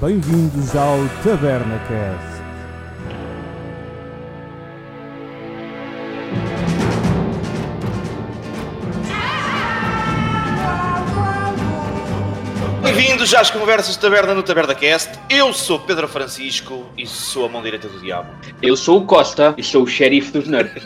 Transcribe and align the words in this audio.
Bem-vindos 0.00 0.76
ao 0.76 0.96
Taberna 1.24 1.76
Bem-vindos 13.28 13.50
às 13.50 13.60
conversas 13.60 13.94
de 13.94 13.98
taberna 13.98 14.32
no 14.32 14.42
Taberna 14.42 14.74
Cast. 14.74 15.18
Eu 15.28 15.52
sou 15.52 15.78
Pedro 15.78 16.08
Francisco 16.08 16.86
e 16.96 17.06
sou 17.06 17.44
a 17.44 17.48
mão 17.50 17.62
direita 17.62 17.86
do 17.86 18.00
diabo. 18.00 18.30
Eu 18.62 18.74
sou 18.74 19.02
o 19.02 19.04
Costa 19.04 19.54
e 19.58 19.62
sou 19.62 19.82
o 19.82 19.86
xerife 19.86 20.32
dos 20.32 20.48
nerds. 20.48 20.82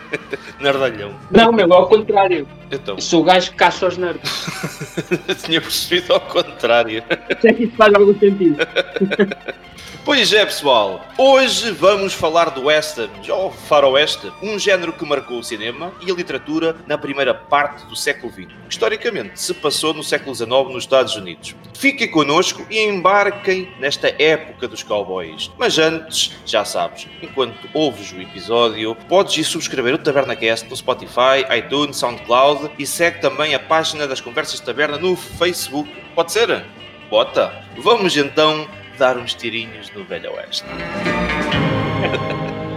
Nardalhão. 0.58 1.14
Não, 1.30 1.52
meu, 1.52 1.70
ao 1.70 1.86
contrário. 1.86 2.48
Então, 2.70 2.98
sou 2.98 3.20
o 3.20 3.24
gajo 3.24 3.50
que 3.50 3.56
caça 3.58 3.86
os 3.86 3.98
nerds. 3.98 4.46
tinha 5.44 5.60
percebido 5.60 6.14
ao 6.14 6.20
contrário. 6.22 7.04
Se 7.42 7.48
é 7.48 7.52
que 7.52 7.64
isso 7.64 7.76
faz 7.76 7.92
algum 7.92 8.18
sentido. 8.18 8.56
Pois 10.04 10.32
é, 10.32 10.44
pessoal. 10.44 11.00
Hoje 11.16 11.70
vamos 11.70 12.12
falar 12.12 12.50
do 12.50 12.64
western, 12.64 13.30
ou 13.30 13.52
faroeste, 13.52 14.32
um 14.42 14.58
género 14.58 14.92
que 14.92 15.06
marcou 15.06 15.38
o 15.38 15.44
cinema 15.44 15.92
e 16.04 16.10
a 16.10 16.14
literatura 16.14 16.74
na 16.88 16.98
primeira 16.98 17.32
parte 17.32 17.86
do 17.86 17.94
século 17.94 18.32
XX, 18.32 18.48
historicamente 18.68 19.40
se 19.40 19.54
passou 19.54 19.94
no 19.94 20.02
século 20.02 20.34
XIX 20.34 20.50
nos 20.72 20.82
Estados 20.82 21.14
Unidos. 21.14 21.54
Fiquem 21.82 22.06
connosco 22.06 22.64
e 22.70 22.78
embarquem 22.78 23.68
nesta 23.80 24.14
época 24.16 24.68
dos 24.68 24.84
cowboys. 24.84 25.50
Mas 25.58 25.80
antes, 25.80 26.30
já 26.46 26.64
sabes, 26.64 27.08
enquanto 27.20 27.68
ouves 27.74 28.12
o 28.12 28.20
episódio, 28.20 28.94
podes 29.08 29.36
ir 29.36 29.42
subscrever 29.42 29.94
o 29.94 29.98
TabernaCast 29.98 30.70
no 30.70 30.76
Spotify, 30.76 31.44
iTunes, 31.58 31.96
SoundCloud 31.96 32.70
e 32.78 32.86
segue 32.86 33.20
também 33.20 33.56
a 33.56 33.58
página 33.58 34.06
das 34.06 34.20
Conversas 34.20 34.60
de 34.60 34.66
Taberna 34.66 34.96
no 34.96 35.16
Facebook. 35.16 35.92
Pode 36.14 36.30
ser? 36.30 36.64
Bota! 37.10 37.52
Vamos 37.78 38.16
então 38.16 38.68
dar 38.96 39.18
uns 39.18 39.34
tirinhos 39.34 39.90
no 39.90 40.04
Velho 40.04 40.34
Oeste. 40.34 40.64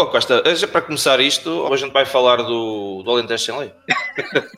Então 0.00 0.10
Costa, 0.10 0.42
para 0.72 0.80
começar 0.80 1.20
isto, 1.20 1.70
a 1.70 1.76
gente 1.76 1.92
vai 1.92 2.06
falar 2.06 2.36
do, 2.36 3.02
do 3.02 3.10
Alentejo 3.10 3.44
Sem 3.44 3.58
Lei. 3.58 3.72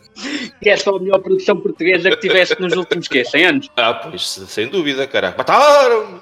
Que 0.62 0.71
é 0.71 0.77
só 0.77 0.95
a 0.95 1.01
melhor 1.01 1.19
produção 1.19 1.57
portuguesa 1.57 2.11
que 2.11 2.17
tiveste 2.17 2.61
nos 2.61 2.75
últimos, 2.75 3.09
quê? 3.09 3.25
100 3.25 3.45
anos? 3.47 3.70
Ah, 3.77 3.95
pois, 3.95 4.23
sem 4.23 4.69
dúvida, 4.69 5.07
caraca. 5.07 5.39
Mataram-me! 5.39 6.20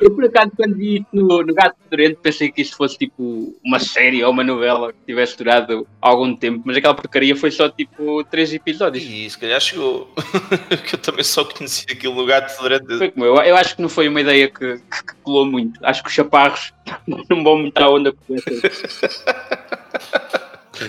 Eu, 0.00 0.10
por 0.10 0.24
acaso, 0.24 0.52
quando 0.56 0.76
vi 0.76 0.96
isto 0.96 1.06
no, 1.12 1.42
no 1.42 1.54
Gato 1.54 1.76
Fedorento, 1.84 2.20
pensei 2.20 2.50
que 2.50 2.62
isto 2.62 2.76
fosse 2.76 2.98
tipo 2.98 3.54
uma 3.64 3.78
série 3.78 4.22
ou 4.22 4.30
uma 4.30 4.44
novela 4.44 4.92
que 4.92 4.98
tivesse 5.06 5.36
durado 5.36 5.86
algum 6.00 6.34
tempo, 6.34 6.62
mas 6.64 6.76
aquela 6.76 6.94
porcaria 6.94 7.34
foi 7.36 7.50
só 7.50 7.68
tipo 7.68 8.24
três 8.24 8.52
episódios. 8.52 9.04
E 9.04 9.28
se 9.28 9.38
calhar 9.38 9.60
chegou. 9.60 10.08
que 10.86 10.94
eu 10.94 10.98
também 10.98 11.24
só 11.24 11.44
conheci 11.44 11.86
aquilo 11.90 12.14
no 12.14 12.26
gato 12.26 12.60
durante. 12.60 12.98
Foi 12.98 13.10
como 13.10 13.24
eu. 13.24 13.36
Eu 13.36 13.56
acho 13.56 13.76
que 13.76 13.82
não 13.82 13.88
foi 13.88 14.08
uma 14.08 14.20
ideia 14.20 14.48
que, 14.48 14.76
que, 14.76 15.04
que 15.06 15.14
colou 15.22 15.46
muito. 15.46 15.78
Acho 15.84 16.02
que 16.02 16.08
os 16.08 16.14
chaparros 16.14 16.72
não 17.06 17.42
vão 17.42 17.58
muito 17.58 17.78
à 17.78 17.88
onda 17.88 18.12
com 18.12 18.34
essa. 18.34 18.50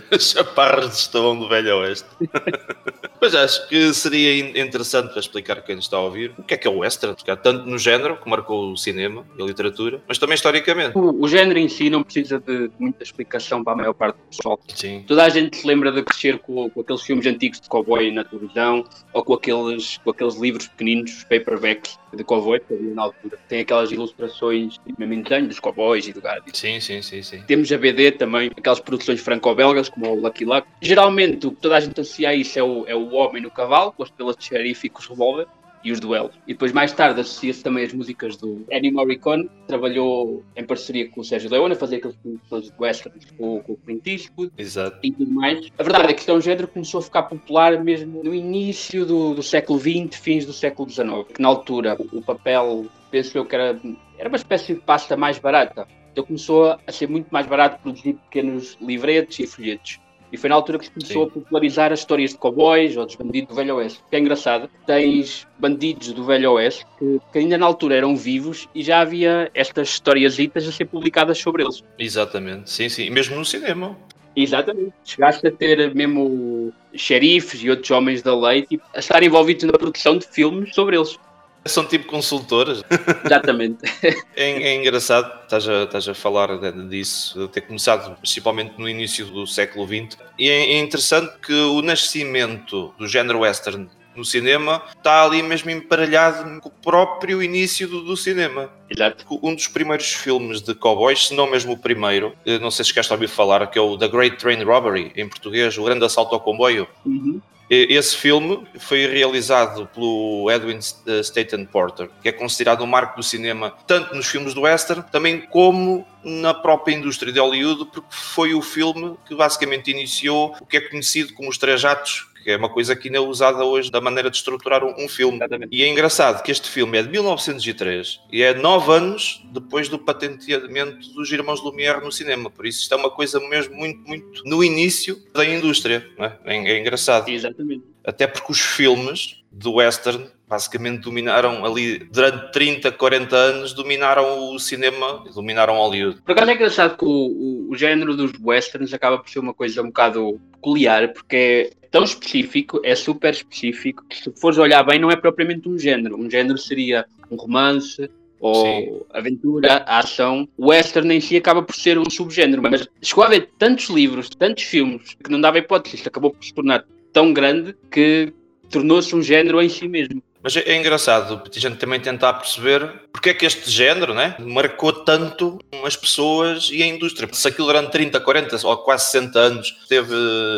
Os 0.12 0.32
chaparros 0.32 0.88
de 0.90 0.96
Estão 0.96 1.38
do 1.38 1.48
Velho 1.48 1.78
Oeste. 1.80 2.08
Mas 3.22 3.34
acho 3.34 3.68
que 3.68 3.94
seria 3.94 4.38
in- 4.40 4.60
interessante 4.68 5.10
para 5.12 5.20
explicar 5.20 5.62
quem 5.64 5.76
nos 5.76 5.86
está 5.86 5.98
a 5.98 6.02
ouvir 6.02 6.34
o 6.38 6.44
que 6.44 6.54
é 6.54 6.58
que 6.58 6.68
é 6.68 6.70
o 6.70 6.80
western, 6.80 7.16
tanto 7.42 7.66
no 7.66 7.78
género 7.78 8.18
que 8.18 8.30
marcou 8.30 8.72
o 8.72 8.78
cinema 8.78 9.26
e 9.38 9.42
a 9.42 9.46
literatura, 9.46 10.02
mas 10.08 10.18
também 10.18 10.36
historicamente. 10.36 10.98
O, 10.98 11.24
o 11.24 11.28
género 11.28 11.58
em 11.58 11.68
si 11.68 11.90
não 11.90 12.04
precisa 12.04 12.40
de 12.40 12.70
muita 12.78 13.04
explicação 13.04 13.64
para 13.64 13.74
a 13.74 13.76
maior 13.78 13.94
parte 13.94 14.18
do 14.18 14.24
pessoal. 14.36 14.60
Sim. 14.68 15.04
Toda 15.08 15.24
a 15.24 15.30
gente 15.30 15.58
se 15.58 15.66
lembra 15.66 15.92
de 15.92 16.04
crescer 16.04 16.38
com, 16.40 16.70
com 16.70 16.82
aqueles 16.82 17.02
filmes 17.02 17.26
antigos 17.26 17.60
de 17.60 17.68
cowboy 17.70 18.12
na 18.12 18.24
televisão 18.24 18.84
ou 19.14 19.24
com 19.24 19.34
aqueles, 19.34 19.98
com 20.04 20.12
aqueles 20.12 20.36
livros 20.36 20.68
pequeninos, 20.68 21.18
os 21.18 21.24
paperbacks 21.24 21.98
de 22.16 22.24
cowboy 22.24 22.60
que 22.60 22.74
havia 22.74 22.94
na 22.94 23.04
altura. 23.04 23.38
Tem 23.48 23.62
aquelas 23.62 23.92
ilustrações 23.92 24.78
tipo, 24.78 25.00
mesmo 25.00 25.14
em 25.14 25.22
desenho 25.22 25.48
dos 25.48 25.60
cowboys 25.60 26.08
e 26.08 26.14
do 26.14 26.22
gado. 26.22 26.44
Sim, 26.54 26.80
sim, 26.80 27.02
sim, 27.02 27.22
sim. 27.22 27.42
Temos 27.48 27.72
a 27.72 27.78
BD 27.78 28.12
também, 28.12 28.52
aquelas 28.56 28.80
produções 28.80 29.20
franco-belgas, 29.20 29.90
como 29.90 30.12
o 30.12 30.16
Lucky 30.16 30.46
Luck. 30.46 30.68
Geralmente, 30.82 31.48
o 31.48 31.52
que 31.52 31.62
toda 31.62 31.78
a 31.78 31.80
gente 31.80 32.00
associa 32.00 32.30
a 32.30 32.36
isso 32.36 32.58
é 32.58 32.64
o, 32.64 32.86
é 32.88 32.96
o 32.96 33.14
homem 33.14 33.42
no 33.42 33.52
cavalo, 33.52 33.92
com 33.92 34.04
as 34.04 34.10
estrelas 34.10 34.36
de 34.38 34.46
xerife 34.46 34.88
e 34.88 34.90
com 34.90 35.00
os 35.00 35.08
revólver. 35.08 35.48
E 35.86 35.92
os 35.92 36.00
duelos. 36.00 36.34
E 36.48 36.54
depois, 36.54 36.74
mais 36.74 36.92
tarde, 36.92 37.22
associa-se 37.22 37.64
também 37.64 37.86
as 37.86 37.94
músicas 37.94 38.36
do 38.38 38.66
Ennio 38.72 38.92
Morricone, 38.92 39.48
que 39.48 39.68
trabalhou 39.68 40.44
em 40.56 40.64
parceria 40.64 41.08
com 41.08 41.22
o 41.22 41.24
Sérgio 41.24 41.50
Leone, 41.50 41.74
a 41.74 41.78
fazer 41.78 41.98
aqueles 41.98 42.18
filmes 42.18 42.42
de 42.64 42.74
westerns 42.80 43.26
com, 43.38 43.62
com 43.62 43.74
o 43.74 43.78
Clint 43.78 44.08
Eastwood 44.08 44.52
Exato. 44.58 44.98
e 45.04 45.12
tudo 45.12 45.32
mais. 45.32 45.72
A 45.78 45.84
verdade 45.84 46.10
é 46.10 46.14
que 46.14 46.22
isto 46.22 46.32
é 46.32 46.34
um 46.34 46.42
género 46.42 46.68
que 46.68 46.74
começou 46.74 47.00
a 47.00 47.04
ficar 47.04 47.24
popular 47.24 47.84
mesmo 47.84 48.24
no 48.24 48.34
início 48.34 49.06
do, 49.06 49.36
do 49.36 49.44
século 49.44 49.80
XX, 49.80 50.20
fins 50.20 50.46
do 50.46 50.54
século 50.54 50.90
XIX. 50.90 51.08
Que 51.32 51.42
na 51.42 51.50
altura 51.50 51.96
o 52.12 52.22
papel, 52.22 52.88
penso 53.12 53.38
eu 53.38 53.46
que 53.46 53.56
era, 53.56 53.80
era 54.18 54.28
uma 54.28 54.38
espécie 54.38 54.74
de 54.74 54.82
pasta 54.82 55.16
mais 55.16 55.38
barata. 55.38 55.88
Então 56.12 56.24
começou 56.24 56.78
a 56.88 56.92
ser 56.92 57.10
muito 57.10 57.28
mais 57.30 57.46
barato 57.46 57.82
produzir 57.82 58.14
pequenos 58.14 58.78
livretos 58.82 59.38
e 59.38 59.46
folhetos. 59.46 60.00
E 60.32 60.38
foi 60.38 60.50
na 60.50 60.56
altura 60.56 60.80
que 60.80 60.86
se 60.86 60.92
começou 60.92 61.24
Sim. 61.24 61.30
a 61.30 61.34
popularizar 61.34 61.92
as 61.92 62.00
histórias 62.00 62.32
de 62.32 62.38
cowboys 62.38 62.98
ou 62.98 63.06
dos 63.06 63.16
bandidos 63.16 63.50
do 63.50 63.56
Velho 63.56 63.76
Oeste. 63.76 64.02
Que 64.10 64.16
é 64.16 64.20
engraçado, 64.20 64.70
tens 64.86 65.48
bandidos 65.60 66.12
do 66.12 66.24
Velho 66.26 66.52
Oeste 66.54 66.86
que, 66.98 67.20
que 67.32 67.40
ainda 67.40 67.58
na 67.58 67.66
altura 67.66 67.96
eram 67.96 68.16
vivos 68.16 68.68
e 68.74 68.84
já 68.84 69.00
havia 69.00 69.50
estas 69.54 69.90
historiazitas 69.90 70.68
a 70.68 70.72
ser 70.72 70.86
publicadas 70.86 71.38
sobre 71.38 71.64
eles. 71.64 71.84
Exatamente. 71.98 72.70
Sim, 72.70 72.90
sim. 72.90 73.06
E 73.06 73.10
mesmo 73.10 73.36
no 73.36 73.46
cinema. 73.46 73.98
Exatamente. 74.36 74.94
Chegaste 75.04 75.48
a 75.48 75.52
ter 75.52 75.96
mesmo 75.96 76.74
xerifes 76.94 77.62
e 77.64 77.70
outros 77.70 77.90
homens 77.92 78.22
da 78.22 78.38
lei 78.38 78.64
tipo, 78.64 78.84
a 78.94 79.00
estar 79.00 79.24
envolvidos 79.24 79.64
na 79.64 79.74
produção 79.74 80.18
de 80.18 80.28
filmes 80.28 80.76
sobre 80.76 80.98
eles. 80.98 81.18
São 81.66 81.86
tipo 81.86 82.06
consultoras. 82.08 82.84
Exatamente. 83.26 83.78
É, 84.38 84.52
é 84.52 84.76
engraçado, 84.76 85.32
estás 85.44 85.68
a, 85.68 85.84
estás 85.84 86.08
a 86.10 86.14
falar 86.14 86.58
de- 86.58 86.90
disso, 86.90 87.40
de 87.40 87.48
ter 87.48 87.62
começado 87.62 88.16
principalmente 88.18 88.74
no 88.78 88.88
início 88.88 89.26
do 89.28 89.48
século 89.48 89.88
XX. 89.88 90.18
E 90.38 90.50
é, 90.50 90.74
é 90.74 90.80
interessante 90.80 91.32
que 91.42 91.54
o 91.54 91.82
nascimento 91.82 92.94
do 92.98 93.08
género 93.08 93.40
western 93.40 93.88
no 94.14 94.24
cinema 94.26 94.82
está 94.96 95.24
ali 95.24 95.42
mesmo 95.42 95.70
emparelhado 95.72 96.60
com 96.62 96.70
o 96.70 96.72
próprio 96.72 97.42
início 97.42 97.88
do, 97.88 98.02
do 98.04 98.16
cinema. 98.18 98.70
Exato. 98.90 99.26
Um 99.42 99.56
dos 99.56 99.68
primeiros 99.68 100.14
filmes 100.14 100.62
de 100.62 100.76
cowboys, 100.76 101.28
se 101.28 101.34
não 101.34 101.50
mesmo 101.50 101.74
o 101.74 101.78
primeiro, 101.78 102.34
eh, 102.46 102.60
não 102.60 102.70
sei 102.72 102.84
se 102.86 102.90
chegaste 102.92 103.12
a 103.12 103.16
ouvir 103.16 103.28
falar, 103.28 103.66
que 103.68 103.80
é 103.80 103.82
o 103.82 103.98
The 103.98 104.08
Great 104.10 104.38
Train 104.38 104.64
Robbery, 104.64 105.12
em 105.16 105.28
português, 105.28 105.78
o 105.78 105.84
Grande 105.84 106.06
Assalto 106.06 106.36
ao 106.36 106.42
Comboio. 106.42 106.88
Uhum. 107.06 107.42
Esse 107.70 108.16
filme 108.16 108.68
foi 108.78 109.08
realizado 109.08 109.88
pelo 109.88 110.52
Edwin 110.52 110.78
eh, 111.08 111.20
Staten 111.24 111.66
Porter, 111.66 112.10
que 112.22 112.30
é 112.30 112.32
considerado 112.32 112.84
um 112.84 112.88
marco 112.88 113.18
do 113.18 113.24
cinema, 113.24 113.74
tanto 113.88 114.14
nos 114.14 114.28
filmes 114.28 114.54
do 114.54 114.62
western, 114.62 115.04
também 115.12 115.42
como 115.42 116.06
na 116.24 116.54
própria 116.54 116.94
indústria 116.94 117.34
de 117.34 117.40
Hollywood, 117.40 117.86
porque 117.86 118.08
foi 118.12 118.54
o 118.54 118.62
filme 118.62 119.16
que 119.28 119.34
basicamente 119.34 119.90
iniciou 119.90 120.56
o 120.62 120.66
que 120.66 120.78
é 120.78 120.82
conhecido 120.82 121.34
como 121.34 121.50
os 121.50 121.58
três 121.58 121.84
atos, 121.84 122.28
que 122.46 122.52
é 122.52 122.58
uma 122.58 122.70
coisa 122.70 122.96
que 122.96 123.08
ainda 123.08 123.18
é 123.18 123.22
usada 123.22 123.66
hoje 123.66 123.90
da 123.90 124.00
maneira 124.00 124.30
de 124.30 124.38
estruturar 124.38 124.84
um, 124.84 124.94
um 125.04 125.10
filme. 125.10 125.38
Exatamente. 125.38 125.76
E 125.76 125.84
é 125.84 125.88
engraçado 125.88 126.44
que 126.44 126.52
este 126.52 126.70
filme 126.70 127.00
é 127.00 127.02
de 127.02 127.10
1903 127.10 128.22
e 128.32 128.44
é 128.44 128.54
nove 128.54 128.92
anos 128.92 129.44
depois 129.52 129.90
do 129.90 129.98
patenteamento 129.98 131.12
dos 131.16 131.32
irmãos 131.32 131.60
Lumière 131.60 132.04
no 132.04 132.12
cinema. 132.12 132.52
Por 132.52 132.68
isso 132.68 132.84
isto 132.84 132.94
é 132.94 132.98
uma 132.98 133.10
coisa 133.10 133.40
mesmo 133.40 133.74
muito, 133.76 134.08
muito 134.08 134.44
no 134.46 134.64
início 134.64 135.18
da 135.34 135.44
indústria. 135.44 136.08
é? 136.20 136.34
É, 136.46 136.56
é 136.56 136.80
engraçado. 136.80 137.28
Exatamente. 137.30 137.84
Até 138.06 138.28
porque 138.28 138.52
os 138.52 138.62
filmes 138.62 139.44
do 139.52 139.74
western 139.74 140.30
basicamente 140.48 141.02
dominaram 141.02 141.66
ali 141.66 141.98
durante 141.98 142.52
30, 142.52 142.92
40 142.92 143.36
anos, 143.36 143.74
dominaram 143.74 144.54
o 144.54 144.60
cinema, 144.60 145.24
dominaram 145.34 145.78
Hollywood. 145.78 146.22
Por 146.22 146.34
acaso 146.34 146.52
é 146.52 146.54
engraçado 146.54 146.96
que 146.96 147.06
o, 147.06 147.10
o, 147.10 147.72
o 147.72 147.76
género 147.76 148.16
dos 148.16 148.32
westerns 148.40 148.94
acaba 148.94 149.18
por 149.18 149.28
ser 149.28 149.40
uma 149.40 149.56
coisa 149.56 149.82
um 149.82 149.88
bocado 149.88 150.40
peculiar, 150.52 151.12
porque 151.12 151.72
é 151.82 151.85
tão 151.96 152.04
específico, 152.04 152.82
é 152.84 152.94
super 152.94 153.34
específico, 153.34 154.04
que 154.10 154.18
se 154.18 154.30
fores 154.36 154.58
olhar 154.58 154.84
bem, 154.84 155.00
não 155.00 155.10
é 155.10 155.16
propriamente 155.16 155.70
um 155.70 155.80
género. 155.80 156.20
Um 156.20 156.30
género 156.30 156.58
seria 156.58 157.06
um 157.32 157.38
romance, 157.38 158.10
ou 158.38 158.68
ou 158.68 159.08
aventura, 159.14 159.78
ação, 159.88 160.46
o 160.58 160.68
western 160.68 161.16
em 161.16 161.22
si 161.22 161.38
acaba 161.38 161.64
por 161.64 161.74
ser 161.74 161.98
um 161.98 162.10
subgénero, 162.10 162.62
mas 162.62 162.86
chegou 163.02 163.24
a 163.24 163.28
haver 163.28 163.50
tantos 163.58 163.88
livros, 163.90 164.28
tantos 164.28 164.66
filmes, 164.66 165.16
que 165.24 165.32
não 165.32 165.40
dava 165.40 165.58
hipótese, 165.58 165.96
isto 165.96 166.10
acabou 166.10 166.32
por 166.32 166.44
se 166.44 166.54
tornar 166.54 166.86
tão 167.14 167.32
grande 167.32 167.74
que 167.90 168.34
tornou-se 168.70 169.16
um 169.16 169.22
género 169.22 169.62
em 169.62 169.70
si 169.70 169.88
mesmo. 169.88 170.22
Mas 170.46 170.56
é, 170.56 170.60
é 170.60 170.76
engraçado 170.76 171.42
a 171.44 171.60
gente 171.60 171.78
também 171.78 172.00
tentar 172.00 172.34
perceber 172.34 173.02
porque 173.12 173.32
é 173.32 173.34
que 173.34 173.48
este 173.48 173.72
género 173.72 174.14
né, 174.14 174.36
marcou 174.38 174.94
tanto 174.94 175.58
as 175.84 175.96
pessoas 175.96 176.70
e 176.72 176.84
a 176.84 176.86
indústria. 176.86 177.28
Se 177.32 177.48
aquilo 177.48 177.66
durante 177.66 177.90
30, 177.90 178.20
40 178.20 178.68
ou 178.68 178.78
quase 178.78 179.06
60 179.06 179.40
anos 179.40 179.76
esteve 179.82 180.14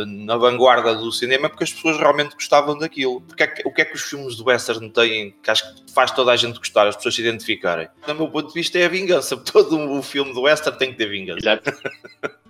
na 0.06 0.36
vanguarda 0.36 0.94
do 0.94 1.10
cinema, 1.10 1.46
é 1.46 1.50
porque 1.50 1.64
as 1.64 1.72
pessoas 1.72 1.98
realmente 1.98 2.34
gostavam 2.34 2.78
daquilo. 2.78 3.22
Porque 3.22 3.44
é 3.44 3.48
que, 3.48 3.66
o 3.66 3.72
que 3.72 3.82
é 3.82 3.86
que 3.86 3.96
os 3.96 4.02
filmes 4.02 4.36
do 4.36 4.46
Western 4.46 4.90
têm 4.90 5.34
que 5.42 5.50
acho 5.50 5.64
que 5.64 5.94
faz 5.94 6.12
toda 6.12 6.34
a 6.34 6.36
gente 6.36 6.58
gostar, 6.58 6.88
as 6.88 6.98
pessoas 6.98 7.16
se 7.16 7.22
identificarem? 7.22 7.88
Do 8.06 8.16
meu 8.16 8.28
ponto 8.28 8.50
de 8.50 8.54
vista, 8.56 8.78
é 8.78 8.86
a 8.86 8.90
vingança. 8.90 9.38
Todo 9.40 9.80
o 9.92 10.02
filme 10.02 10.34
do 10.34 10.42
Western 10.42 10.78
tem 10.78 10.92
que 10.92 10.98
ter 10.98 11.08
vingança. 11.08 11.40
Exato. 11.40 11.72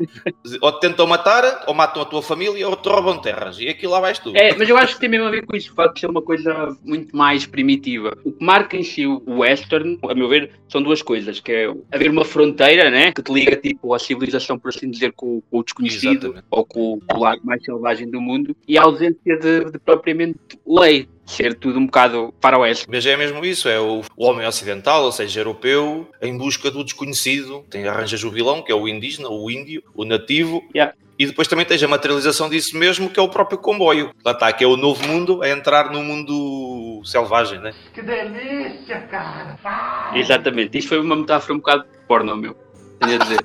ou 0.61 0.71
te 0.71 0.79
tentam 0.79 1.05
matar, 1.05 1.65
ou 1.67 1.75
matam 1.75 2.01
a 2.01 2.05
tua 2.05 2.23
família, 2.23 2.67
ou 2.67 2.75
te 2.75 2.89
roubam 2.89 3.19
terras. 3.19 3.59
E 3.59 3.67
aquilo 3.67 3.91
lá 3.91 3.99
vais 3.99 4.17
tu. 4.17 4.35
É, 4.35 4.55
mas 4.55 4.67
eu 4.67 4.77
acho 4.77 4.95
que 4.95 5.01
tem 5.01 5.09
mesmo 5.09 5.27
a 5.27 5.31
ver 5.31 5.45
com 5.45 5.55
isso, 5.55 5.71
o 5.71 5.75
facto 5.75 5.95
de 5.95 5.99
ser 5.99 6.09
uma 6.09 6.21
coisa 6.21 6.75
muito 6.83 7.15
mais 7.15 7.26
primitiva. 7.45 8.17
O 8.23 8.31
que 8.31 8.43
marca 8.43 8.77
em 8.77 8.83
si 8.83 9.05
o 9.05 9.21
western, 9.27 9.99
a 10.03 10.15
meu 10.15 10.27
ver, 10.27 10.51
são 10.69 10.81
duas 10.81 11.01
coisas, 11.01 11.39
que 11.39 11.51
é 11.51 11.73
haver 11.91 12.09
uma 12.09 12.25
fronteira, 12.25 12.89
né, 12.89 13.11
que 13.11 13.21
te 13.21 13.31
liga 13.31 13.55
tipo 13.55 13.93
à 13.93 13.99
civilização, 13.99 14.57
por 14.57 14.69
assim 14.69 14.89
dizer, 14.89 15.11
com, 15.13 15.41
com 15.49 15.59
o 15.59 15.63
desconhecido, 15.63 16.27
Exatamente. 16.27 16.45
ou 16.49 16.65
com, 16.65 16.99
com 17.07 17.17
o 17.17 17.19
lado 17.19 17.41
mais 17.43 17.63
selvagem 17.63 18.09
do 18.09 18.21
mundo, 18.21 18.55
e 18.67 18.77
a 18.77 18.83
ausência 18.83 19.37
de, 19.37 19.71
de 19.71 19.79
propriamente 19.79 20.39
lei, 20.65 21.07
ser 21.25 21.53
tudo 21.55 21.77
um 21.77 21.85
bocado 21.85 22.33
faroeste. 22.41 22.87
Mas 22.89 23.05
é 23.05 23.17
mesmo 23.17 23.43
isso, 23.43 23.67
é 23.67 23.79
o, 23.79 24.01
o 24.15 24.25
homem 24.25 24.47
ocidental, 24.47 25.03
ou 25.03 25.11
seja, 25.11 25.41
europeu, 25.41 26.09
em 26.21 26.37
busca 26.37 26.71
do 26.71 26.83
desconhecido. 26.83 27.65
Tem, 27.69 27.85
arranjas 27.85 28.23
o 28.23 28.31
vilão, 28.31 28.61
que 28.61 28.71
é 28.71 28.75
o 28.75 28.87
indígena, 28.87 29.29
o 29.29 29.51
índio, 29.51 29.83
o 29.93 30.05
nativo. 30.05 30.63
Yeah. 30.73 30.95
E 31.19 31.25
depois 31.25 31.47
também 31.47 31.65
tens 31.65 31.81
a 31.81 31.87
materialização 31.87 32.49
disso 32.49 32.77
mesmo, 32.77 33.09
que 33.09 33.19
é 33.19 33.23
o 33.23 33.29
próprio 33.29 33.57
comboio. 33.57 34.11
Lá 34.23 34.33
está, 34.33 34.51
que 34.53 34.63
é 34.63 34.67
o 34.67 34.77
novo 34.77 35.05
mundo, 35.07 35.41
a 35.41 35.49
entrar 35.49 35.91
no 35.91 36.03
mundo 36.03 37.01
selvagem, 37.03 37.59
né? 37.59 37.73
Que 37.93 38.01
delícia, 38.01 39.01
cara! 39.09 39.57
Vai! 39.63 40.19
Exatamente, 40.19 40.77
isto 40.77 40.89
foi 40.89 40.99
uma 40.99 41.15
metáfora 41.15 41.53
um 41.53 41.57
bocado 41.57 41.85
porno, 42.07 42.35
meu. 42.37 42.55
Tenho 42.99 43.15
a 43.15 43.17
dizer. 43.23 43.39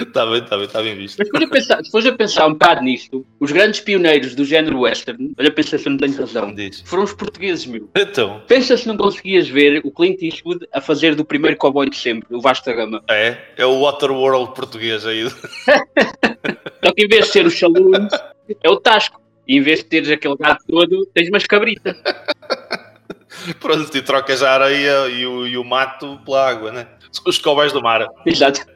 Está 0.00 0.26
bem, 0.26 0.38
está 0.38 0.56
bem, 0.56 0.66
está 0.66 0.82
bem 0.82 0.96
visto. 0.96 1.22
Mas 1.32 1.42
a 1.42 1.48
pensar, 1.48 1.80
fores 1.90 2.06
a 2.06 2.12
pensar 2.12 2.46
um 2.46 2.52
bocado 2.52 2.82
nisto, 2.82 3.26
os 3.40 3.52
grandes 3.52 3.80
pioneiros 3.80 4.34
do 4.34 4.44
género 4.44 4.80
western, 4.80 5.32
olha, 5.38 5.50
pensa 5.50 5.78
se 5.78 5.88
não 5.88 5.96
tenho 5.96 6.16
razão, 6.16 6.54
Diz. 6.54 6.80
foram 6.84 7.04
os 7.04 7.12
portugueses, 7.12 7.66
meu. 7.66 7.88
Então, 7.96 8.42
Pensa 8.46 8.76
se 8.76 8.86
não 8.86 8.96
conseguias 8.96 9.48
ver 9.48 9.80
o 9.84 9.90
Clint 9.90 10.22
Eastwood 10.22 10.66
a 10.72 10.80
fazer 10.80 11.14
do 11.14 11.24
primeiro 11.24 11.56
cowboy 11.56 11.88
de 11.88 11.96
sempre, 11.96 12.34
o 12.34 12.40
Vasta 12.40 12.72
Gama. 12.72 13.02
é, 13.08 13.38
é 13.56 13.66
o 13.66 13.80
Waterworld 13.80 14.54
português 14.54 15.06
aí. 15.06 15.28
Só 16.84 16.92
que 16.94 17.04
em 17.04 17.08
vez 17.08 17.26
de 17.26 17.32
ser 17.32 17.46
o 17.46 17.50
Saloon, 17.50 18.08
é 18.62 18.68
o 18.70 18.76
Tasco. 18.76 19.20
E 19.46 19.56
em 19.56 19.62
vez 19.62 19.78
de 19.78 19.86
teres 19.86 20.10
aquele 20.10 20.36
gato 20.36 20.62
todo, 20.68 21.06
tens 21.14 21.28
umas 21.30 21.46
cabritas. 21.46 21.96
Pronto, 23.60 23.96
e 23.96 24.02
trocas 24.02 24.42
a 24.42 24.52
areia 24.52 25.08
e 25.08 25.24
o, 25.26 25.46
e 25.46 25.56
o 25.56 25.64
mato 25.64 26.18
pela 26.24 26.48
água, 26.50 26.70
né? 26.72 26.86
São 27.12 27.24
os 27.26 27.38
cowboys 27.38 27.72
do 27.72 27.82
mar. 27.82 28.06
Exato. 28.26 28.66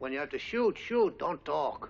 When 0.00 0.12
you 0.12 0.20
have 0.20 0.30
to 0.30 0.38
shoot, 0.38 0.78
shoot, 0.78 1.16
don't 1.18 1.40
talk. 1.44 1.88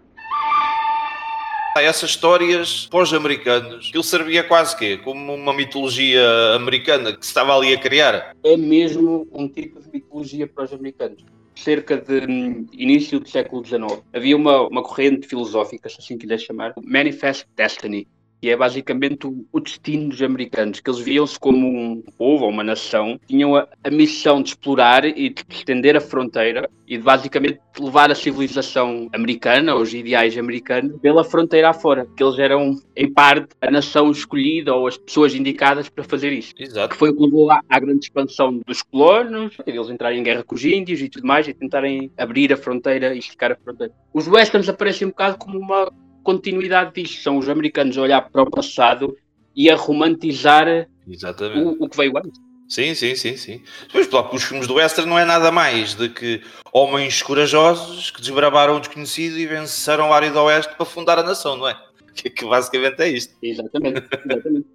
Há 1.75 1.81
essas 1.81 2.11
histórias 2.11 2.87
pós-americanos, 2.91 3.89
aquilo 3.89 4.05
servia 4.05 4.45
quase 4.45 4.77
quê? 4.77 4.99
Como 4.99 5.35
uma 5.35 5.55
mitologia 5.55 6.23
americana 6.55 7.17
que 7.17 7.25
se 7.25 7.31
estava 7.31 7.57
ali 7.57 7.73
a 7.73 7.81
criar. 7.81 8.37
É 8.45 8.59
mesmo 8.59 9.27
um 9.33 9.49
tipo 9.49 9.81
de 9.81 9.89
mitologia 9.91 10.47
para 10.47 10.65
os 10.65 10.73
americanos. 10.75 11.25
Cerca 11.55 11.97
de 11.97 12.27
hum, 12.27 12.67
início 12.75 13.19
do 13.19 13.27
século 13.27 13.65
XIX, 13.65 14.03
havia 14.13 14.37
uma, 14.37 14.69
uma 14.69 14.83
corrente 14.83 15.27
filosófica, 15.27 15.89
se 15.89 15.97
assim 15.99 16.19
quiser 16.19 16.39
chamar, 16.39 16.75
Manifest 16.85 17.47
Destiny, 17.57 18.07
que 18.43 18.51
é 18.51 18.57
basicamente 18.57 19.25
o, 19.25 19.47
o 19.53 19.61
destino 19.61 20.09
dos 20.09 20.21
americanos, 20.21 20.81
que 20.81 20.91
eles 20.91 20.99
viam-se 20.99 21.39
como 21.39 21.65
um 21.65 22.03
povo 22.19 22.45
ou 22.45 22.51
uma 22.51 22.65
nação, 22.65 23.17
tinham 23.25 23.55
a, 23.55 23.69
a 23.85 23.89
missão 23.89 24.43
de 24.43 24.49
explorar 24.49 25.05
e 25.05 25.31
de 25.31 25.45
estender 25.49 25.97
a 25.97 26.01
fronteira 26.01 26.69
e 26.89 26.97
de 26.97 27.05
basicamente 27.05 27.61
levar 27.79 28.11
a 28.11 28.17
civilização 28.17 29.09
americana, 29.13 29.77
os 29.77 29.95
ideais 29.95 30.37
americanos, 30.37 31.01
pela 31.01 31.23
fronteira 31.23 31.71
afora, 31.71 32.05
que 32.17 32.23
eles 32.23 32.37
eram, 32.37 32.75
em 32.97 33.11
parte, 33.11 33.55
a 33.61 33.71
nação 33.71 34.11
escolhida 34.11 34.75
ou 34.75 34.89
as 34.89 34.99
pessoas 34.99 35.37
indicadas 35.37 35.89
para 35.89 36.03
fazer 36.03 36.33
isso 36.33 36.53
Exato. 36.59 36.89
que 36.89 36.97
foi 36.97 37.11
o 37.11 37.17
que 37.17 37.23
levou 37.23 37.49
à, 37.49 37.61
à 37.69 37.79
grande 37.79 38.07
expansão 38.07 38.61
dos 38.67 38.83
colonos, 38.83 39.57
eles 39.65 39.89
entrarem 39.89 40.19
em 40.19 40.23
guerra 40.25 40.43
com 40.43 40.57
os 40.57 40.65
índios 40.65 41.01
e 41.01 41.09
tudo 41.09 41.27
mais, 41.27 41.47
e 41.47 41.55
tentarem 41.55 42.11
abrir 42.19 42.53
a 42.53 42.57
fronteira 42.57 43.15
e 43.15 43.21
esticar 43.21 43.53
a 43.53 43.57
fronteira. 43.57 43.95
Os 44.13 44.27
westerns 44.27 44.69
aparecem 44.69 45.07
um 45.07 45.11
bocado 45.11 45.39
como 45.39 45.59
uma 45.61 45.91
continuidade 46.23 46.95
disto, 46.95 47.23
são 47.23 47.39
os 47.39 47.49
americanos 47.49 47.97
a 47.99 48.03
olhar 48.03 48.23
para 48.23 48.43
o 48.43 48.51
passado 48.51 49.17
e 49.55 49.71
a 49.71 49.77
romantizar 49.77 50.67
o, 51.07 51.85
o 51.85 51.89
que 51.89 51.97
veio 51.97 52.17
antes. 52.17 52.41
Sim, 52.69 52.95
sim, 52.95 53.15
sim, 53.15 53.37
sim. 53.37 53.63
Depois, 53.83 54.07
claro, 54.07 54.35
os 54.35 54.45
filmes 54.45 54.67
do 54.67 54.75
Western 54.75 55.09
não 55.11 55.19
é 55.19 55.27
nada 55.27 55.53
mais 55.53 55.95
de 55.95 56.09
que 56.09 56.41
homens 56.73 57.23
corajosos 57.23 58.11
que 58.11 58.21
desbravaram 58.21 58.77
o 58.77 58.81
desconhecido 58.81 59.39
e 59.39 59.47
venceram 59.47 60.09
o 60.09 60.13
área 60.13 60.31
do 60.31 60.41
Oeste 60.41 60.75
para 60.75 60.87
fundar 60.87 61.19
a 61.19 61.23
nação, 61.23 61.57
não 61.57 61.69
é? 61.69 61.77
Que, 62.15 62.29
que 62.29 62.45
basicamente 62.45 63.01
é 63.01 63.09
isto. 63.09 63.35
Exatamente, 63.43 64.07
exatamente. 64.27 64.67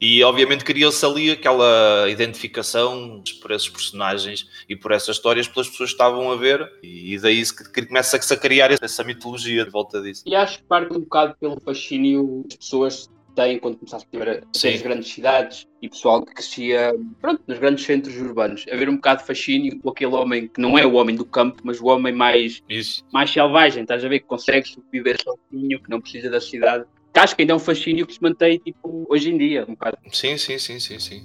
E 0.00 0.22
obviamente 0.22 0.64
criou-se 0.64 1.04
ali 1.04 1.30
aquela 1.30 2.06
identificação 2.08 3.22
por 3.40 3.50
esses 3.50 3.68
personagens 3.68 4.46
e 4.68 4.76
por 4.76 4.92
essas 4.92 5.16
histórias 5.16 5.48
pelas 5.48 5.68
pessoas 5.68 5.90
que 5.90 5.94
estavam 5.94 6.30
a 6.30 6.36
ver, 6.36 6.70
e 6.82 7.18
daí 7.18 7.42
começa-se 7.88 8.32
a 8.32 8.36
criar 8.36 8.70
essa 8.70 9.04
mitologia 9.04 9.64
de 9.64 9.70
volta 9.70 10.00
disso. 10.02 10.22
E 10.26 10.34
acho 10.34 10.58
que 10.58 10.64
parte 10.64 10.94
um 10.96 11.00
bocado 11.00 11.34
pelo 11.40 11.58
fascínio 11.60 12.44
que 12.48 12.54
as 12.54 12.58
pessoas 12.58 13.10
têm 13.36 13.58
quando 13.58 13.76
começaste 13.76 14.08
a 14.16 14.18
ter 14.18 14.44
Sim. 14.54 14.68
as 14.74 14.82
grandes 14.82 15.12
cidades 15.12 15.66
e 15.80 15.88
pessoal 15.88 16.24
que 16.24 16.32
crescia 16.32 16.94
pronto, 17.20 17.42
nos 17.46 17.58
grandes 17.58 17.84
centros 17.84 18.16
urbanos. 18.16 18.64
Haver 18.72 18.88
um 18.88 18.96
bocado 18.96 19.20
de 19.20 19.26
fascínio 19.26 19.78
com 19.80 19.90
aquele 19.90 20.14
homem 20.14 20.48
que 20.48 20.60
não 20.60 20.76
é 20.76 20.84
o 20.86 20.94
homem 20.94 21.14
do 21.14 21.24
campo, 21.24 21.60
mas 21.62 21.80
o 21.80 21.86
homem 21.86 22.12
mais 22.12 22.62
Isso. 22.68 23.04
mais 23.12 23.30
selvagem, 23.30 23.82
estás 23.82 24.04
a 24.04 24.08
ver 24.08 24.20
que 24.20 24.26
consegue 24.26 24.68
viver 24.90 25.18
sozinho, 25.22 25.80
que 25.80 25.90
não 25.90 26.00
precisa 26.00 26.30
da 26.30 26.40
cidade. 26.40 26.86
Que 27.16 27.20
acho 27.20 27.34
que 27.34 27.40
ainda 27.40 27.54
é 27.54 27.56
um 27.56 27.58
fascínio 27.58 28.06
que 28.06 28.12
se 28.12 28.22
mantém 28.22 28.58
tipo, 28.58 29.06
hoje 29.08 29.30
em 29.30 29.38
dia, 29.38 29.64
um 29.66 29.72
bocado. 29.72 29.96
Sim, 30.12 30.36
sim, 30.36 30.58
sim, 30.58 30.78
sim, 30.78 30.98
sim. 30.98 31.22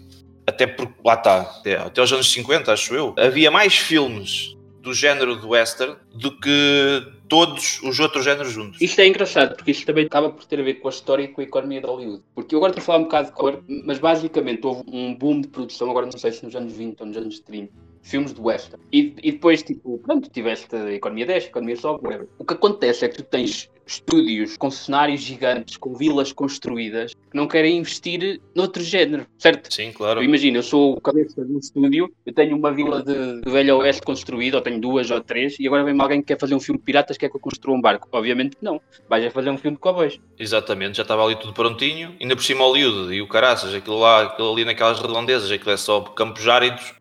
Até 0.47 0.65
porque, 0.65 0.93
lá 1.03 1.15
está, 1.15 1.41
até, 1.41 1.75
até 1.75 1.99
aos 1.99 2.13
anos 2.13 2.31
50, 2.31 2.71
acho 2.71 2.95
eu, 2.95 3.13
havia 3.17 3.51
mais 3.51 3.75
filmes 3.75 4.55
do 4.79 4.93
género 4.93 5.35
do 5.35 5.49
western 5.49 5.97
do 6.15 6.39
que 6.39 7.05
todos 7.27 7.81
os 7.83 7.99
outros 7.99 8.23
géneros 8.23 8.53
juntos. 8.53 8.79
Isto 8.79 9.01
é 9.01 9.07
engraçado, 9.07 9.57
porque 9.57 9.71
isto 9.71 9.85
também 9.85 10.05
acaba 10.05 10.29
por 10.29 10.45
ter 10.45 10.61
a 10.61 10.63
ver 10.63 10.75
com 10.75 10.87
a 10.87 10.91
história 10.91 11.23
e 11.23 11.27
com 11.27 11.41
a 11.41 11.43
economia 11.43 11.81
de 11.81 11.87
Hollywood. 11.87 12.23
Porque 12.33 12.55
eu 12.55 12.59
agora 12.59 12.71
estou 12.71 12.83
a 12.83 12.85
falar 12.85 12.99
um 12.99 13.03
bocado 13.03 13.27
de 13.27 13.33
cor, 13.33 13.61
mas 13.83 13.99
basicamente 13.99 14.65
houve 14.65 14.83
um 14.87 15.13
boom 15.13 15.41
de 15.41 15.49
produção, 15.49 15.91
agora 15.91 16.05
não 16.05 16.17
sei 16.17 16.31
se 16.31 16.45
nos 16.45 16.55
anos 16.55 16.71
20 16.71 17.01
ou 17.01 17.07
nos 17.07 17.17
anos 17.17 17.39
30, 17.41 17.69
filmes 18.01 18.33
de 18.33 18.39
western. 18.39 18.81
E, 18.93 19.13
e 19.21 19.33
depois, 19.33 19.61
tipo, 19.61 19.97
pronto, 19.99 20.29
tiveste 20.29 20.73
a 20.73 20.93
economia 20.93 21.25
10, 21.25 21.43
a 21.43 21.47
economia 21.47 21.75
só, 21.75 21.95
whatever. 21.95 22.29
O 22.39 22.45
que 22.45 22.53
acontece 22.53 23.03
é 23.03 23.09
que 23.09 23.17
tu 23.17 23.23
tens 23.23 23.69
estúdios 23.85 24.57
com 24.57 24.69
cenários 24.71 25.21
gigantes, 25.21 25.77
com 25.77 25.93
vilas 25.95 26.31
construídas, 26.31 27.13
que 27.13 27.37
não 27.37 27.47
querem 27.47 27.77
investir 27.77 28.39
noutro 28.55 28.83
género, 28.83 29.25
certo? 29.37 29.73
Sim, 29.73 29.91
claro. 29.91 30.23
Imagina, 30.23 30.57
eu 30.59 30.63
sou 30.63 30.93
o 30.93 31.01
cabeça 31.01 31.43
de 31.43 31.51
um 31.53 31.59
estúdio, 31.59 32.11
eu 32.25 32.33
tenho 32.33 32.55
uma 32.57 32.71
vila 32.71 33.03
de, 33.03 33.41
de 33.41 33.51
Velho 33.51 33.77
Oeste 33.77 34.01
construída, 34.01 34.57
ou 34.57 34.63
tenho 34.63 34.79
duas 34.79 35.09
ou 35.11 35.21
três, 35.21 35.55
e 35.59 35.67
agora 35.67 35.83
vem 35.83 35.99
alguém 35.99 36.21
que 36.21 36.27
quer 36.27 36.39
fazer 36.39 36.55
um 36.55 36.59
filme 36.59 36.79
de 36.79 36.85
piratas, 36.85 37.17
quer 37.17 37.29
que 37.29 37.35
eu 37.35 37.41
construa 37.41 37.75
um 37.75 37.81
barco. 37.81 38.07
Obviamente 38.11 38.57
não. 38.61 38.81
Vais 39.09 39.25
a 39.25 39.31
fazer 39.31 39.49
um 39.49 39.57
filme 39.57 39.75
de 39.77 39.81
cowboys. 39.81 40.19
Exatamente, 40.37 40.97
já 40.97 41.03
estava 41.03 41.23
ali 41.25 41.35
tudo 41.35 41.53
prontinho, 41.53 42.15
ainda 42.19 42.35
por 42.35 42.43
cima 42.43 42.63
Hollywood 42.63 43.13
e 43.13 43.21
o 43.21 43.27
caraças, 43.27 43.73
aquilo 43.73 43.99
lá, 43.99 44.23
aquilo 44.23 44.51
ali 44.51 44.65
naquelas 44.65 44.99
redondezas, 44.99 45.51
aquilo 45.51 45.71
é 45.71 45.77
só 45.77 46.01
campos 46.01 46.47
áridos, 46.47 46.93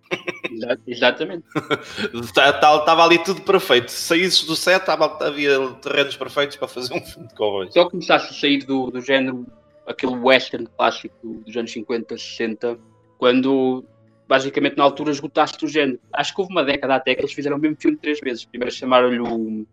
Exa- 0.50 0.78
Exatamente. 0.86 1.44
estava 2.14 3.04
ali 3.04 3.18
tudo 3.22 3.42
perfeito. 3.42 3.90
Se 3.90 4.02
saísses 4.08 4.44
do 4.44 4.56
set, 4.56 4.82
havia 4.88 5.58
terrenos 5.80 6.16
perfeitos 6.16 6.56
para 6.56 6.68
fazer 6.70 6.94
um 6.94 7.00
filme 7.00 7.28
de 7.28 7.34
cowboys. 7.34 7.72
Só 7.72 7.88
começaste 7.88 8.30
a 8.30 8.32
sair 8.32 8.64
do, 8.64 8.90
do 8.90 9.00
género, 9.00 9.46
aquele 9.86 10.16
western 10.16 10.66
clássico 10.76 11.14
dos 11.22 11.56
anos 11.56 11.72
50, 11.72 12.16
60, 12.16 12.78
quando 13.18 13.84
basicamente 14.28 14.76
na 14.76 14.84
altura 14.84 15.10
esgotaste 15.10 15.64
o 15.64 15.68
género. 15.68 15.98
Acho 16.12 16.34
que 16.34 16.40
houve 16.40 16.52
uma 16.52 16.64
década 16.64 16.94
até 16.94 17.14
que 17.14 17.20
eles 17.22 17.32
fizeram 17.32 17.56
o 17.56 17.60
mesmo 17.60 17.76
filme 17.76 17.96
três 17.96 18.20
vezes. 18.20 18.44
Primeiro 18.44 18.72
chamaram-lhe 18.72 19.20
o, 19.20 19.66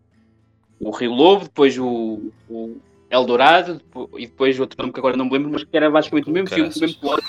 o 0.80 0.90
Rio 0.90 1.12
Lobo, 1.12 1.44
depois 1.44 1.78
o, 1.78 2.32
o 2.50 2.76
Eldorado, 3.10 3.80
e 4.16 4.26
depois 4.26 4.60
outro 4.60 4.76
nome 4.78 4.92
que 4.92 5.00
agora 5.00 5.16
não 5.16 5.24
me 5.24 5.32
lembro, 5.32 5.50
mas 5.50 5.64
que 5.64 5.76
era 5.76 5.90
basicamente 5.90 6.28
o 6.28 6.32
mesmo 6.32 6.48
filme, 6.48 6.70
o 6.74 6.80
mesmo 6.80 7.00
plot. 7.00 7.22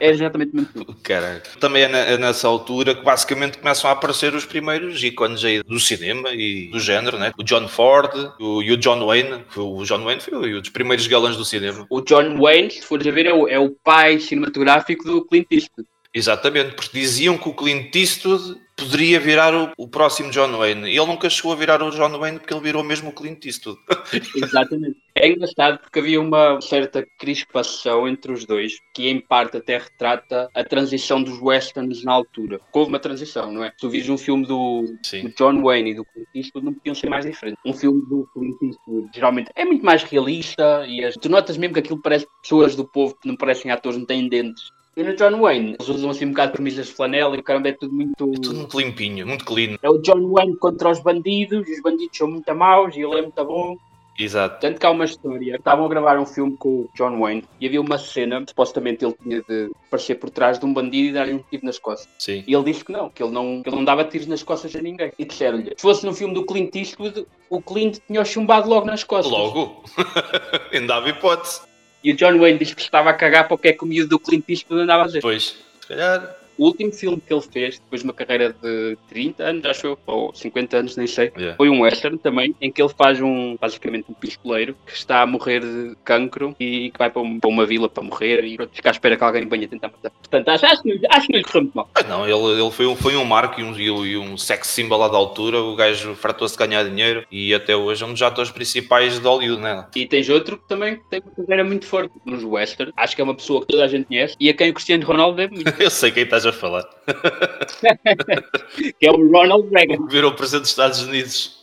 É 0.00 0.10
exatamente 0.10 0.52
o 0.52 0.56
mesmo 0.56 0.72
filme. 0.72 0.94
Caraca. 1.02 1.50
Também 1.60 1.84
é, 1.84 2.14
é 2.14 2.18
nessa 2.18 2.48
altura 2.48 2.94
que 2.94 3.04
basicamente 3.04 3.58
começam 3.58 3.88
a 3.88 3.92
aparecer 3.92 4.34
os 4.34 4.44
primeiros 4.44 5.02
ícones 5.02 5.44
aí 5.44 5.62
do 5.62 5.78
cinema 5.78 6.30
e 6.32 6.68
do 6.70 6.80
género, 6.80 7.18
né? 7.18 7.32
O 7.38 7.44
John 7.44 7.68
Ford 7.68 8.10
o, 8.40 8.62
e 8.62 8.72
o 8.72 8.76
John 8.76 9.06
Wayne. 9.06 9.44
O 9.56 9.84
John 9.84 10.02
Wayne 10.02 10.20
foi 10.20 10.36
um 10.36 10.60
dos 10.60 10.70
primeiros 10.70 11.06
galãs 11.06 11.36
do 11.36 11.44
cinema. 11.44 11.86
O 11.88 12.00
John 12.00 12.36
Wayne, 12.38 12.70
se 12.70 12.82
fores 12.82 13.06
a 13.06 13.10
ver, 13.10 13.26
é 13.26 13.32
o, 13.32 13.48
é 13.48 13.58
o 13.58 13.70
pai 13.70 14.18
cinematográfico 14.18 15.04
do 15.04 15.24
Clint 15.24 15.46
Eastwood. 15.50 15.88
Exatamente, 16.14 16.74
porque 16.74 16.98
diziam 16.98 17.36
que 17.36 17.48
o 17.48 17.54
Clint 17.54 17.94
Eastwood 17.94 18.56
poderia 18.76 19.20
virar 19.20 19.54
o, 19.54 19.72
o 19.76 19.88
próximo 19.88 20.30
John 20.30 20.56
Wayne. 20.56 20.88
E 20.88 20.96
ele 20.96 21.06
nunca 21.06 21.28
chegou 21.28 21.52
a 21.52 21.56
virar 21.56 21.82
o 21.82 21.90
John 21.90 22.16
Wayne 22.18 22.38
porque 22.38 22.54
ele 22.54 22.62
virou 22.62 22.82
mesmo 22.82 23.10
o 23.10 23.12
Clint 23.12 23.44
Eastwood. 23.44 23.78
Exatamente. 24.34 24.96
É 25.14 25.28
engraçado 25.28 25.78
porque 25.80 25.98
havia 25.98 26.20
uma 26.20 26.60
certa 26.60 27.04
crispação 27.18 28.08
entre 28.08 28.32
os 28.32 28.46
dois, 28.46 28.72
que 28.94 29.08
em 29.08 29.20
parte 29.20 29.56
até 29.58 29.76
retrata 29.78 30.48
a 30.54 30.64
transição 30.64 31.22
dos 31.22 31.40
westerns 31.42 32.02
na 32.04 32.12
altura. 32.12 32.60
Houve 32.72 32.88
uma 32.88 32.98
transição, 33.00 33.52
não 33.52 33.64
é? 33.64 33.72
Tu 33.78 33.90
vis 33.90 34.08
um 34.08 34.16
filme 34.16 34.46
do, 34.46 34.84
do 35.22 35.28
John 35.36 35.60
Wayne 35.62 35.90
e 35.90 35.94
do 35.94 36.04
Clint 36.04 36.28
Eastwood, 36.34 36.64
não 36.64 36.74
podiam 36.74 36.94
ser 36.94 37.10
mais 37.10 37.26
diferentes. 37.26 37.60
Um 37.66 37.72
filme 37.74 38.00
do 38.08 38.26
Clint 38.32 38.56
Eastwood 38.62 39.08
geralmente 39.14 39.50
é 39.54 39.64
muito 39.64 39.84
mais 39.84 40.02
realista 40.04 40.86
e 40.86 41.04
as- 41.04 41.14
tu 41.16 41.28
notas 41.28 41.56
mesmo 41.56 41.74
que 41.74 41.80
aquilo 41.80 42.00
parece 42.00 42.26
pessoas 42.42 42.74
do 42.76 42.86
povo 42.86 43.14
que 43.20 43.28
não 43.28 43.36
parecem 43.36 43.70
atores, 43.70 43.98
não 43.98 44.06
têm 44.06 44.28
dentes. 44.28 44.62
E 44.98 45.02
no 45.04 45.14
John 45.14 45.40
Wayne, 45.40 45.76
eles 45.78 45.88
usam 45.88 46.10
assim 46.10 46.24
um 46.24 46.30
bocado 46.30 46.50
de 46.50 46.58
camisas 46.58 46.88
de 46.88 46.92
flanela 46.92 47.36
e 47.36 47.38
o 47.38 47.42
caramba 47.44 47.68
é 47.68 47.72
tudo 47.72 47.94
muito. 47.94 48.32
Tudo 48.32 48.52
muito 48.52 48.80
limpinho, 48.80 49.24
muito 49.24 49.44
clean. 49.44 49.76
É 49.80 49.88
o 49.88 49.98
John 49.98 50.28
Wayne 50.32 50.56
contra 50.56 50.90
os 50.90 50.98
bandidos, 50.98 51.68
e 51.68 51.74
os 51.74 51.80
bandidos 51.80 52.18
são 52.18 52.26
muito 52.26 52.52
maus 52.52 52.96
e 52.96 53.02
ele 53.02 53.16
é 53.16 53.22
muito 53.22 53.44
bom. 53.44 53.76
Exato. 54.18 54.60
Tanto 54.60 54.80
que 54.80 54.84
há 54.84 54.90
uma 54.90 55.04
história, 55.04 55.54
estavam 55.54 55.86
a 55.86 55.88
gravar 55.88 56.18
um 56.18 56.26
filme 56.26 56.56
com 56.56 56.68
o 56.68 56.90
John 56.96 57.16
Wayne 57.20 57.44
e 57.60 57.68
havia 57.68 57.80
uma 57.80 57.96
cena, 57.96 58.44
supostamente 58.48 59.04
ele 59.04 59.14
tinha 59.22 59.40
de 59.48 59.70
aparecer 59.86 60.16
por 60.16 60.30
trás 60.30 60.58
de 60.58 60.66
um 60.66 60.74
bandido 60.74 61.10
e 61.10 61.12
dar-lhe 61.12 61.34
um 61.34 61.44
tiro 61.48 61.64
nas 61.64 61.78
costas. 61.78 62.08
Sim. 62.18 62.42
E 62.44 62.52
ele 62.52 62.64
disse 62.64 62.84
que 62.84 62.90
não, 62.90 63.08
que 63.08 63.22
ele 63.22 63.30
não, 63.30 63.62
que 63.62 63.68
ele 63.68 63.76
não 63.76 63.84
dava 63.84 64.02
tiros 64.02 64.26
nas 64.26 64.42
costas 64.42 64.74
a 64.74 64.82
ninguém. 64.82 65.12
E 65.16 65.24
disseram-lhe, 65.24 65.74
se 65.76 65.82
fosse 65.82 66.04
no 66.04 66.12
filme 66.12 66.34
do 66.34 66.44
Clint 66.44 66.74
Eastwood, 66.74 67.24
o 67.48 67.62
Clint 67.62 68.00
tinha-o 68.08 68.24
chumbado 68.24 68.68
logo 68.68 68.84
nas 68.84 69.04
costas. 69.04 69.30
Logo. 69.30 69.84
Ainda 70.74 70.96
há 70.96 71.08
hipótese. 71.08 71.67
E 72.02 72.12
o 72.12 72.16
John 72.16 72.38
Wayne 72.38 72.58
disse 72.58 72.74
que 72.74 72.82
estava 72.82 73.10
a 73.10 73.14
cagar 73.14 73.46
para 73.46 73.54
o 73.54 73.58
que 73.58 73.68
é 73.68 73.72
que 73.72 73.84
o 73.84 73.86
miúdo 73.86 74.10
do 74.10 74.18
Clint 74.18 74.44
Eastwood 74.48 74.82
andava 74.82 75.04
a 75.04 75.06
dizer. 75.06 75.20
Pois, 75.20 75.56
se 75.80 75.86
calhar. 75.88 76.36
O 76.58 76.66
último 76.66 76.92
filme 76.92 77.22
que 77.24 77.32
ele 77.32 77.40
fez, 77.42 77.78
depois 77.78 78.00
de 78.02 78.06
uma 78.08 78.12
carreira 78.12 78.54
de 78.62 78.98
30 79.08 79.44
anos, 79.44 79.64
acho 79.64 79.86
eu, 79.86 79.98
ou 80.06 80.34
50 80.34 80.76
anos, 80.76 80.96
nem 80.96 81.06
sei, 81.06 81.32
Yeah. 81.38 81.56
foi 81.56 81.68
um 81.70 81.82
western 81.82 82.18
também, 82.18 82.54
em 82.60 82.72
que 82.72 82.82
ele 82.82 82.88
faz 82.96 83.20
um, 83.20 83.56
basicamente 83.60 84.06
um 84.10 84.14
pistoleiro 84.14 84.74
que 84.86 84.92
está 84.92 85.22
a 85.22 85.26
morrer 85.26 85.60
de 85.60 85.94
cancro 86.04 86.56
e 86.58 86.90
que 86.90 86.98
vai 86.98 87.10
para, 87.10 87.22
um- 87.22 87.38
para 87.38 87.48
uma 87.48 87.64
vila 87.64 87.88
para 87.88 88.02
morrer 88.02 88.44
e 88.44 88.56
pronto, 88.56 88.70
fica 88.74 88.88
à 88.90 88.92
espera 88.92 89.16
que 89.16 89.22
alguém 89.22 89.46
venha 89.48 89.68
tentar 89.68 89.88
matar. 89.88 90.10
Portanto, 90.10 90.48
acho, 90.48 90.66
acho, 90.66 90.82
acho 91.10 91.26
que 91.26 91.32
não 91.32 91.38
lhe 91.38 91.44
correu 91.44 91.62
muito 91.62 91.74
mal. 91.74 91.88
Ah, 91.94 92.02
não, 92.02 92.24
ele, 92.28 92.60
ele 92.60 92.70
foi, 92.70 92.86
um, 92.86 92.96
foi 92.96 93.14
um 93.16 93.24
marco 93.24 93.60
e 93.60 93.64
um, 93.64 94.04
e 94.04 94.16
um- 94.16 94.36
sex 94.36 94.66
symbol 94.68 94.98
lá 94.98 95.08
da 95.08 95.16
altura. 95.16 95.60
O 95.62 95.76
gajo 95.76 96.14
fartou-se 96.14 96.56
de 96.56 96.66
ganhar 96.66 96.82
dinheiro 96.84 97.24
e 97.30 97.54
até 97.54 97.76
hoje 97.76 98.02
é 98.02 98.06
um 98.06 98.12
dos 98.12 98.22
atores 98.22 98.50
principais 98.50 99.20
de 99.20 99.26
Hollywood, 99.26 99.62
né? 99.62 99.86
E 99.94 100.06
tens 100.06 100.28
outro 100.28 100.56
que 100.58 100.66
também 100.68 100.98
tem 101.10 101.20
uma 101.20 101.44
carreira 101.46 101.64
muito 101.64 101.86
forte 101.86 102.12
nos 102.24 102.42
western. 102.42 102.92
Acho 102.96 103.14
que 103.14 103.20
é 103.20 103.24
uma 103.24 103.34
pessoa 103.34 103.60
que 103.60 103.68
toda 103.68 103.84
a 103.84 103.88
gente 103.88 104.06
conhece 104.06 104.34
e 104.40 104.48
a 104.48 104.54
quem 104.54 104.70
o 104.70 104.74
Cristiano 104.74 105.04
Ronaldo 105.06 105.36
deve 105.36 105.54
muito, 105.54 105.68
Eu 105.80 105.90
sei 105.90 106.10
quem 106.10 106.24
estás 106.24 106.44
a 106.46 106.47
falar. 106.52 106.84
que 108.98 109.06
é 109.06 109.10
o 109.10 109.30
Ronald 109.30 109.68
Reagan. 109.72 110.06
Virou 110.08 110.32
presidente 110.32 110.62
dos 110.62 110.70
Estados 110.70 111.02
Unidos. 111.02 111.58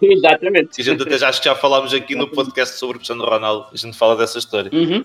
Exatamente. 0.00 0.78
E 0.78 0.82
a 0.82 0.84
gente 0.84 1.02
até 1.02 1.18
já, 1.18 1.28
acho 1.28 1.40
que 1.40 1.48
já 1.48 1.54
falámos 1.54 1.92
aqui 1.92 2.14
no 2.14 2.28
podcast 2.28 2.78
sobre 2.78 2.96
o 2.96 2.98
Cristiano 2.98 3.24
Ronaldo. 3.24 3.66
A 3.72 3.76
gente 3.76 3.96
fala 3.96 4.16
dessa 4.16 4.38
história. 4.38 4.70
Uhum. 4.72 5.02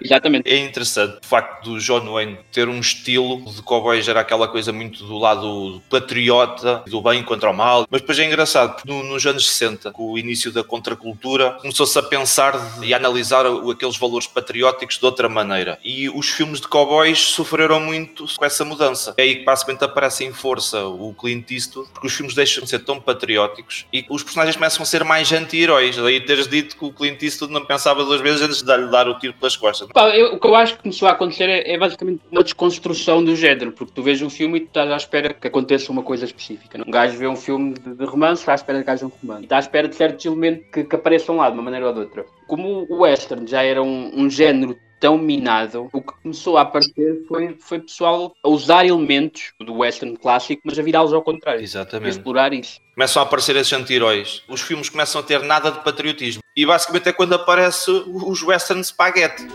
Exatamente. 0.00 0.48
É 0.50 0.56
interessante 0.58 1.18
o 1.22 1.26
facto 1.26 1.64
do 1.70 1.78
John 1.78 2.04
Wayne 2.12 2.38
ter 2.52 2.68
um 2.68 2.80
estilo 2.80 3.42
de 3.50 3.62
cowboy, 3.62 4.00
era 4.08 4.20
aquela 4.20 4.48
coisa 4.48 4.72
muito 4.72 5.04
do 5.04 5.18
lado 5.18 5.80
patriota, 5.88 6.82
do 6.86 7.00
bem 7.00 7.22
contra 7.22 7.50
o 7.50 7.54
mal. 7.54 7.86
Mas 7.90 8.00
depois 8.00 8.18
é 8.18 8.24
engraçado, 8.24 8.74
porque 8.76 8.88
no- 8.90 9.02
nos 9.04 9.24
anos 9.26 9.48
60, 9.50 9.90
com 9.92 10.10
o 10.12 10.18
início 10.18 10.50
da 10.52 10.64
contracultura, 10.64 11.52
começou-se 11.60 11.98
a 11.98 12.02
pensar 12.02 12.58
de- 12.80 12.86
e 12.86 12.94
a 12.94 12.96
analisar 12.96 13.44
aqueles 13.70 13.96
valores 13.96 14.26
patrióticos 14.26 14.98
de 14.98 15.04
outra 15.04 15.28
maneira. 15.28 15.78
E 15.84 16.08
os 16.10 16.28
filmes 16.28 16.60
de 16.60 16.68
cowboys 16.68 17.18
sofreram 17.18 17.69
muito 17.78 18.24
com 18.36 18.44
essa 18.44 18.64
mudança. 18.64 19.14
É 19.16 19.22
aí 19.22 19.36
que 19.36 19.44
basicamente 19.44 19.84
aparece 19.84 20.24
em 20.24 20.32
força 20.32 20.84
o 20.86 21.14
Clint 21.14 21.50
Eastwood, 21.50 21.90
porque 21.92 22.06
os 22.06 22.12
filmes 22.14 22.34
deixam 22.34 22.64
de 22.64 22.70
ser 22.70 22.80
tão 22.80 22.98
patrióticos 23.00 23.86
e 23.92 24.04
os 24.08 24.22
personagens 24.22 24.56
começam 24.56 24.82
a 24.82 24.86
ser 24.86 25.04
mais 25.04 25.30
anti-heróis. 25.32 25.96
Daí 25.96 26.20
teres 26.20 26.48
dito 26.48 26.76
que 26.76 26.84
o 26.84 26.92
Clint 26.92 27.22
Eastwood 27.22 27.52
não 27.52 27.64
pensava 27.64 28.04
duas 28.04 28.20
vezes 28.20 28.40
antes 28.42 28.62
de 28.62 28.76
lhe 28.76 28.86
dar 28.90 29.06
o 29.08 29.18
tiro 29.18 29.34
pelas 29.34 29.56
costas. 29.56 29.88
Pá, 29.92 30.08
eu- 30.16 30.34
o 30.34 30.40
que 30.40 30.46
eu 30.46 30.54
acho 30.54 30.76
que 30.76 30.82
começou 30.82 31.06
a 31.06 31.12
acontecer 31.12 31.44
é, 31.48 31.74
é 31.74 31.78
basicamente 31.78 32.20
uma 32.32 32.42
desconstrução 32.42 33.22
do 33.22 33.36
género, 33.36 33.72
porque 33.72 33.92
tu 33.94 34.02
vês 34.02 34.20
um 34.22 34.30
filme 34.30 34.58
e 34.58 34.60
tu 34.62 34.66
estás 34.68 34.90
à 34.90 34.96
espera 34.96 35.34
que 35.34 35.46
aconteça 35.46 35.92
uma 35.92 36.02
coisa 36.02 36.24
específica. 36.24 36.78
não? 36.78 36.86
Um 36.86 36.90
gajo 36.90 37.16
vê 37.18 37.28
um 37.28 37.36
filme 37.36 37.74
de, 37.74 37.94
de 37.94 38.04
romance, 38.04 38.40
está 38.42 38.52
à 38.52 38.54
espera 38.54 38.82
que 38.82 38.90
haja 38.90 39.04
um 39.06 39.12
romance. 39.22 39.44
Está 39.44 39.56
à 39.56 39.60
espera 39.60 39.86
de 39.88 39.94
certos 39.94 40.24
elementos 40.24 40.64
que, 40.72 40.84
que 40.84 40.96
apareçam 40.96 41.36
lá, 41.36 41.48
de 41.50 41.54
uma 41.54 41.62
maneira 41.62 41.86
ou 41.88 41.92
de 41.92 42.00
outra. 42.00 42.24
Como 42.46 42.86
o 42.88 43.02
western 43.02 43.46
já 43.46 43.62
era 43.62 43.82
um, 43.82 44.10
um 44.14 44.30
género 44.30 44.76
tão 45.00 45.16
minado, 45.16 45.88
o 45.92 46.02
que 46.02 46.12
começou 46.22 46.58
a 46.58 46.60
aparecer 46.60 47.24
foi, 47.26 47.56
foi 47.58 47.80
pessoal 47.80 48.34
a 48.44 48.48
usar 48.48 48.84
elementos 48.84 49.52
do 49.58 49.78
western 49.78 50.16
clássico, 50.16 50.60
mas 50.64 50.78
a 50.78 50.82
virá-los 50.82 51.12
ao 51.12 51.22
contrário. 51.22 51.60
A 51.60 51.64
Exatamente. 51.64 52.10
explorar 52.10 52.52
isso. 52.52 52.78
Começam 52.94 53.22
a 53.22 53.24
aparecer 53.24 53.56
esses 53.56 53.72
anti-heróis. 53.72 54.42
Os 54.46 54.60
filmes 54.60 54.90
começam 54.90 55.20
a 55.20 55.24
ter 55.24 55.42
nada 55.42 55.70
de 55.70 55.82
patriotismo. 55.82 56.42
E 56.54 56.66
basicamente 56.66 57.08
é 57.08 57.12
quando 57.12 57.32
aparece 57.32 57.90
os 57.90 58.42
western 58.42 58.84
spaghetti. 58.84 59.46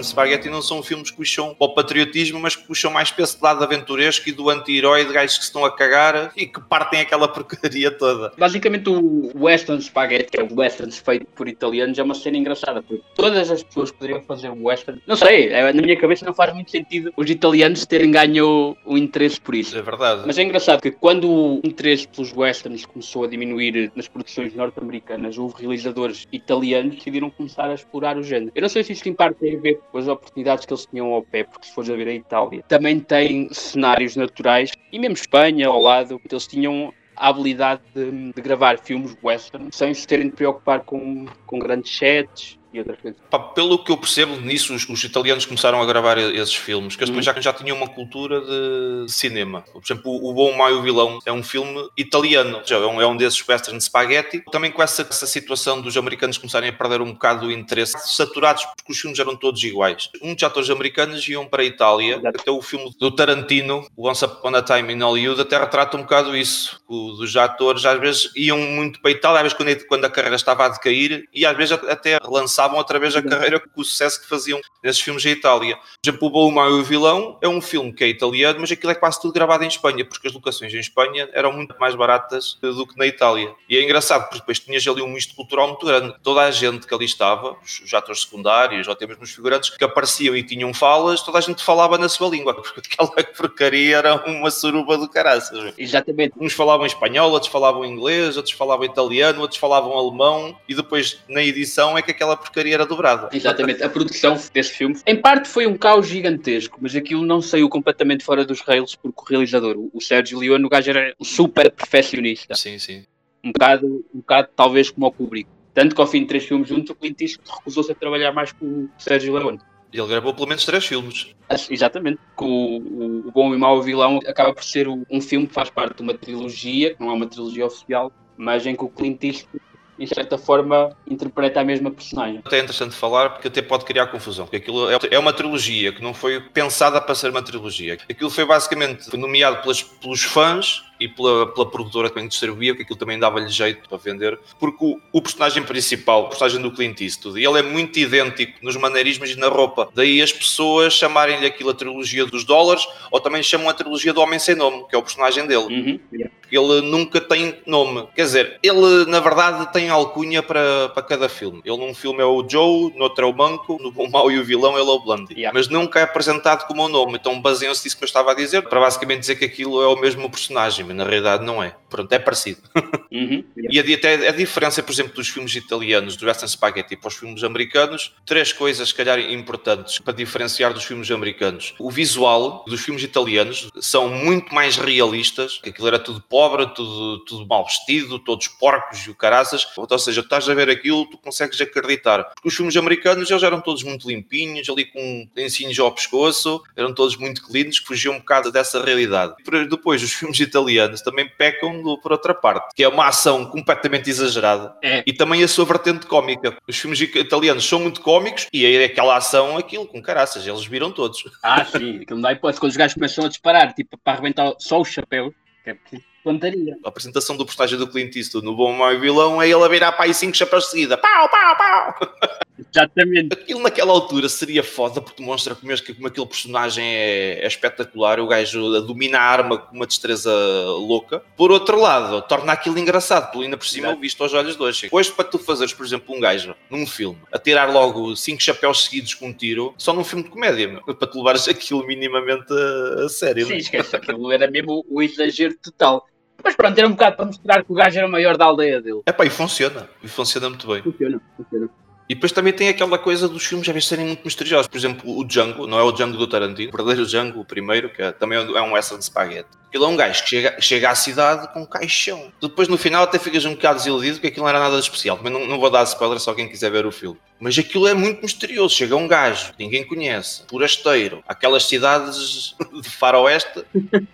Western 0.00 0.04
spaghetti 0.04 0.48
não 0.48 0.62
são 0.62 0.82
filmes 0.82 1.10
que 1.10 1.16
puxam 1.16 1.54
para 1.54 1.66
o 1.66 1.74
patriotismo, 1.74 2.40
mas 2.40 2.56
que 2.56 2.66
puxam 2.66 2.90
mais 2.90 3.10
para 3.10 3.24
esse 3.24 3.36
lado 3.42 3.62
aventuresco 3.62 4.28
e 4.28 4.32
do 4.32 4.48
anti-herói 4.50 5.04
de 5.04 5.12
gajos 5.12 5.36
que 5.38 5.42
se 5.44 5.48
estão 5.50 5.64
a 5.64 5.70
cagar 5.74 6.32
e 6.36 6.46
que 6.46 6.60
partem 6.60 7.00
aquela 7.00 7.28
porcaria 7.28 7.90
toda. 7.90 8.32
Basicamente, 8.38 8.88
o 8.88 9.30
western 9.34 9.80
spaghetti, 9.82 10.30
que 10.30 10.40
é 10.40 10.42
o 10.42 10.54
western 10.58 10.90
feito 10.92 11.26
por 11.34 11.48
italianos, 11.48 11.98
é 11.98 12.02
uma 12.02 12.14
cena 12.14 12.36
engraçada, 12.38 12.82
porque 12.82 13.02
todas 13.14 13.50
as 13.50 13.62
pessoas 13.62 13.90
poderiam 13.90 14.22
fazer 14.22 14.48
o 14.48 14.64
western, 14.64 15.00
não 15.06 15.16
sei, 15.16 15.48
é- 15.48 15.72
na 15.72 15.82
minha 15.82 15.96
cabeça 15.98 16.24
não 16.24 16.34
faz 16.34 16.52
muito 16.54 16.70
sentido 16.70 17.12
os 17.16 17.28
italianos 17.28 17.84
terem 17.86 18.10
ganho 18.10 18.76
o 18.84 18.96
interesse 18.96 19.40
por 19.40 19.54
isso. 19.54 19.76
É 19.76 19.82
verdade. 19.82 20.22
Mas 20.26 20.38
é 20.38 20.42
engraçado 20.42 20.80
que 20.80 20.90
quando 20.90 21.30
o 21.30 21.60
interesse 21.64 22.08
pelos 22.08 22.32
westerns 22.32 22.84
começou 22.86 23.24
a 23.24 23.26
diminuir 23.28 23.92
nas 23.94 24.08
produções 24.08 24.54
norte-americanas, 24.54 25.36
houve 25.38 25.54
realizadores 25.60 26.26
italianos 26.32 26.94
que 26.94 26.98
decidiram 27.00 27.30
começar 27.30 27.68
a 27.70 27.74
explorar 27.74 28.16
o 28.16 28.22
género. 28.22 28.52
Eu 28.54 28.62
não 28.62 28.68
sei 28.68 28.82
se 28.84 28.92
isto 28.92 29.08
em 29.08 29.14
parte 29.14 29.38
tem 29.40 29.56
a 29.56 29.60
ver 29.60 29.80
com 29.90 29.98
as 29.98 30.08
oportunidades 30.08 30.64
que 30.64 30.72
eles 30.72 30.86
tinham 30.86 31.12
ao 31.12 31.22
pé, 31.22 31.44
porque 31.44 31.66
se 31.66 31.74
fores 31.74 31.90
a 31.90 31.96
ver 31.96 32.08
a 32.08 32.14
Itália, 32.14 32.62
também 32.68 33.00
tem 33.00 33.52
cenários 33.52 34.16
naturais, 34.16 34.70
e 34.92 34.98
mesmo 34.98 35.14
Espanha 35.14 35.68
ao 35.68 35.80
lado, 35.80 36.20
eles 36.30 36.46
tinham 36.46 36.92
a 37.16 37.28
habilidade 37.28 37.82
de, 37.94 38.32
de 38.32 38.42
gravar 38.42 38.78
filmes 38.78 39.16
western 39.22 39.68
sem 39.72 39.92
se 39.92 40.06
terem 40.06 40.30
de 40.30 40.36
preocupar 40.36 40.80
com, 40.80 41.26
com 41.46 41.58
grandes 41.58 41.96
sets 41.96 42.59
e 42.72 42.78
outras 42.78 42.98
coisas. 43.00 43.20
Pá, 43.30 43.38
pelo 43.38 43.78
que 43.82 43.90
eu 43.90 43.96
percebo 43.96 44.36
nisso, 44.36 44.74
os, 44.74 44.88
os 44.88 45.02
italianos 45.04 45.44
começaram 45.46 45.80
a 45.82 45.86
gravar 45.86 46.18
esses 46.18 46.54
filmes, 46.54 46.96
que 46.96 47.04
eles 47.04 47.14
Uhum. 47.14 47.22
já, 47.22 47.40
já 47.40 47.52
tinham 47.52 47.76
uma 47.76 47.88
cultura 47.88 48.40
de, 48.40 49.06
de 49.06 49.12
cinema. 49.12 49.62
Por 49.72 49.82
exemplo, 49.84 50.10
o, 50.12 50.30
o 50.30 50.34
Bom, 50.34 50.52
o 50.52 50.58
Mau 50.58 50.70
e 50.70 50.74
o 50.74 50.82
Vilão 50.82 51.18
é 51.26 51.32
um 51.32 51.42
filme 51.42 51.88
italiano, 51.96 52.62
já 52.64 52.76
é 52.76 52.86
um, 52.86 53.00
é 53.00 53.06
um 53.06 53.16
desses 53.16 53.46
western 53.46 53.76
de 53.78 53.84
spaghetti. 53.84 54.42
Também 54.52 54.70
com 54.70 54.82
essa, 54.82 55.02
essa 55.02 55.26
situação 55.26 55.80
dos 55.80 55.96
americanos 55.96 56.38
começarem 56.38 56.70
a 56.70 56.72
perder 56.72 57.00
um 57.00 57.12
bocado 57.12 57.46
o 57.46 57.52
interesse, 57.52 57.94
saturados 58.14 58.64
porque 58.76 58.92
os 58.92 58.98
filmes 58.98 59.18
eram 59.18 59.34
todos 59.36 59.62
iguais. 59.64 60.08
Muitos 60.22 60.44
atores 60.44 60.70
americanos 60.70 61.26
iam 61.28 61.46
para 61.46 61.62
a 61.62 61.64
Itália, 61.66 62.16
Exato. 62.16 62.40
até 62.40 62.50
o 62.50 62.62
filme 62.62 62.94
do 62.98 63.10
Tarantino, 63.10 63.86
Once 63.96 64.24
Upon 64.24 64.54
a 64.54 64.62
Time 64.62 64.92
in 64.94 65.00
Hollywood, 65.02 65.40
até 65.40 65.58
retrata 65.58 65.96
um 65.96 66.02
bocado 66.02 66.36
isso. 66.36 66.80
O, 66.88 67.12
dos 67.12 67.36
atores 67.36 67.84
às 67.84 67.98
vezes 67.98 68.30
iam 68.36 68.58
muito 68.58 69.00
para 69.00 69.10
a 69.10 69.14
Itália, 69.14 69.36
às 69.38 69.42
vezes 69.52 69.56
quando, 69.56 69.86
quando 69.86 70.04
a 70.04 70.10
carreira 70.10 70.36
estava 70.36 70.66
a 70.66 70.68
decair, 70.68 71.28
e 71.34 71.44
às 71.44 71.56
vezes 71.56 71.72
até 71.72 72.18
lançavam 72.24 72.59
lançavam 72.60 72.78
através 72.78 73.14
da 73.14 73.22
carreira 73.22 73.58
com 73.58 73.80
o 73.80 73.84
sucesso 73.84 74.20
que 74.20 74.28
faziam 74.28 74.60
nesses 74.82 75.00
filmes 75.00 75.24
em 75.24 75.30
Itália. 75.30 75.76
Por 75.76 76.10
exemplo, 76.10 76.28
o 76.28 76.30
Bom, 76.30 76.50
Mau 76.50 76.68
e 76.70 76.80
o 76.80 76.84
Vilão 76.84 77.38
é 77.40 77.48
um 77.48 77.60
filme 77.60 77.92
que 77.92 78.04
é 78.04 78.08
italiano, 78.08 78.60
mas 78.60 78.70
aquilo 78.70 78.92
é 78.92 78.94
quase 78.94 79.20
tudo 79.20 79.32
gravado 79.32 79.64
em 79.64 79.68
Espanha, 79.68 80.04
porque 80.04 80.28
as 80.28 80.34
locações 80.34 80.72
em 80.74 80.78
Espanha 80.78 81.28
eram 81.32 81.52
muito 81.52 81.74
mais 81.78 81.94
baratas 81.94 82.58
do 82.60 82.86
que 82.86 82.98
na 82.98 83.06
Itália. 83.06 83.54
E 83.68 83.76
é 83.76 83.82
engraçado, 83.82 84.24
porque 84.24 84.40
depois 84.40 84.58
tinhas 84.58 84.86
ali 84.86 85.00
um 85.00 85.08
misto 85.08 85.34
cultural 85.34 85.68
muito 85.68 85.86
grande. 85.86 86.14
Toda 86.22 86.42
a 86.42 86.50
gente 86.50 86.86
que 86.86 86.94
ali 86.94 87.04
estava, 87.04 87.56
os 87.62 87.94
atores 87.94 88.22
secundários, 88.22 88.86
ou 88.86 88.92
até 88.92 89.06
mesmo 89.06 89.22
os 89.22 89.30
figurantes, 89.30 89.70
que 89.70 89.84
apareciam 89.84 90.36
e 90.36 90.42
tinham 90.42 90.72
falas, 90.74 91.22
toda 91.22 91.38
a 91.38 91.40
gente 91.40 91.62
falava 91.62 91.96
na 91.96 92.08
sua 92.08 92.28
língua, 92.28 92.54
porque 92.60 92.80
aquela 92.92 93.10
porcaria 93.24 93.96
era 93.98 94.14
uma 94.26 94.50
suruba 94.50 94.98
do 94.98 95.08
caraças. 95.08 95.72
Exatamente. 95.78 96.34
Uns 96.38 96.52
falavam 96.52 96.86
espanhol, 96.86 97.30
outros 97.30 97.50
falavam 97.50 97.84
inglês, 97.84 98.36
outros 98.36 98.54
falavam 98.54 98.84
italiano, 98.84 99.40
outros 99.40 99.58
falavam 99.58 99.96
alemão, 99.96 100.56
e 100.68 100.74
depois 100.74 101.20
na 101.28 101.42
edição 101.42 101.96
é 101.96 102.02
que 102.02 102.10
aquela 102.10 102.36
porcaria 102.36 102.49
era 102.56 102.86
dobrada. 102.86 103.28
Exatamente, 103.32 103.82
a 103.82 103.88
produção 103.88 104.38
desse 104.52 104.72
filme, 104.72 104.98
em 105.06 105.16
parte 105.16 105.48
foi 105.48 105.66
um 105.66 105.76
caos 105.76 106.06
gigantesco, 106.08 106.78
mas 106.80 106.94
aquilo 106.94 107.24
não 107.24 107.40
saiu 107.40 107.68
completamente 107.68 108.24
fora 108.24 108.44
dos 108.44 108.60
rails 108.60 108.96
porque 108.96 109.20
o 109.20 109.24
realizador, 109.24 109.76
o 109.92 110.00
Sérgio 110.00 110.38
Leone, 110.38 110.64
o 110.64 110.68
gajo 110.68 110.90
era 110.90 111.14
um 111.20 111.24
super 111.24 111.70
perfeccionista. 111.70 112.54
Sim, 112.54 112.78
sim. 112.78 113.04
Um 113.42 113.52
bocado, 113.52 114.04
um 114.14 114.18
bocado 114.18 114.48
talvez 114.54 114.90
como 114.90 115.06
o 115.06 115.12
Kubrick. 115.12 115.48
Tanto 115.72 115.94
que 115.94 116.00
ao 116.00 116.06
fim 116.06 116.20
de 116.20 116.26
três 116.26 116.44
filmes 116.44 116.68
juntos, 116.68 116.90
o 116.90 116.94
Clint 116.94 117.20
Eastwood 117.20 117.50
recusou-se 117.58 117.92
a 117.92 117.94
trabalhar 117.94 118.32
mais 118.32 118.52
com 118.52 118.66
o 118.66 118.90
Sérgio 118.98 119.34
Leone. 119.34 119.60
Ele 119.92 120.06
gravou 120.06 120.32
pelo 120.34 120.46
menos 120.46 120.64
três 120.64 120.84
filmes. 120.84 121.34
Exatamente. 121.68 122.20
Com 122.36 122.46
o, 122.46 123.28
o 123.28 123.32
Bom 123.32 123.54
e 123.54 123.58
Mau 123.58 123.82
Vilão 123.82 124.20
acaba 124.26 124.52
por 124.52 124.62
ser 124.62 124.88
um 124.88 125.20
filme 125.20 125.46
que 125.46 125.54
faz 125.54 125.70
parte 125.70 125.96
de 125.96 126.02
uma 126.02 126.14
trilogia, 126.14 126.94
que 126.94 127.00
não 127.00 127.10
é 127.10 127.14
uma 127.14 127.26
trilogia 127.26 127.66
oficial, 127.66 128.12
mas 128.36 128.66
em 128.66 128.76
que 128.76 128.84
o 128.84 128.88
Clint 128.88 129.22
Eastwood 129.24 129.64
em 130.00 130.06
certa 130.06 130.38
forma, 130.38 130.96
interpreta 131.06 131.60
a 131.60 131.64
mesma 131.64 131.90
personagem. 131.90 132.42
É 132.50 132.58
interessante 132.58 132.96
falar 132.96 133.30
porque 133.30 133.48
até 133.48 133.60
pode 133.60 133.84
criar 133.84 134.06
confusão, 134.06 134.46
porque 134.46 134.56
aquilo 134.56 134.88
é 134.90 135.18
uma 135.18 135.32
trilogia 135.32 135.92
que 135.92 136.02
não 136.02 136.14
foi 136.14 136.40
pensada 136.40 136.98
para 137.00 137.14
ser 137.14 137.30
uma 137.30 137.42
trilogia. 137.42 137.98
Aquilo 138.08 138.30
foi 138.30 138.46
basicamente 138.46 139.14
nomeado 139.14 139.60
pelas, 139.60 139.82
pelos 139.82 140.22
fãs 140.22 140.89
e 141.00 141.08
pela, 141.08 141.46
pela 141.46 141.68
produtora 141.68 142.08
que 142.08 142.14
também 142.14 142.28
distribuía, 142.28 142.74
que 142.76 142.82
aquilo 142.82 142.98
também 142.98 143.18
dava-lhe 143.18 143.48
jeito 143.48 143.88
para 143.88 143.98
vender, 143.98 144.38
porque 144.58 144.84
o, 144.84 145.00
o, 145.10 145.22
personagem 145.22 145.62
principal, 145.62 146.24
o 146.24 146.28
personagem 146.28 146.60
do 146.60 146.70
Clint 146.70 147.00
Eastwood, 147.00 147.42
ele 147.42 147.58
é 147.58 147.62
muito 147.62 147.98
idêntico 147.98 148.58
nos 148.62 148.76
maneirismos 148.76 149.30
e 149.30 149.36
na 149.36 149.48
roupa. 149.48 149.88
Daí 149.94 150.20
as 150.20 150.32
pessoas 150.32 150.92
chamarem-lhe 150.92 151.46
aquilo 151.46 151.70
a 151.70 151.74
trilogia 151.74 152.26
dos 152.26 152.44
dólares, 152.44 152.86
ou 153.10 153.18
também 153.18 153.42
chamam 153.42 153.68
a 153.68 153.74
trilogia 153.74 154.12
do 154.12 154.20
Homem 154.20 154.38
Sem 154.38 154.54
Nome, 154.54 154.84
que 154.88 154.94
é 154.94 154.98
o 154.98 155.02
personagem 155.02 155.46
dele. 155.46 155.64
Uhum. 155.64 156.00
Yeah. 156.12 156.34
Ele 156.50 156.80
nunca 156.82 157.20
tem 157.20 157.58
nome. 157.64 158.08
Quer 158.14 158.22
dizer, 158.22 158.58
ele 158.60 159.06
na 159.06 159.20
verdade 159.20 159.72
tem 159.72 159.88
alcunha 159.88 160.42
para, 160.42 160.88
para 160.88 161.02
cada 161.02 161.28
filme. 161.28 161.62
Ele 161.64 161.76
num 161.76 161.94
filme 161.94 162.20
é 162.20 162.24
o 162.24 162.44
Joe, 162.46 162.92
no 162.96 163.04
outro 163.04 163.24
é 163.24 163.28
o 163.28 163.32
Manco, 163.32 163.78
no 163.80 163.92
Bom 163.92 164.08
Mau 164.10 164.30
e 164.32 164.38
o 164.38 164.44
Vilão 164.44 164.76
ele 164.76 164.88
é 164.88 164.92
o 164.92 164.98
Blondie. 164.98 165.34
Yeah. 165.34 165.56
Mas 165.56 165.68
nunca 165.68 166.00
é 166.00 166.02
apresentado 166.02 166.66
como 166.66 166.84
o 166.84 166.88
nome. 166.88 167.18
Então 167.20 167.40
baseiam-se 167.40 167.84
nisso 167.84 167.96
que 167.96 168.02
eu 168.02 168.06
estava 168.06 168.32
a 168.32 168.34
dizer, 168.34 168.62
para 168.62 168.80
basicamente 168.80 169.20
dizer 169.20 169.36
que 169.36 169.44
aquilo 169.44 169.80
é 169.80 169.86
o 169.86 169.96
mesmo 169.96 170.28
personagem 170.28 170.84
mas 170.90 170.96
na 170.96 171.04
realidade 171.04 171.44
não 171.44 171.62
é. 171.62 171.76
Pronto, 171.88 172.12
é 172.12 172.18
parecido. 172.18 172.60
Uhum. 173.12 173.44
E 173.56 173.80
até 173.80 174.28
a 174.28 174.30
diferença, 174.30 174.84
por 174.84 174.92
exemplo, 174.92 175.12
dos 175.14 175.28
filmes 175.28 175.52
italianos, 175.56 176.14
do 176.14 176.26
Western 176.26 176.48
Spaghetti 176.48 176.96
para 176.96 177.08
os 177.08 177.16
filmes 177.16 177.42
americanos, 177.42 178.14
três 178.24 178.52
coisas, 178.52 178.90
se 178.90 178.94
calhar, 178.94 179.18
importantes 179.18 179.98
para 179.98 180.14
diferenciar 180.14 180.72
dos 180.72 180.84
filmes 180.84 181.10
americanos. 181.10 181.74
O 181.80 181.90
visual 181.90 182.64
dos 182.68 182.80
filmes 182.82 183.02
italianos 183.02 183.68
são 183.80 184.08
muito 184.08 184.54
mais 184.54 184.76
realistas, 184.76 185.58
que 185.60 185.70
aquilo 185.70 185.88
era 185.88 185.98
tudo 185.98 186.20
pobre, 186.20 186.72
tudo, 186.72 187.24
tudo 187.24 187.44
mal 187.48 187.64
vestido, 187.64 188.20
todos 188.20 188.46
porcos 188.46 189.00
e 189.00 189.10
o 189.10 189.14
caraças. 189.16 189.66
Ou 189.76 189.98
seja, 189.98 190.22
tu 190.22 190.26
estás 190.26 190.48
a 190.48 190.54
ver 190.54 190.70
aquilo, 190.70 191.04
tu 191.10 191.18
consegues 191.18 191.60
acreditar. 191.60 192.22
Porque 192.34 192.46
os 192.46 192.54
filmes 192.54 192.76
americanos, 192.76 193.28
eles 193.28 193.42
eram 193.42 193.60
todos 193.60 193.82
muito 193.82 194.08
limpinhos, 194.08 194.68
ali 194.68 194.84
com 194.84 195.28
ensinos 195.36 195.76
ao 195.80 195.92
pescoço, 195.92 196.62
eram 196.76 196.94
todos 196.94 197.16
muito 197.16 197.42
cleans, 197.42 197.80
que 197.80 197.86
fugiam 197.86 198.14
um 198.14 198.18
bocado 198.20 198.52
dessa 198.52 198.80
realidade. 198.84 199.34
Depois, 199.68 200.00
os 200.00 200.12
filmes 200.12 200.38
italianos 200.38 200.60
também 201.02 201.28
pecam 201.28 201.82
por 202.02 202.12
outra 202.12 202.34
parte, 202.34 202.74
que 202.74 202.82
é 202.82 202.88
uma 202.88 203.06
ação 203.08 203.46
completamente 203.46 204.08
exagerada 204.10 204.74
É. 204.82 205.02
e 205.06 205.12
também 205.12 205.42
a 205.42 205.48
sua 205.48 205.64
vertente 205.64 206.06
cómica. 206.06 206.56
Os 206.68 206.78
filmes 206.78 207.00
italianos 207.00 207.66
são 207.68 207.80
muito 207.80 208.00
cómicos 208.00 208.46
e 208.52 208.64
aí 208.64 208.84
aquela 208.84 209.16
ação, 209.16 209.56
aquilo 209.56 209.86
com 209.86 210.00
caraças, 210.02 210.46
eles 210.46 210.64
viram 210.66 210.90
todos. 210.90 211.22
Ah, 211.42 211.64
sim, 211.64 212.00
aquilo 212.02 212.16
não 212.16 212.22
dá 212.22 212.32
hipótese. 212.32 212.60
Quando 212.60 212.70
os 212.70 212.76
gajos 212.76 212.94
começam 212.94 213.24
a 213.24 213.28
disparar, 213.28 213.72
tipo, 213.74 213.98
para 213.98 214.14
arrebentar 214.14 214.52
só 214.58 214.80
o 214.80 214.84
chapéu, 214.84 215.32
que 215.64 215.70
é 215.70 215.74
preciso 215.74 216.09
pontaria. 216.22 216.76
A 216.84 216.88
apresentação 216.88 217.36
do 217.36 217.44
personagem 217.44 217.78
do 217.78 217.86
Clint 217.86 218.14
Eastwood 218.16 218.44
no 218.44 218.54
Bom 218.54 218.72
Mau 218.72 218.92
e 218.92 218.98
Vilão 218.98 219.40
é 219.40 219.48
ele 219.48 219.62
a 219.62 219.68
virar 219.68 219.92
para 219.92 220.06
aí 220.06 220.14
cinco 220.14 220.36
chapéus 220.36 220.64
de 220.64 220.70
seguida. 220.70 220.96
Pau, 220.96 221.28
pau, 221.28 221.56
pau! 221.56 221.94
Exatamente. 222.72 223.32
Aquilo 223.32 223.60
naquela 223.60 223.92
altura 223.92 224.28
seria 224.28 224.62
foda 224.62 225.00
porque 225.00 225.22
demonstra 225.22 225.54
como, 225.54 225.72
este, 225.72 225.94
como 225.94 226.06
aquele 226.06 226.26
personagem 226.26 226.84
é, 226.84 227.40
é 227.42 227.46
espetacular. 227.46 228.20
O 228.20 228.26
gajo 228.26 228.80
domina 228.82 229.18
a 229.18 229.22
arma 229.22 229.58
com 229.58 229.74
uma 229.74 229.86
destreza 229.86 230.30
louca. 230.66 231.22
Por 231.36 231.50
outro 231.50 231.80
lado, 231.80 232.22
torna 232.22 232.52
aquilo 232.52 232.78
engraçado, 232.78 233.30
pelo 233.30 233.44
ainda 233.44 233.56
por 233.56 233.66
cima 233.66 233.88
Exato. 233.88 234.00
visto 234.00 234.22
aos 234.22 234.34
olhos 234.34 234.56
de 234.56 234.62
hoje. 234.62 234.88
Hoje, 234.92 235.10
para 235.12 235.24
tu 235.24 235.38
fazeres, 235.38 235.72
por 235.72 235.86
exemplo, 235.86 236.14
um 236.14 236.20
gajo 236.20 236.54
num 236.68 236.86
filme 236.86 237.18
a 237.32 237.38
tirar 237.38 237.72
logo 237.72 238.14
cinco 238.14 238.42
chapéus 238.42 238.84
seguidos 238.84 239.14
com 239.14 239.28
um 239.28 239.32
tiro, 239.32 239.74
só 239.78 239.92
num 239.92 240.04
filme 240.04 240.24
de 240.24 240.30
comédia, 240.30 240.68
meu, 240.68 240.82
para 240.82 241.06
tu 241.06 241.18
levares 241.18 241.48
aquilo 241.48 241.86
minimamente 241.86 242.52
a, 242.52 243.04
a 243.04 243.08
sério. 243.08 243.46
Sim, 243.46 243.54
é? 243.54 243.56
esquece, 243.58 243.96
aquilo 243.96 244.30
era 244.30 244.50
mesmo 244.50 244.84
o 244.88 245.02
exagero 245.02 245.56
total. 245.56 246.06
Mas 246.42 246.54
pronto, 246.54 246.78
era 246.78 246.86
um 246.86 246.92
bocado 246.92 247.16
para 247.16 247.26
mostrar 247.26 247.64
que 247.64 247.72
o 247.72 247.74
gajo 247.74 247.98
era 247.98 248.06
o 248.06 248.10
maior 248.10 248.36
da 248.36 248.44
aldeia 248.44 248.80
dele. 248.80 249.02
Epá, 249.06 249.24
e 249.24 249.30
funciona. 249.30 249.88
E 250.02 250.08
funciona 250.08 250.48
muito 250.48 250.66
bem. 250.66 250.82
Funciona, 250.82 251.20
funciona. 251.36 251.70
E 252.10 252.14
depois 252.14 252.32
também 252.32 252.52
tem 252.52 252.68
aquela 252.68 252.98
coisa 252.98 253.28
dos 253.28 253.46
filmes 253.46 253.68
às 253.68 253.72
vezes 253.72 253.88
serem 253.88 254.04
muito 254.04 254.24
misteriosos. 254.24 254.66
Por 254.66 254.76
exemplo, 254.76 255.16
o 255.16 255.24
Django, 255.24 255.64
não 255.68 255.78
é 255.78 255.82
o 255.84 255.92
Django 255.92 256.16
do 256.16 256.26
Tarantino, 256.26 256.68
o 256.68 256.76
verdadeiro 256.76 257.06
Django, 257.06 257.38
o 257.38 257.44
primeiro, 257.44 257.88
que 257.88 258.02
é, 258.02 258.10
também 258.10 258.36
é 258.36 258.60
um 258.62 258.72
western 258.72 259.00
spaghetti. 259.00 259.48
Aquilo 259.68 259.84
é 259.84 259.88
um 259.88 259.96
gajo 259.96 260.24
que 260.24 260.28
chega, 260.28 260.60
chega 260.60 260.90
à 260.90 260.94
cidade 260.96 261.52
com 261.52 261.62
um 261.62 261.66
caixão. 261.66 262.32
Depois 262.42 262.66
no 262.66 262.76
final 262.76 263.04
até 263.04 263.16
ficas 263.16 263.44
um 263.44 263.54
bocado 263.54 263.78
desiludido 263.78 264.14
porque 264.14 264.26
aquilo 264.26 264.42
não 264.42 264.48
era 264.48 264.58
nada 264.58 264.74
de 264.74 264.82
especial. 264.82 265.20
Mas 265.22 265.32
não, 265.32 265.46
não 265.46 265.60
vou 265.60 265.70
dar 265.70 265.84
spoiler 265.84 266.18
só 266.18 266.34
quem 266.34 266.48
quiser 266.48 266.72
ver 266.72 266.84
o 266.84 266.90
filme. 266.90 267.16
Mas 267.40 267.58
aquilo 267.58 267.88
é 267.88 267.94
muito 267.94 268.20
misterioso. 268.22 268.74
Chega 268.74 268.94
um 268.94 269.08
gajo 269.08 269.54
que 269.54 269.64
ninguém 269.64 269.82
conhece, 269.84 270.42
forasteiro, 270.48 271.24
aquelas 271.26 271.64
cidades 271.64 272.54
de 272.82 272.90
faroeste, 272.90 273.64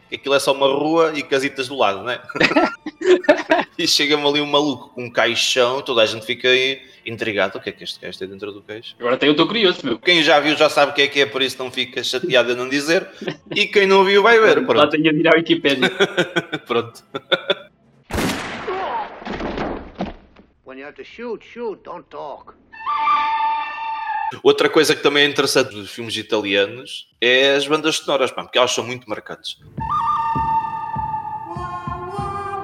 que 0.08 0.14
aquilo 0.14 0.34
é 0.34 0.38
só 0.38 0.52
uma 0.52 0.68
rua 0.68 1.12
e 1.14 1.22
casitas 1.22 1.66
do 1.66 1.76
lado, 1.76 2.04
né? 2.04 2.20
e 3.76 3.86
chega-me 3.86 4.26
ali 4.26 4.40
um 4.40 4.46
maluco 4.46 4.90
com 4.90 5.04
um 5.04 5.10
caixão, 5.10 5.82
toda 5.82 6.02
a 6.02 6.06
gente 6.06 6.24
fica 6.24 6.48
aí 6.48 6.80
intrigado. 7.04 7.58
O 7.58 7.60
que 7.60 7.70
é 7.70 7.72
que 7.72 7.82
este 7.82 8.00
gajo 8.00 8.16
tem 8.18 8.28
dentro 8.28 8.52
do 8.52 8.62
queijo? 8.62 8.94
Agora 8.98 9.16
tem 9.16 9.28
eu 9.28 9.32
estou 9.32 9.46
curioso, 9.46 9.80
meu. 9.84 9.98
Quem 9.98 10.22
já 10.22 10.38
viu 10.38 10.56
já 10.56 10.70
sabe 10.70 10.92
o 10.92 10.94
que 10.94 11.02
é 11.02 11.08
que 11.08 11.20
é, 11.20 11.26
por 11.26 11.42
isso 11.42 11.58
não 11.58 11.70
fica 11.70 12.02
chateado 12.04 12.52
a 12.52 12.54
não 12.54 12.68
dizer. 12.68 13.08
E 13.54 13.66
quem 13.66 13.86
não 13.86 14.04
viu 14.04 14.22
vai 14.22 14.38
ver. 14.38 14.60
Lá 14.60 14.66
Pronto. 14.66 14.90
tenho 14.90 15.10
a 15.10 15.12
virar 15.12 15.34
a 15.34 15.36
Wikipédia. 15.36 15.90
Pronto. 16.66 17.04
When 20.64 20.78
you 20.78 20.86
have 20.86 20.96
to 20.96 21.04
shoot, 21.04 21.44
shoot, 21.44 21.82
don't 21.84 22.06
talk. 22.08 22.54
Outra 24.42 24.68
coisa 24.68 24.94
que 24.94 25.02
também 25.02 25.24
é 25.24 25.28
interessante 25.28 25.74
dos 25.74 25.90
filmes 25.90 26.16
italianos 26.16 27.08
é 27.20 27.54
as 27.54 27.66
bandas 27.66 27.96
sonoras, 27.96 28.30
pá, 28.30 28.42
porque 28.42 28.58
elas 28.58 28.72
são 28.72 28.84
muito 28.84 29.08
marcantes. 29.08 29.56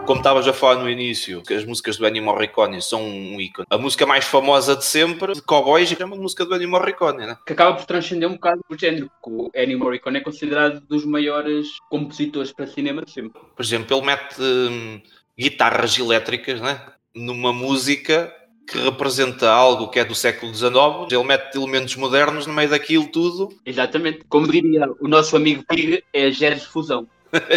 Como 0.04 0.18
estavas 0.18 0.48
a 0.48 0.52
falar 0.52 0.82
no 0.82 0.90
início, 0.90 1.42
que 1.42 1.54
as 1.54 1.64
músicas 1.64 1.96
do 1.96 2.06
Ennio 2.06 2.24
Morricone 2.24 2.82
são 2.82 3.02
um 3.02 3.40
ícone. 3.40 3.66
A 3.70 3.78
música 3.78 4.04
mais 4.04 4.24
famosa 4.24 4.74
de 4.74 4.85
sempre, 4.85 5.32
de 5.32 5.40
Cowboys, 5.40 5.94
é 5.98 6.04
uma 6.04 6.16
música 6.16 6.44
do 6.44 6.54
Ennio 6.56 6.68
Morricone, 6.68 7.24
né? 7.24 7.38
que 7.46 7.52
acaba 7.52 7.76
por 7.76 7.87
transcender 7.87 8.28
um 8.28 8.32
bocado 8.32 8.61
o 8.68 8.76
género, 8.76 9.08
porque 9.22 9.30
o 9.30 9.50
Ennio 9.54 9.78
Morricone 9.78 10.18
é 10.18 10.20
considerado 10.20 10.80
dos 10.80 11.04
maiores 11.04 11.68
compositores 11.88 12.52
para 12.52 12.66
cinema 12.66 13.02
de 13.02 13.12
sempre. 13.12 13.40
Por 13.54 13.62
exemplo, 13.62 13.96
ele 13.96 14.06
mete 14.06 14.40
hum, 14.40 15.00
guitarras 15.38 15.96
elétricas, 15.96 16.61
né? 16.61 16.85
Numa 17.14 17.52
música 17.52 18.35
que 18.66 18.79
representa 18.79 19.51
algo 19.51 19.88
que 19.88 19.98
é 19.98 20.05
do 20.05 20.14
século 20.14 20.55
XIX. 20.55 20.72
Ele 21.11 21.25
mete 21.25 21.57
elementos 21.57 21.96
modernos 21.96 22.46
no 22.46 22.55
meio 22.55 22.70
daquilo 22.70 23.07
tudo. 23.09 23.48
Exatamente. 23.64 24.20
Como 24.29 24.51
diria 24.51 24.88
o 25.01 25.09
nosso 25.09 25.37
amigo 25.37 25.64
Pig, 25.68 26.03
é 26.12 26.31
jazz 26.31 26.61
de 26.61 26.66
fusão. 26.66 27.07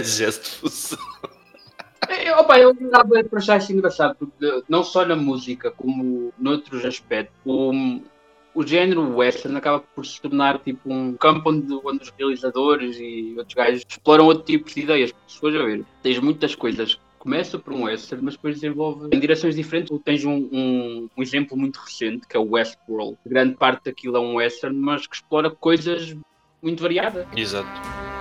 Gesto 0.03 0.43
de 0.43 0.49
fusão. 0.49 0.99
Eu, 2.23 2.37
opa, 2.37 2.59
eu 2.59 2.75
por 3.29 3.39
achar 3.39 3.57
isso 3.57 3.73
engraçado, 3.73 4.15
porque 4.15 4.63
não 4.69 4.83
só 4.83 5.03
na 5.03 5.15
música, 5.15 5.71
como 5.71 6.31
noutros 6.37 6.85
aspectos, 6.85 7.35
o, 7.43 7.71
o 8.53 8.65
género 8.65 9.15
western 9.15 9.57
acaba 9.57 9.79
por 9.79 10.05
se 10.05 10.21
tornar 10.21 10.59
tipo 10.59 10.91
um 10.91 11.15
campo 11.15 11.49
onde, 11.49 11.73
onde 11.83 12.03
os 12.03 12.13
realizadores 12.15 12.97
e 12.99 13.33
outros 13.37 13.55
gajos 13.55 13.83
exploram 13.87 14.25
outro 14.25 14.43
tipo 14.43 14.69
de 14.69 14.81
ideias. 14.81 15.13
Se 15.27 15.39
fores 15.39 15.59
a 15.59 15.63
ver, 15.63 15.83
tens 16.03 16.19
muitas 16.19 16.53
coisas 16.53 16.99
que 17.25 17.31
começam 17.31 17.59
por 17.59 17.73
um 17.73 17.83
western, 17.83 18.23
mas 18.23 18.35
depois 18.35 18.55
desenvolve 18.55 19.09
em 19.11 19.19
direções 19.19 19.55
diferentes. 19.55 19.97
Tens 20.05 20.23
um, 20.23 20.47
um, 20.51 21.09
um 21.17 21.23
exemplo 21.23 21.57
muito 21.57 21.77
recente, 21.77 22.27
que 22.27 22.37
é 22.37 22.39
o 22.39 22.51
Westworld. 22.51 23.17
Grande 23.25 23.55
parte 23.55 23.85
daquilo 23.85 24.15
é 24.17 24.19
um 24.19 24.35
western, 24.35 24.77
mas 24.77 25.07
que 25.07 25.15
explora 25.15 25.49
coisas 25.49 26.15
muito 26.61 26.81
variadas. 26.81 27.25
Exato. 27.35 28.14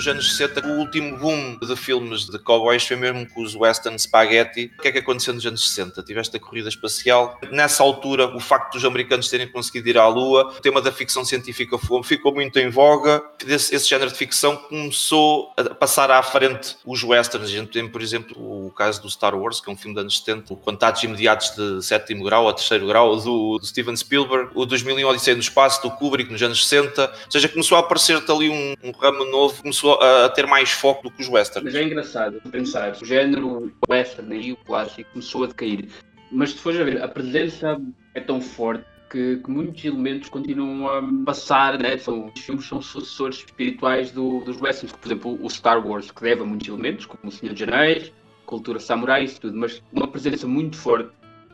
Nos 0.00 0.08
anos 0.08 0.34
60, 0.34 0.66
o 0.66 0.78
último 0.78 1.18
boom 1.18 1.58
de 1.58 1.76
filmes 1.76 2.24
de 2.24 2.38
cowboys 2.38 2.86
foi 2.86 2.96
mesmo 2.96 3.28
com 3.28 3.42
os 3.42 3.54
western 3.54 3.98
spaghetti. 3.98 4.72
O 4.78 4.80
que 4.80 4.88
é 4.88 4.92
que 4.92 4.98
aconteceu 4.98 5.34
nos 5.34 5.44
anos 5.44 5.68
60? 5.68 6.02
Tiveste 6.02 6.38
a 6.38 6.40
corrida 6.40 6.70
espacial. 6.70 7.38
Nessa 7.50 7.82
altura, 7.82 8.34
o 8.34 8.40
facto 8.40 8.72
dos 8.72 8.84
americanos 8.86 9.28
terem 9.28 9.46
conseguido 9.46 9.90
ir 9.90 9.98
à 9.98 10.06
Lua, 10.06 10.54
o 10.56 10.60
tema 10.62 10.80
da 10.80 10.90
ficção 10.90 11.22
científica 11.22 11.76
ficou 12.02 12.32
muito 12.32 12.58
em 12.58 12.70
voga. 12.70 13.22
Esse, 13.46 13.74
esse 13.74 13.86
género 13.86 14.10
de 14.10 14.16
ficção 14.16 14.56
começou 14.56 15.52
a 15.54 15.74
passar 15.74 16.10
à 16.10 16.22
frente 16.22 16.78
os 16.86 17.04
westerns. 17.04 17.48
A 17.48 17.50
gente 17.50 17.70
tem, 17.70 17.86
por 17.86 18.00
exemplo, 18.00 18.34
o 18.38 18.70
caso 18.70 19.02
do 19.02 19.10
Star 19.10 19.34
Wars, 19.38 19.60
que 19.60 19.68
é 19.68 19.72
um 19.72 19.76
filme 19.76 19.94
dos 19.94 20.00
anos 20.00 20.18
70, 20.18 20.56
Contatos 20.56 21.02
Imediatos 21.02 21.50
de 21.50 21.82
Sétimo 21.82 22.24
Grau 22.24 22.48
a 22.48 22.54
Terceiro 22.54 22.86
Grau, 22.86 23.14
do, 23.16 23.58
do 23.58 23.66
Steven 23.66 23.94
Spielberg, 23.94 24.50
o 24.54 24.64
2001 24.64 25.06
Odisseia 25.06 25.34
no 25.34 25.42
Espaço, 25.42 25.82
do 25.82 25.90
Kubrick, 25.90 26.32
nos 26.32 26.42
anos 26.42 26.66
60. 26.66 27.04
Ou 27.04 27.30
seja, 27.30 27.48
começou 27.50 27.76
a 27.76 27.80
aparecer 27.80 28.16
ali 28.30 28.48
um, 28.48 28.74
um 28.82 28.92
ramo 28.92 29.26
novo, 29.26 29.60
começou 29.60 29.89
a, 29.94 30.28
ter 30.28 30.46
mais 30.46 30.70
foco 30.70 31.04
do 31.04 31.10
que 31.10 31.22
os 31.22 31.28
westerns. 31.28 31.64
Mas 31.64 31.74
é 31.74 31.82
engraçado 31.82 32.40
pensar, 32.50 32.96
o 33.00 33.04
género 33.04 33.72
western 33.88 34.36
e 34.36 34.52
o 34.52 34.56
clássico 34.56 35.10
começou 35.12 35.44
a 35.44 35.46
decair. 35.48 35.88
Mas 36.30 36.50
se 36.50 36.58
fores 36.58 36.80
a 36.80 36.84
ver, 36.84 37.02
a 37.02 37.08
presença 37.08 37.80
é 38.14 38.20
tão 38.20 38.40
forte 38.40 38.84
que, 39.10 39.38
que, 39.38 39.50
muitos 39.50 39.84
elementos 39.84 40.28
continuam 40.28 40.88
a 40.88 41.02
passar, 41.24 41.78
né? 41.78 41.98
são, 41.98 42.30
os 42.32 42.40
filmes 42.40 42.66
são 42.66 42.80
sucessores 42.80 43.38
espirituais 43.38 44.12
do, 44.12 44.40
dos 44.44 44.60
westerns, 44.60 44.92
por 44.92 45.08
exemplo, 45.08 45.38
o 45.42 45.50
Star 45.50 45.84
Wars, 45.84 46.10
que 46.10 46.22
leva 46.22 46.44
muitos 46.44 46.68
elementos, 46.68 47.06
como 47.06 47.20
o 47.24 47.32
Senhor 47.32 47.54
de 47.54 47.64
Anéis, 47.64 48.12
cultura 48.46 48.78
samurai, 48.78 49.24
isso 49.24 49.40
tudo, 49.40 49.56
mas 49.56 49.82
uma 49.92 50.06
presença 50.06 50.46
muito 50.46 50.76
forte 50.76 51.10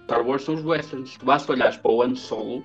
Star 0.07 0.25
Wars 0.25 0.43
são 0.43 0.55
os 0.55 0.65
westerns. 0.65 1.17
Basta 1.23 1.53
olhares 1.53 1.77
para 1.77 1.91
o 1.91 2.01
Han 2.01 2.15
Solo, 2.15 2.65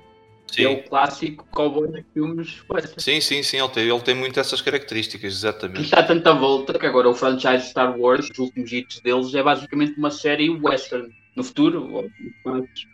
Sim. 0.51 0.63
é 0.63 0.69
o 0.69 0.83
clássico 0.83 1.45
cowboy 1.51 1.87
de 1.91 2.03
filmes 2.13 2.61
western. 2.69 3.01
Sim, 3.01 3.21
sim, 3.21 3.43
sim, 3.43 3.57
ele 3.57 3.69
tem, 3.69 3.89
ele 3.89 4.01
tem 4.01 4.15
muito 4.15 4.39
essas 4.39 4.61
características, 4.61 5.33
exatamente. 5.33 5.83
Está 5.83 6.03
tanta 6.03 6.33
volta 6.33 6.77
que 6.77 6.85
agora 6.85 7.09
o 7.09 7.15
franchise 7.15 7.69
Star 7.69 7.97
Wars, 7.97 8.29
os 8.29 8.37
últimos 8.37 8.71
hits 8.71 8.99
deles, 8.99 9.33
é 9.33 9.41
basicamente 9.41 9.97
uma 9.97 10.11
série 10.11 10.49
western. 10.49 11.09
No 11.35 11.43
futuro, 11.43 12.09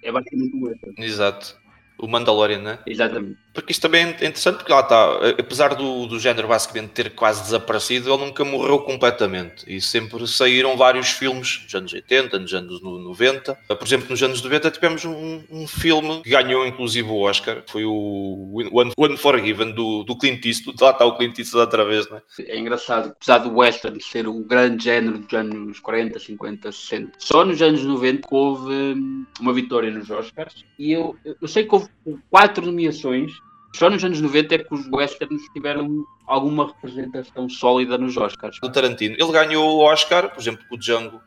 é 0.03 0.11
basicamente 0.11 0.55
um 0.55 0.65
western. 0.65 0.95
Exato. 0.97 1.57
O 1.99 2.07
Mandalorian, 2.07 2.61
né? 2.61 2.79
Exatamente. 2.85 3.39
Porque 3.57 3.71
isto 3.71 3.81
também 3.81 4.05
é 4.05 4.09
interessante, 4.11 4.57
porque 4.57 4.71
lá 4.71 4.81
está, 4.81 5.13
apesar 5.39 5.73
do, 5.73 6.05
do 6.05 6.19
género 6.19 6.47
basicamente 6.47 6.91
ter 6.91 7.15
quase 7.15 7.41
desaparecido, 7.41 8.13
ele 8.13 8.25
nunca 8.25 8.45
morreu 8.45 8.77
completamente. 8.81 9.65
E 9.65 9.81
sempre 9.81 10.27
saíram 10.27 10.77
vários 10.77 11.09
filmes 11.09 11.61
nos 11.63 11.73
anos 11.73 11.91
80, 11.91 12.37
nos 12.37 12.53
anos 12.53 12.83
90. 12.83 13.55
Por 13.55 13.83
exemplo, 13.83 14.11
nos 14.11 14.21
anos 14.21 14.43
90 14.43 14.69
tivemos 14.69 15.05
um, 15.05 15.41
um 15.49 15.67
filme 15.67 16.21
que 16.21 16.29
ganhou 16.29 16.67
inclusive 16.67 17.09
o 17.09 17.21
Oscar, 17.21 17.63
foi 17.65 17.83
o 17.83 18.61
Unforgiven 18.95 19.71
do, 19.71 20.03
do 20.03 20.15
Clint 20.15 20.45
Eastwood. 20.45 20.77
Lá 20.79 20.91
está 20.91 21.05
o 21.05 21.17
Clint 21.17 21.39
Eastwood 21.39 21.65
outra 21.65 21.83
vez, 21.83 22.07
né? 22.11 22.21
É 22.41 22.59
engraçado, 22.59 23.09
apesar 23.09 23.39
do 23.39 23.57
western 23.57 23.99
ser 23.99 24.27
um 24.27 24.43
grande 24.43 24.83
género 24.83 25.17
dos 25.17 25.33
anos 25.33 25.79
40, 25.79 26.19
50, 26.19 26.71
60, 26.71 27.13
só 27.17 27.43
nos 27.43 27.59
anos 27.59 27.83
90 27.83 28.27
houve 28.29 28.71
hum, 28.71 29.25
uma 29.39 29.51
vitória 29.51 29.89
nos 29.89 30.11
Oscars. 30.11 30.63
E 30.77 30.91
eu, 30.91 31.15
eu 31.25 31.47
sei 31.47 31.63
que 31.63 31.73
houve 31.73 31.89
quatro 32.29 32.63
nomeações 32.63 33.31
só 33.73 33.89
nos 33.89 34.03
anos 34.03 34.21
90 34.21 34.55
é 34.55 34.57
que 34.59 34.73
os 34.73 34.87
westerns 34.87 35.41
tiveram 35.53 36.05
alguma 36.25 36.67
representação 36.67 37.49
sólida 37.49 37.97
nos 37.97 38.17
Oscars. 38.17 38.59
Do 38.59 38.71
Tarantino. 38.71 39.15
Ele 39.19 39.31
ganhou 39.31 39.77
o 39.77 39.79
Oscar, 39.79 40.29
por 40.29 40.39
exemplo, 40.39 40.65
com 40.67 40.75
o 40.75 40.79
Django. 40.79 41.21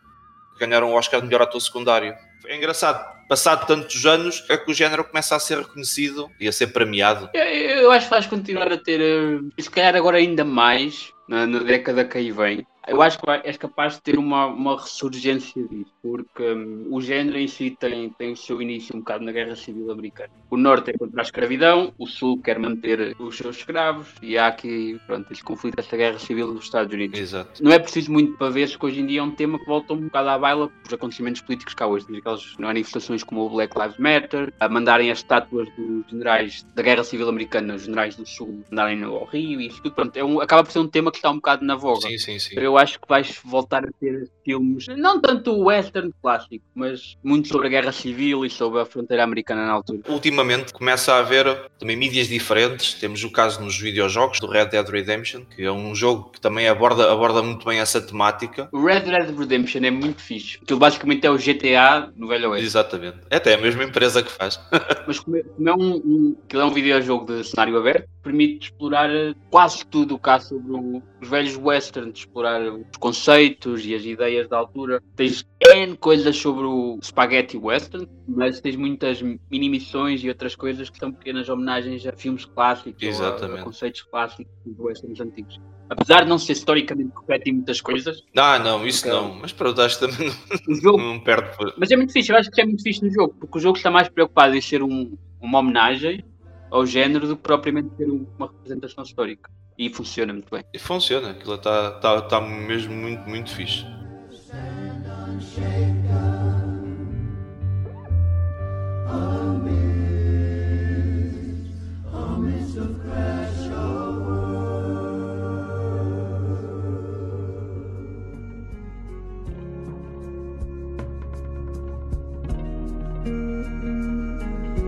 Ganharam 0.58 0.90
o 0.90 0.94
Oscar 0.94 1.20
de 1.20 1.26
melhor 1.26 1.42
ator 1.42 1.60
secundário. 1.60 2.14
É 2.46 2.56
engraçado. 2.56 3.20
Passado 3.28 3.66
tantos 3.66 4.04
anos, 4.04 4.44
é 4.48 4.56
que 4.56 4.70
o 4.70 4.74
género 4.74 5.04
começa 5.04 5.36
a 5.36 5.38
ser 5.38 5.58
reconhecido 5.58 6.28
e 6.40 6.48
a 6.48 6.52
ser 6.52 6.68
premiado. 6.68 7.30
Eu, 7.32 7.44
eu 7.44 7.90
acho 7.92 8.06
que 8.06 8.10
vais 8.10 8.26
continuar 8.26 8.72
a 8.72 8.76
ter, 8.76 9.00
uh, 9.00 9.48
se 9.56 9.70
calhar 9.70 9.94
agora 9.94 10.18
ainda 10.18 10.44
mais, 10.44 11.12
na, 11.28 11.46
na 11.46 11.60
década 11.60 12.04
que 12.04 12.18
aí 12.18 12.32
vem, 12.32 12.66
eu 12.90 13.00
acho 13.02 13.18
que 13.18 13.30
és 13.44 13.56
capaz 13.56 13.94
de 13.94 14.02
ter 14.02 14.18
uma, 14.18 14.46
uma 14.46 14.80
ressurgência 14.80 15.62
disso, 15.68 15.92
porque 16.02 16.42
um, 16.42 16.88
o 16.90 17.00
género 17.00 17.38
em 17.38 17.46
si 17.46 17.76
tem, 17.78 18.10
tem 18.10 18.32
o 18.32 18.36
seu 18.36 18.60
início 18.60 18.96
um 18.96 19.00
bocado 19.00 19.24
na 19.24 19.32
Guerra 19.32 19.54
Civil 19.56 19.90
Americana. 19.90 20.30
O 20.50 20.56
Norte 20.56 20.90
é 20.90 20.98
contra 20.98 21.20
a 21.20 21.22
escravidão, 21.22 21.92
o 21.96 22.06
Sul 22.06 22.40
quer 22.42 22.58
manter 22.58 23.16
os 23.18 23.36
seus 23.36 23.58
escravos, 23.58 24.08
e 24.20 24.36
há 24.36 24.48
aqui 24.48 25.00
pronto, 25.06 25.30
este 25.32 25.44
conflito, 25.44 25.78
esta 25.78 25.96
Guerra 25.96 26.18
Civil 26.18 26.52
dos 26.52 26.64
Estados 26.64 26.92
Unidos. 26.92 27.18
Exato. 27.18 27.62
Não 27.62 27.72
é 27.72 27.78
preciso 27.78 28.10
muito 28.12 28.36
para 28.36 28.50
ver 28.50 28.68
que 28.76 28.84
hoje 28.84 29.00
em 29.00 29.06
dia 29.06 29.20
é 29.20 29.22
um 29.22 29.30
tema 29.30 29.58
que 29.58 29.66
volta 29.66 29.92
um 29.92 30.00
bocado 30.00 30.28
à 30.28 30.38
baila 30.38 30.70
os 30.84 30.92
acontecimentos 30.92 31.40
políticos 31.40 31.74
cá 31.74 31.86
hoje. 31.86 32.06
Aquelas 32.16 32.56
manifestações 32.58 33.22
como 33.22 33.42
o 33.42 33.50
Black 33.50 33.78
Lives 33.78 33.98
Matter, 33.98 34.52
a 34.58 34.68
mandarem 34.68 35.10
as 35.10 35.18
estátuas 35.18 35.68
dos 35.76 36.10
generais 36.10 36.66
da 36.74 36.82
Guerra 36.82 37.04
Civil 37.04 37.28
Americana, 37.28 37.74
os 37.74 37.82
generais 37.82 38.16
do 38.16 38.26
Sul, 38.26 38.64
andarem 38.70 39.02
ao 39.04 39.24
Rio, 39.24 39.60
e 39.60 39.68
isso 39.68 39.80
tudo. 39.82 39.94
Pronto, 39.94 40.16
é 40.16 40.24
um, 40.24 40.40
acaba 40.40 40.64
por 40.64 40.72
ser 40.72 40.80
um 40.80 40.88
tema 40.88 41.10
que 41.10 41.18
está 41.18 41.30
um 41.30 41.36
bocado 41.36 41.64
na 41.64 41.76
voga. 41.76 42.08
Sim, 42.08 42.18
sim, 42.18 42.38
sim. 42.38 42.54
Eu 42.58 42.76
acho 42.80 43.00
que 43.00 43.08
vais 43.08 43.40
voltar 43.44 43.84
a 43.84 43.90
ter 44.00 44.30
filmes, 44.44 44.86
não 44.88 45.20
tanto 45.20 45.56
western 45.62 46.12
clássico, 46.20 46.64
mas 46.74 47.16
muito 47.22 47.48
sobre 47.48 47.68
a 47.68 47.70
guerra 47.70 47.92
civil 47.92 48.44
e 48.44 48.50
sobre 48.50 48.80
a 48.80 48.84
fronteira 48.84 49.22
americana 49.22 49.66
na 49.66 49.72
altura. 49.72 50.00
Ultimamente 50.08 50.72
começa 50.72 51.12
a 51.12 51.18
haver 51.18 51.70
também 51.78 51.96
mídias 51.96 52.28
diferentes. 52.28 52.94
Temos 52.94 53.22
o 53.22 53.30
caso 53.30 53.62
nos 53.62 53.78
videojogos 53.78 54.40
do 54.40 54.46
Red 54.46 54.66
Dead 54.66 54.88
Redemption, 54.88 55.42
que 55.44 55.62
é 55.62 55.72
um 55.72 55.94
jogo 55.94 56.30
que 56.30 56.40
também 56.40 56.68
aborda, 56.68 57.12
aborda 57.12 57.42
muito 57.42 57.64
bem 57.64 57.78
essa 57.78 58.00
temática. 58.00 58.68
O 58.72 58.84
Red 58.84 59.00
Dead 59.00 59.38
Redemption 59.38 59.82
é 59.84 59.90
muito 59.90 60.20
fixe. 60.20 60.58
Aquilo 60.62 60.78
basicamente 60.78 61.26
é 61.26 61.30
o 61.30 61.36
GTA 61.36 62.10
no 62.16 62.28
Velho 62.28 62.50
Oeste. 62.50 62.66
Exatamente. 62.66 63.18
É 63.28 63.36
até 63.36 63.54
a 63.54 63.58
mesma 63.58 63.84
empresa 63.84 64.22
que 64.22 64.30
faz. 64.30 64.60
mas 65.06 65.18
como 65.18 65.36
é, 65.36 65.42
como 65.42 65.68
é 65.68 65.74
um, 65.74 65.94
um, 65.96 66.36
é 66.48 66.64
um 66.64 66.70
videojogo 66.70 67.26
de 67.26 67.44
cenário 67.44 67.76
aberto, 67.76 68.08
permite 68.22 68.66
explorar 68.66 69.10
quase 69.50 69.84
tudo 69.86 70.14
o 70.14 70.20
há 70.30 70.38
sobre 70.38 71.02
os 71.20 71.28
velhos 71.28 71.56
westerns, 71.56 72.20
explorar 72.20 72.60
os 72.70 72.96
conceitos 72.98 73.84
e 73.84 73.94
as 73.94 74.04
ideias 74.04 74.48
da 74.48 74.58
altura. 74.58 75.02
Tens 75.16 75.46
N 75.74 75.96
coisas 75.96 76.36
sobre 76.36 76.64
o 76.64 76.98
Spaghetti 77.02 77.56
Western, 77.56 78.08
mas 78.26 78.60
tens 78.60 78.76
muitas 78.76 79.22
mini-missões 79.50 80.22
e 80.24 80.28
outras 80.28 80.54
coisas 80.54 80.88
que 80.88 80.98
são 80.98 81.12
pequenas 81.12 81.48
homenagens 81.48 82.06
a 82.06 82.12
filmes 82.12 82.44
clássicos 82.44 83.02
Exatamente. 83.02 83.58
a, 83.58 83.62
a 83.62 83.64
conceitos 83.64 84.02
clássicos 84.02 84.52
dos 84.64 84.78
westerns 84.78 85.20
antigos. 85.20 85.60
Apesar 85.88 86.22
de 86.22 86.28
não 86.28 86.38
ser 86.38 86.52
historicamente 86.52 87.10
correto 87.10 87.48
em 87.48 87.54
muitas 87.54 87.80
coisas. 87.80 88.22
Ah, 88.36 88.58
não, 88.58 88.86
isso 88.86 89.02
porque... 89.02 89.16
não. 89.16 89.34
Mas 89.34 89.52
para 89.52 89.70
o 89.70 89.72
Dash 89.72 89.96
também 89.96 90.30
não, 90.68 90.74
jogo... 90.76 90.98
não 91.02 91.20
perde. 91.20 91.50
Mas 91.76 91.90
é 91.90 91.96
muito 91.96 92.12
fixe, 92.12 92.30
eu 92.30 92.36
acho 92.36 92.50
que 92.50 92.60
é 92.60 92.64
muito 92.64 92.82
fixe 92.82 93.04
no 93.04 93.12
jogo, 93.12 93.34
porque 93.40 93.58
o 93.58 93.60
jogo 93.60 93.76
está 93.76 93.90
mais 93.90 94.08
preocupado 94.08 94.54
em 94.54 94.60
ser 94.60 94.82
um, 94.82 95.18
uma 95.40 95.58
homenagem 95.58 96.24
ao 96.70 96.86
género 96.86 97.26
do 97.26 97.36
que 97.36 97.42
propriamente 97.42 97.96
ser 97.96 98.08
uma 98.08 98.46
representação 98.46 99.02
histórica. 99.02 99.50
E 99.80 99.88
funciona 99.88 100.30
muito 100.34 100.50
bem. 100.50 100.62
E 100.74 100.78
funciona, 100.78 101.30
aquilo 101.30 101.54
está 101.54 101.92
tá, 101.92 102.20
tá 102.20 102.38
mesmo 102.38 102.92
muito, 102.92 103.26
muito 103.26 103.50
fixe. 103.50 103.86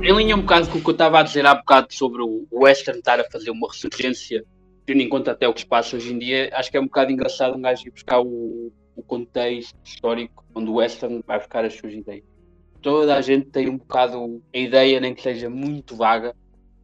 Em 0.03 0.13
linha 0.15 0.37
um 0.37 0.43
bocado 0.43 0.69
com 0.69 0.77
o 0.77 0.83
que 0.83 0.89
eu 0.91 0.93
estava 0.93 1.21
a 1.21 1.23
dizer 1.23 1.47
há 1.47 1.55
bocado 1.55 1.87
sobre 1.95 2.21
o 2.21 2.47
Western 2.53 2.99
estar 2.99 3.19
a 3.19 3.25
fazer 3.31 3.51
uma 3.51 3.69
ressurgência 3.69 4.45
tendo 4.87 5.01
em 5.01 5.09
conta 5.09 5.33
até 5.33 5.49
o 5.49 5.55
que 5.55 5.61
se 5.61 5.66
passa 5.66 5.97
hoje 5.97 6.12
em 6.12 6.18
dia, 6.18 6.51
acho 6.55 6.71
que 6.71 6.77
é 6.77 6.81
um 6.81 6.85
bocado 6.87 7.12
engraçado 7.12 7.57
um 7.57 7.62
gajo 7.62 7.87
ir 7.87 7.90
buscar 7.90 8.21
o, 8.21 8.73
o 8.97 9.03
contexto 9.03 9.77
histórico 9.85 10.45
onde 10.55 10.71
o 10.71 10.75
Western 10.75 11.23
vai 11.27 11.38
buscar 11.38 11.64
as 11.64 11.75
suas 11.75 11.92
ideias. 11.92 12.25
Toda 12.81 13.16
a 13.16 13.21
gente 13.21 13.47
tem 13.47 13.68
um 13.68 13.79
bocado 13.79 14.42
a 14.53 14.59
ideia, 14.59 15.01
nem 15.01 15.14
que 15.14 15.23
seja 15.23 15.49
muito 15.49 15.95
vaga, 15.95 16.35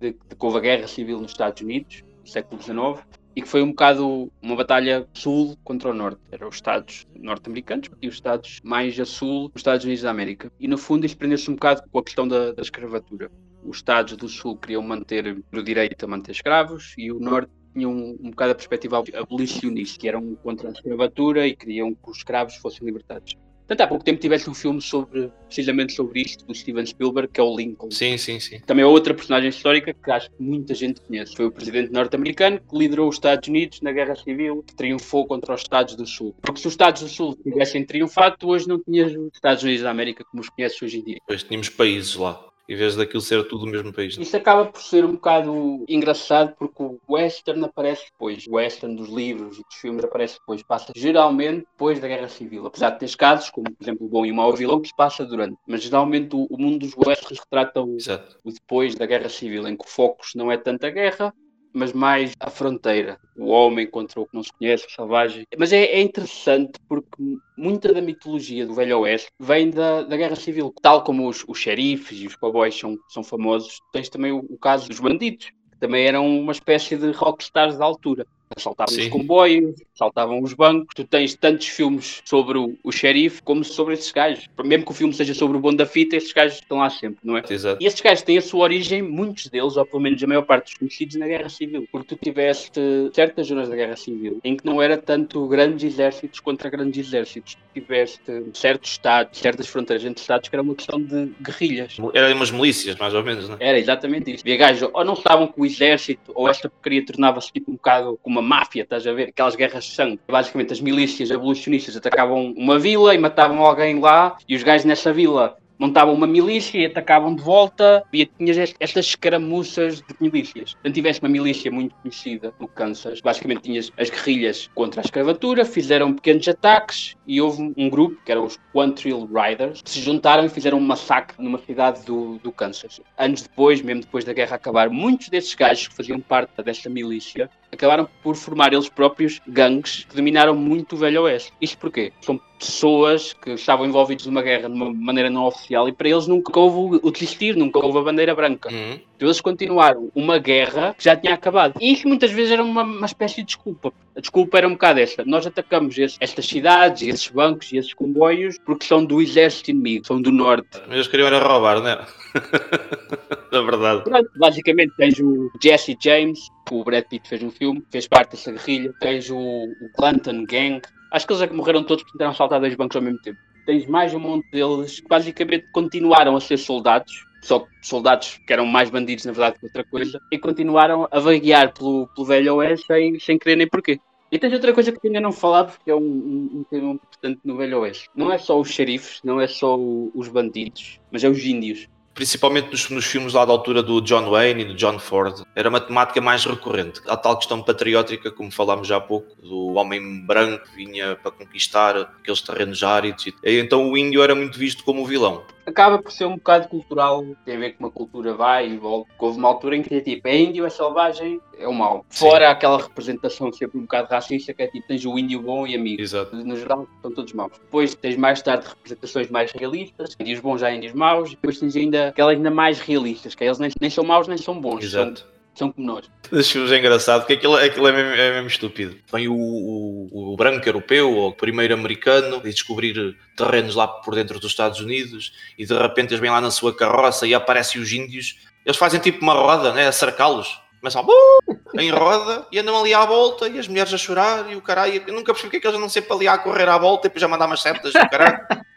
de, 0.01 0.13
de 0.13 0.37
que 0.37 0.47
houve 0.47 0.59
a 0.59 0.61
guerra 0.61 0.87
civil 0.87 1.21
nos 1.21 1.33
Estados 1.33 1.61
Unidos, 1.61 2.05
no 2.21 2.27
século 2.27 2.63
XIX, 2.63 3.05
e 3.35 3.43
que 3.43 3.49
foi 3.49 3.63
um 3.63 3.71
bocado 3.71 4.33
uma 4.41 4.57
batalha 4.57 5.07
sul 5.13 5.57
contra 5.65 5.91
o 5.91 5.95
norte. 5.95 6.21
Eram 6.31 6.49
os 6.49 6.57
Estados 6.57 7.07
norte-americanos 7.15 7.89
e 8.01 8.09
os 8.09 8.15
Estados 8.15 8.61
mais 8.63 8.99
a 8.99 9.05
sul, 9.05 9.51
os 9.55 9.61
Estados 9.61 9.85
Unidos 9.85 10.03
da 10.03 10.11
América. 10.11 10.53
E 10.59 10.69
no 10.69 10.79
fundo 10.79 11.05
isto 11.05 11.19
prendeu-se 11.19 11.51
um 11.51 11.55
bocado 11.55 11.83
com 11.91 11.99
a 11.99 12.05
questão 12.05 12.27
da, 12.27 12.53
da 12.53 12.63
escravatura. 12.63 13.31
Os 13.65 13.79
Estados 13.79 14.17
do 14.17 14.29
Sul 14.29 14.57
queriam 14.57 14.83
manter 14.83 15.37
o 15.53 15.63
direito 15.63 16.05
a 16.05 16.09
manter 16.09 16.33
escravos 16.33 16.95
e 16.97 17.13
o 17.13 17.19
Norte 17.19 17.53
tinham 17.79 17.93
um, 17.93 18.19
um 18.21 18.31
bocado 18.31 18.53
a 18.53 18.55
perspectiva 18.55 19.03
abolicionista, 19.15 19.99
que 19.99 20.09
eram 20.09 20.35
contra 20.43 20.69
a 20.69 20.73
escravatura 20.73 21.47
e 21.47 21.55
queriam 21.55 21.95
que 21.95 22.11
os 22.11 22.19
escravos 22.19 22.57
fossem 22.57 22.85
libertados. 22.85 23.37
Tanto 23.69 23.83
há 23.83 23.87
pouco 23.87 24.03
tempo 24.03 24.19
tivesse 24.19 24.49
um 24.49 24.55
filme 24.55 24.81
sobre, 24.81 25.31
precisamente 25.45 25.93
sobre 25.93 26.23
isto, 26.23 26.47
do 26.47 26.55
Steven 26.55 26.87
Spielberg, 26.87 27.31
que 27.31 27.39
é 27.39 27.43
o 27.43 27.55
Lincoln. 27.55 27.91
Sim, 27.91 28.17
sim, 28.17 28.41
sim. 28.41 28.61
Também 28.61 28.83
é 28.83 28.87
outra 28.87 29.13
personagem 29.13 29.51
histórica 29.51 29.93
que 29.93 30.11
acho 30.11 30.31
que 30.31 30.43
muita 30.43 30.75
gente 30.75 31.03
conhece. 31.03 31.37
Foi 31.37 31.45
o 31.45 31.53
presidente 31.53 31.93
norte-americano 31.93 32.59
que 32.59 32.79
liderou 32.79 33.11
os 33.11 33.17
Estados 33.17 33.47
Unidos 33.47 33.83
na 33.83 33.93
Guerra 33.93 34.17
Civil, 34.17 34.65
que 34.67 34.75
triunfou 34.75 35.27
contra 35.27 35.55
os 35.55 35.61
Estados 35.61 35.95
do 35.97 36.07
Sul. 36.07 36.35
Porque 36.41 36.63
se 36.63 36.67
os 36.67 36.73
Estados 36.73 37.03
do 37.03 37.09
Sul 37.09 37.37
tivessem 37.43 37.85
triunfado, 37.85 38.49
hoje 38.49 38.67
não 38.67 38.83
tinhas 38.83 39.13
os 39.15 39.35
Estados 39.35 39.63
Unidos 39.63 39.83
da 39.83 39.91
América 39.91 40.25
como 40.25 40.41
os 40.41 40.49
conheces 40.49 40.81
hoje 40.81 41.01
em 41.01 41.05
dia. 41.05 41.17
Depois 41.17 41.43
tínhamos 41.43 41.69
países 41.69 42.17
lá. 42.17 42.48
Em 42.69 42.77
vez 42.77 42.95
daquilo 42.95 43.23
ser 43.23 43.49
tudo 43.49 43.65
o 43.65 43.69
mesmo 43.69 43.93
país. 43.93 44.19
Isso 44.19 44.37
acaba 44.37 44.67
por 44.67 44.83
ser 44.83 45.05
um 45.05 45.13
bocado 45.13 45.85
engraçado 45.89 46.55
porque 46.59 46.83
o 46.83 47.01
western 47.09 47.65
aparece 47.65 48.05
depois. 48.13 48.45
O 48.47 48.57
western 48.57 48.95
dos 48.95 49.09
livros 49.09 49.59
e 49.59 49.63
dos 49.63 49.75
filmes 49.75 50.05
aparece 50.05 50.39
depois. 50.39 50.63
Passa 50.63 50.93
geralmente 50.95 51.67
depois 51.73 51.99
da 51.99 52.07
Guerra 52.07 52.29
Civil. 52.29 52.67
Apesar 52.67 52.91
de 52.91 52.99
ter 52.99 53.17
casos, 53.17 53.49
como 53.49 53.71
por 53.71 53.83
exemplo 53.83 54.07
o 54.07 54.11
Bom 54.11 54.27
e 54.27 54.31
o 54.31 54.35
Mau 54.35 54.53
Vilão, 54.53 54.83
que 54.83 54.89
se 54.89 54.95
passa 54.95 55.25
durante. 55.25 55.57
Mas 55.67 55.83
geralmente 55.83 56.37
o, 56.37 56.47
o 56.51 56.61
mundo 56.61 56.81
dos 56.81 56.95
westerns 56.95 57.41
retrata 57.41 57.81
o, 57.81 57.97
o 58.45 58.53
depois 58.53 58.95
da 58.95 59.07
Guerra 59.07 59.31
Civil, 59.31 59.67
em 59.67 59.75
que 59.75 59.87
o 59.87 59.89
foco 59.89 60.19
não 60.35 60.53
é 60.53 60.59
tanto 60.59 60.85
a 60.85 60.91
guerra, 60.91 61.33
mas 61.79 61.93
mais 61.93 62.33
a 62.41 62.51
fronteira. 62.51 63.19
O 63.37 63.47
homem 63.47 63.89
contra 63.89 64.21
o 64.21 64.27
que 64.27 64.35
não 64.35 64.43
se 64.43 64.53
conhece, 64.53 64.87
o 64.87 64.91
selvagem. 64.91 65.47
Mas 65.57 65.73
é, 65.73 65.85
é 65.85 66.01
interessante 66.03 66.73
porque 66.89 67.23
muita 67.57 67.95
da 67.95 68.03
mitologia 68.03 68.67
do 68.67 68.75
Velho 68.75 69.01
Oeste 69.01 69.31
vem 69.39 69.71
da, 69.71 70.03
da 70.03 70.17
Guerra 70.17 70.37
Civil. 70.37 70.75
Tal 70.83 71.05
como 71.05 71.29
os, 71.29 71.45
os 71.47 71.59
xerifes 71.59 72.19
e 72.21 72.27
os 72.27 72.35
cowboys 72.35 72.79
são, 72.79 72.99
são 73.09 73.23
famosos, 73.23 73.81
tens 73.93 74.09
também 74.09 74.33
o, 74.33 74.39
o 74.39 74.59
caso 74.59 74.89
dos 74.89 74.99
bandidos, 74.99 75.47
que 75.47 75.79
também 75.79 76.05
eram 76.05 76.27
uma 76.27 76.53
espécie 76.53 76.97
de 76.97 77.13
rockstars 77.13 77.79
da 77.79 77.85
altura. 77.85 78.27
Assaltavam 78.57 78.95
Sim. 78.95 79.03
os 79.03 79.09
comboios, 79.09 79.75
assaltavam 79.95 80.43
os 80.43 80.53
bancos. 80.53 80.95
Tu 80.95 81.05
tens 81.05 81.35
tantos 81.35 81.67
filmes 81.69 82.23
sobre 82.25 82.59
o, 82.59 82.77
o 82.83 82.93
xerife 82.93 83.43
como 83.43 83.65
sobre 83.65 83.95
esses 83.95 84.11
gajos. 84.11 84.49
Mesmo 84.65 84.85
que 84.85 84.91
o 84.91 84.95
filme 84.95 85.15
seja 85.15 85.35
sobre 85.35 85.57
o 85.57 85.61
bom 85.61 85.75
da 85.75 85.87
fita, 85.87 86.17
esses 86.17 86.33
gajos 86.33 86.59
estão 86.59 86.79
lá 86.79 86.91
sempre, 86.91 87.19
não 87.23 87.37
é? 87.37 87.43
Exato. 87.49 87.83
E 87.83 87.87
esses 87.87 88.01
gajos 88.01 88.23
têm 88.23 88.39
a 88.39 88.43
sua 88.43 88.61
origem, 88.61 89.03
muitos 89.03 89.47
deles, 89.49 89.77
ou 89.77 89.87
pelo 89.87 90.03
menos 90.03 90.23
a 90.23 90.27
maior 90.27 90.43
parte 90.43 90.67
dos 90.67 90.75
conhecidos, 90.75 91.17
na 91.17 91.27
Guerra 91.27 91.49
Civil. 91.49 91.87
Porque 91.91 92.15
tu 92.15 92.23
tiveste 92.23 92.81
certas 93.13 93.47
zonas 93.47 93.69
da 93.69 93.77
Guerra 93.77 93.97
Civil 93.97 94.41
em 94.45 94.57
que 94.57 94.65
não 94.65 94.81
era 94.81 94.97
tanto 94.97 95.47
grandes 95.47 95.85
exércitos 95.85 96.41
contra 96.41 96.71
grandes 96.71 97.07
exércitos. 97.07 97.55
Tu 97.55 97.81
tiveste 97.81 98.21
certos 98.55 98.91
estados, 98.91 99.39
certas 99.39 99.67
fronteiras 99.67 100.05
entre 100.05 100.21
estados 100.21 100.49
que 100.49 100.55
era 100.55 100.63
uma 100.63 100.75
questão 100.75 101.01
de 101.01 101.33
guerrilhas. 101.41 101.97
Eram 102.15 102.35
umas 102.37 102.51
milícias, 102.51 102.97
mais 102.97 103.15
ou 103.15 103.23
menos, 103.23 103.49
né? 103.49 103.57
Era 103.61 103.79
exatamente 103.79 104.35
isso. 104.35 104.43
E 104.47 104.57
gajos 104.57 104.89
ou 104.93 105.05
não 105.05 105.15
estavam 105.15 105.47
com 105.47 105.63
o 105.63 105.67
exército, 105.67 106.33
ou 106.35 106.49
esta 106.49 106.69
porcaria 106.69 107.05
tornava-se 107.05 107.53
tipo 107.53 107.71
um 107.71 107.75
bocado 107.75 108.19
como 108.23 108.38
uma 108.39 108.43
máfia, 108.57 108.83
estás 108.83 109.07
a 109.07 109.13
ver? 109.13 109.29
Aquelas 109.29 109.57
guerras 109.57 109.85
de 109.85 109.91
sangue. 109.91 110.21
Basicamente, 110.29 110.73
as 110.73 110.81
milícias 110.81 111.31
abolicionistas 111.31 111.97
atacavam 111.97 112.53
uma 112.57 112.79
vila 112.79 113.15
e 113.15 113.19
matavam 113.19 113.65
alguém 113.65 113.99
lá, 113.99 114.37
e 114.49 114.55
os 114.55 114.63
gajos 114.63 114.85
nessa 114.85 115.13
vila 115.13 115.57
montavam 115.81 116.13
uma 116.13 116.27
milícia 116.27 116.77
e 116.77 116.87
atacavam 116.87 117.33
de 117.37 117.41
volta, 117.41 118.03
e 118.13 118.27
tinhas 118.27 118.57
est- 118.59 118.77
estas 118.81 119.07
escaramuças 119.07 119.99
de 120.01 120.15
milícias. 120.21 120.75
Então 120.81 120.91
tiveste 120.91 121.23
uma 121.23 121.29
milícia 121.29 121.71
muito 121.71 121.95
conhecida 122.03 122.53
no 122.59 122.67
Kansas. 122.67 123.21
Basicamente 123.21 123.63
tinhas 123.63 123.93
as 123.97 124.11
guerrilhas 124.11 124.69
contra 124.75 125.01
a 125.01 125.05
escravatura, 125.05 125.65
fizeram 125.65 126.13
pequenos 126.13 126.49
ataques 126.49 127.15
e 127.25 127.41
houve 127.41 127.73
um 127.77 127.89
grupo, 127.89 128.21
que 128.25 128.33
eram 128.33 128.45
os 128.45 128.59
Quantrill 128.75 129.29
Riders, 129.33 129.81
que 129.81 129.91
se 129.91 130.01
juntaram 130.01 130.45
e 130.45 130.49
fizeram 130.49 130.79
um 130.79 130.81
massacre 130.81 131.37
numa 131.41 131.59
cidade 131.59 132.05
do, 132.05 132.39
do 132.39 132.51
Kansas. 132.51 133.01
Anos 133.17 133.43
depois, 133.43 133.81
mesmo 133.81 134.03
depois 134.03 134.25
da 134.25 134.33
guerra 134.33 134.57
acabar, 134.57 134.91
muitos 134.91 135.29
desses 135.29 135.55
gajos 135.55 135.87
que 135.87 135.95
faziam 135.95 136.19
parte 136.19 136.61
dessa 136.61 136.91
milícia 136.91 137.49
acabaram 137.73 138.09
por 138.23 138.35
formar 138.37 138.73
eles 138.73 138.89
próprios 138.89 139.41
gangues 139.47 140.05
que 140.05 140.17
dominaram 140.17 140.55
muito 140.55 140.95
o 140.95 140.99
Velho 140.99 141.23
Oeste. 141.23 141.53
Isto 141.61 141.79
porquê? 141.79 142.13
São 142.21 142.41
pessoas 142.59 143.33
que 143.33 143.51
estavam 143.51 143.87
envolvidos 143.87 144.27
numa 144.27 144.43
guerra 144.43 144.69
de 144.69 144.75
uma 144.75 144.93
maneira 144.93 145.31
não 145.31 145.45
oficial 145.45 145.89
e 145.89 145.93
para 145.93 146.09
eles 146.09 146.27
nunca 146.27 146.59
houve 146.59 147.01
o 147.03 147.11
desistir, 147.11 147.57
nunca 147.57 147.79
houve 147.79 147.99
a 147.99 148.03
bandeira 148.03 148.35
branca. 148.35 148.69
Uhum. 148.71 149.01
Eles 149.21 149.41
continuaram 149.41 150.11
uma 150.15 150.39
guerra 150.39 150.95
que 150.97 151.05
já 151.05 151.17
tinha 151.17 151.35
acabado. 151.35 151.75
E 151.81 151.93
isso 151.93 152.07
muitas 152.07 152.31
vezes 152.31 152.53
era 152.53 152.63
uma, 152.63 152.83
uma 152.83 153.07
espécie 153.07 153.37
de 153.37 153.45
desculpa. 153.45 153.93
A 154.17 154.21
desculpa 154.21 154.59
era 154.59 154.67
um 154.67 154.73
bocado 154.73 155.01
esta. 155.01 155.25
Nós 155.25 155.47
atacamos 155.47 155.97
estas 155.99 156.47
cidades, 156.47 157.03
esses 157.03 157.29
bancos 157.29 157.73
e 157.73 157.77
esses 157.77 157.95
comboios 157.95 158.57
porque 158.65 158.85
são 158.85 159.05
do 159.05 159.21
exército 159.21 159.71
inimigo, 159.71 160.07
são 160.07 160.21
do 160.21 160.33
norte. 160.33 160.81
Mas 160.87 160.95
eles 160.95 161.09
queriam 161.09 161.29
era 161.29 161.39
roubar, 161.39 161.81
não 161.81 161.89
é? 161.89 162.07
Na 163.53 163.63
verdade. 163.63 164.05
Pronto, 164.05 164.31
basicamente 164.37 164.93
tens 164.97 165.19
o 165.19 165.51
Jesse 165.63 165.97
James, 166.01 166.49
que 166.67 166.75
o 166.75 166.85
Brad 166.85 167.05
Pitt 167.05 167.29
fez 167.29 167.43
um 167.43 167.51
filme, 167.51 167.83
fez 167.91 168.07
parte 168.07 168.33
dessa 168.33 168.53
guerrilha. 168.53 168.93
Tens 169.01 169.31
o, 169.31 169.39
o 169.39 169.93
Clanton 169.97 170.45
Gang. 170.47 170.81
Acho 171.13 171.27
que 171.27 171.33
eles 171.33 171.43
é 171.43 171.47
que 171.47 171.55
morreram 171.55 171.83
todos 171.85 172.03
porque 172.03 172.19
tentaram 172.19 172.35
saltar 172.35 172.61
dois 172.61 172.75
bancos 172.75 172.97
ao 172.97 173.03
mesmo 173.03 173.21
tempo. 173.21 173.39
Tens 173.65 173.87
mais 173.87 174.15
um 174.15 174.19
monte 174.19 174.51
deles 174.51 175.01
que 175.01 175.09
basicamente 175.09 175.67
continuaram 175.73 176.37
a 176.37 176.41
ser 176.41 176.57
soldados, 176.57 177.27
só 177.41 177.67
soldados 177.83 178.39
que 178.47 178.53
eram 178.53 178.67
mais 178.67 178.91
bandidos 178.91 179.25
na 179.25 179.33
verdade 179.33 179.59
que 179.59 179.67
outra 179.67 179.85
coisa, 179.85 180.21
e 180.31 180.39
continuaram 180.39 181.09
a 181.11 181.19
vaguear 181.21 181.73
pelo, 181.73 182.07
pelo 182.15 182.27
velho 182.27 182.57
oeste 182.57 182.87
sem, 182.87 183.19
sem 183.21 183.39
querer 183.39 183.57
nem 183.57 183.69
porquê. 183.69 183.99
E 184.31 184.39
tens 184.39 184.53
outra 184.53 184.75
coisa 184.75 184.93
que 184.93 185.07
ainda 185.07 185.21
não 185.21 185.33
falava, 185.33 185.73
porque 185.73 185.91
é 185.91 185.95
um, 185.95 186.01
um, 186.01 186.51
um 186.59 186.65
tema 186.71 186.91
importante 186.93 187.41
no 187.43 187.57
Velho 187.57 187.79
Oeste. 187.81 188.11
Não 188.15 188.31
é 188.31 188.37
só 188.37 188.61
os 188.61 188.69
xerifes, 188.69 189.21
não 189.25 189.41
é 189.41 189.47
só 189.47 189.75
o- 189.79 190.13
os 190.15 190.29
bandidos, 190.29 191.01
mas 191.11 191.25
é 191.25 191.31
os 191.31 191.43
índios. 191.43 191.89
Principalmente 192.19 192.73
nos, 192.73 192.91
nos 192.91 193.05
filmes 193.05 193.33
lá 193.33 193.45
da 193.45 193.53
altura 193.53 193.81
do 193.81 194.01
John 194.01 194.29
Wayne 194.29 194.63
e 194.63 194.65
do 194.65 194.75
John 194.75 194.99
Ford, 194.99 195.45
era 195.55 195.69
uma 195.69 195.79
temática 195.79 196.21
mais 196.21 196.45
recorrente. 196.45 197.01
A 197.07 197.17
tal 197.17 197.37
questão 197.37 197.63
patriótica, 197.63 198.29
como 198.33 198.51
falámos 198.51 198.89
já 198.89 198.97
há 198.97 199.01
pouco, 199.01 199.41
do 199.41 199.75
homem 199.75 200.27
branco 200.27 200.65
que 200.65 200.75
vinha 200.75 201.15
para 201.15 201.31
conquistar 201.31 201.97
aqueles 201.97 202.41
terrenos 202.41 202.83
áridos. 202.83 203.27
E, 203.45 203.61
então 203.61 203.89
o 203.89 203.97
índio 203.97 204.21
era 204.21 204.35
muito 204.35 204.59
visto 204.59 204.83
como 204.83 205.03
o 205.03 205.07
vilão. 205.07 205.45
acaba 205.65 206.03
por 206.03 206.11
ser 206.11 206.25
um 206.25 206.35
bocado 206.35 206.67
cultural, 206.67 207.25
tem 207.45 207.55
a 207.55 207.59
ver 207.61 207.75
com 207.75 207.85
uma 207.85 207.91
cultura 207.93 208.35
vai 208.35 208.69
e 208.69 208.77
volta. 208.77 209.13
Houve 209.17 209.39
uma 209.39 209.47
altura 209.47 209.77
em 209.77 209.83
que 209.83 210.01
tipo, 210.01 210.27
é 210.27 210.37
índio, 210.37 210.67
é 210.67 210.71
selvagem, 210.71 211.41
é 211.59 211.67
o 211.67 211.75
mau. 211.75 212.05
Sim. 212.09 212.27
Fora 212.27 212.51
aquela 212.51 212.81
representação 212.81 213.53
sempre 213.53 213.79
um 213.79 213.83
bocado 213.83 214.09
racista, 214.11 214.55
que 214.55 214.63
é 214.63 214.67
tipo, 214.69 214.87
tens 214.87 215.05
o 215.05 215.19
índio 215.19 215.43
bom 215.43 215.67
e 215.67 215.75
amigo. 215.75 216.01
Exato. 216.01 216.35
No 216.37 216.57
geral, 216.57 216.89
são 217.03 217.13
todos 217.13 217.33
maus. 217.33 217.53
Depois 217.59 217.95
tens 217.95 218.17
mais 218.17 218.41
tarde 218.43 218.69
representações 218.69 219.31
mais 219.31 219.53
realistas, 219.53 220.17
índios 220.19 220.41
bons 220.41 220.61
já 220.61 220.73
índios 220.73 220.93
maus, 220.93 221.31
e 221.31 221.33
depois 221.33 221.59
tens 221.59 221.77
ainda 221.77 222.09
aquelas 222.09 222.37
ainda 222.37 222.51
mais 222.51 222.81
realistas, 222.81 223.35
que 223.35 223.45
eles 223.45 223.59
nem, 223.59 223.71
nem 223.81 223.91
são 223.91 224.05
maus 224.05 224.29
nem 224.29 224.39
são 224.39 224.61
bons, 224.61 224.89
são, 224.91 225.03
Exato. 225.03 225.27
são 225.55 225.73
como 225.73 225.87
nós. 225.87 226.11
É 226.31 226.79
engraçado, 226.79 227.21
porque 227.21 227.35
aquilo, 227.35 227.57
aquilo 227.57 227.89
é, 227.89 227.93
mesmo, 227.93 228.13
é 228.13 228.33
mesmo 228.33 228.49
estúpido. 228.49 228.97
Vem 229.13 229.29
o, 229.29 229.35
o, 229.35 230.33
o 230.33 230.37
branco 230.37 230.69
europeu, 230.69 231.13
ou 231.13 231.31
o 231.31 231.33
primeiro 231.33 231.75
americano, 231.75 232.41
e 232.45 232.51
descobrir 232.51 233.17
terrenos 233.37 233.75
lá 233.75 233.89
por 233.89 234.15
dentro 234.15 234.39
dos 234.39 234.51
Estados 234.51 234.81
Unidos, 234.81 235.33
e 235.59 235.67
de 235.67 235.77
repente 235.77 236.11
eles 236.11 236.21
vêm 236.21 236.31
lá 236.31 236.41
na 236.41 236.51
sua 236.51 236.75
carroça 236.75 237.27
e 237.27 237.35
aparecem 237.35 237.81
os 237.81 237.93
índios. 237.93 238.39
Eles 238.65 238.77
fazem 238.77 239.01
tipo 239.01 239.23
uma 239.23 239.33
roda, 239.33 239.73
né, 239.73 239.89
a 239.89 239.93
cercá-los. 239.93 240.61
Começam 240.81 241.05
"Uh", 241.05 241.59
em 241.81 241.91
roda 241.91 242.47
e 242.53 242.59
andam 242.59 242.79
ali 242.81 242.95
à 242.95 243.05
volta, 243.05 243.49
e 243.49 243.59
as 243.59 243.67
mulheres 243.69 243.93
a 243.93 243.99
chorar, 243.99 244.51
e 244.51 244.57
o 244.57 244.63
caralho. 244.63 245.03
Eu 245.07 245.15
nunca 245.15 245.33
percebi 245.33 245.49
porque 245.49 245.57
é 245.57 245.61
que 245.61 245.67
eles 245.67 245.77
andam 245.77 245.89
sempre 245.89 246.13
ali 246.13 246.29
a 246.29 246.39
correr 246.39 246.69
à 246.69 246.79
volta 246.79 247.07
e 247.07 247.11
depois 247.11 247.23
a 247.23 247.29
mandar 247.29 247.47
umas 247.47 247.61
setas 247.63 247.93
do 247.93 248.09
caralho. 248.09 248.39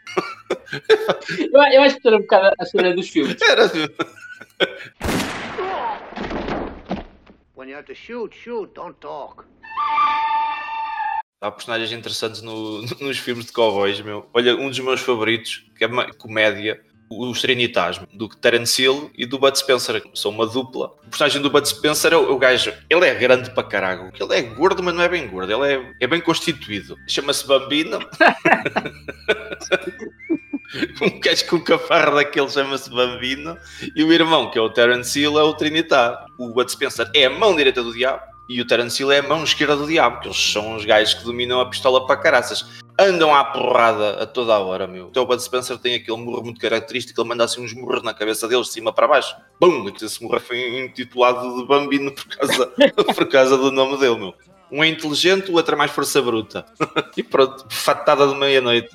Eu, 1.38 1.62
eu 1.72 1.82
acho 1.82 1.98
que 2.00 2.06
era 2.08 2.16
um 2.16 2.20
bocado 2.20 2.54
a 2.58 2.64
cena 2.66 2.94
dos 2.94 3.08
filmes. 3.08 3.36
Era 3.42 3.64
assim. 3.64 3.86
When 7.56 7.68
you 7.68 7.76
have 7.76 7.86
to 7.86 7.94
shoot, 7.94 8.34
shoot, 8.34 8.72
don't 8.74 8.96
talk. 9.00 9.44
Há 11.40 11.50
personagens 11.50 11.92
interessantes 11.92 12.42
no- 12.42 12.82
nos 13.00 13.18
filmes 13.18 13.46
de 13.46 13.52
cowboys, 13.52 14.00
meu. 14.00 14.28
Olha, 14.34 14.54
um 14.56 14.68
dos 14.68 14.78
meus 14.80 15.00
favoritos, 15.00 15.64
que 15.76 15.84
é 15.84 15.86
uma 15.86 16.12
comédia, 16.14 16.80
os 17.20 17.40
Trinitas, 17.40 18.00
do 18.12 18.28
Terence 18.28 18.82
Hill 18.82 19.10
e 19.16 19.26
do 19.26 19.38
Bud 19.38 19.58
Spencer, 19.58 20.02
são 20.14 20.30
uma 20.30 20.46
dupla. 20.46 20.92
O 21.06 21.10
personagem 21.10 21.42
do 21.42 21.50
Bud 21.50 21.68
Spencer 21.68 22.12
é 22.12 22.16
o, 22.16 22.32
o 22.32 22.38
gajo, 22.38 22.72
ele 22.88 23.06
é 23.06 23.14
grande 23.14 23.50
para 23.50 23.62
caralho. 23.62 24.12
Ele 24.18 24.34
é 24.34 24.42
gordo, 24.42 24.82
mas 24.82 24.94
não 24.94 25.02
é 25.02 25.08
bem 25.08 25.28
gordo, 25.28 25.52
ele 25.52 25.74
é, 25.74 25.92
é 26.00 26.06
bem 26.06 26.20
constituído. 26.20 26.96
Chama-se 27.06 27.46
Bambino. 27.46 27.98
um 31.02 31.20
gajo 31.20 31.46
com 31.46 31.60
cafarra 31.60 32.12
daquele 32.12 32.48
chama-se 32.48 32.90
Bambino. 32.90 33.56
E 33.94 34.02
o 34.04 34.12
irmão, 34.12 34.50
que 34.50 34.58
é 34.58 34.62
o 34.62 34.70
Terence 34.70 35.18
Hill, 35.18 35.38
é 35.38 35.42
o 35.42 35.54
Trinitar. 35.54 36.26
O 36.38 36.48
Bud 36.52 36.70
Spencer 36.70 37.10
é 37.14 37.26
a 37.26 37.30
mão 37.30 37.54
direita 37.54 37.82
do 37.82 37.92
diabo. 37.92 38.22
E 38.48 38.60
o 38.60 38.66
Terence 38.66 39.00
Hill 39.00 39.12
é 39.12 39.18
a 39.20 39.22
mão 39.22 39.44
esquerda 39.44 39.76
do 39.76 39.86
diabo, 39.86 40.20
que 40.20 40.28
eles 40.28 40.52
são 40.52 40.76
os 40.76 40.84
gajos 40.84 41.14
que 41.14 41.24
dominam 41.24 41.60
a 41.60 41.66
pistola 41.66 42.06
para 42.06 42.20
caraças. 42.20 42.81
Andam 42.98 43.34
à 43.34 43.44
porrada 43.44 44.22
a 44.22 44.26
toda 44.26 44.54
a 44.54 44.58
hora, 44.58 44.86
meu. 44.86 45.08
Então 45.08 45.22
o 45.22 45.26
Bud 45.26 45.42
Spencer 45.42 45.78
tem 45.78 45.94
aquele 45.94 46.16
murro 46.18 46.42
muito 46.44 46.60
característico, 46.60 47.20
ele 47.20 47.28
manda 47.28 47.44
assim 47.44 47.64
uns 47.64 47.72
murros 47.72 48.02
na 48.02 48.12
cabeça 48.12 48.46
deles, 48.46 48.66
de 48.66 48.72
cima 48.74 48.92
para 48.92 49.08
baixo. 49.08 49.34
Bum! 49.60 49.90
Esse 50.00 50.22
murro 50.22 50.38
foi 50.40 50.84
intitulado 50.84 51.56
de 51.60 51.66
Bambino 51.66 52.12
por 52.12 52.26
causa, 52.26 52.66
por 53.14 53.28
causa 53.28 53.56
do 53.56 53.70
nome 53.70 53.98
dele, 53.98 54.16
meu. 54.16 54.34
Um 54.70 54.82
é 54.82 54.88
inteligente, 54.88 55.50
o 55.50 55.54
outro 55.54 55.74
é 55.74 55.78
mais 55.78 55.90
força 55.90 56.20
bruta. 56.22 56.64
e 57.16 57.22
pronto, 57.22 57.66
fatada 57.70 58.26
de 58.26 58.34
meia-noite. 58.34 58.90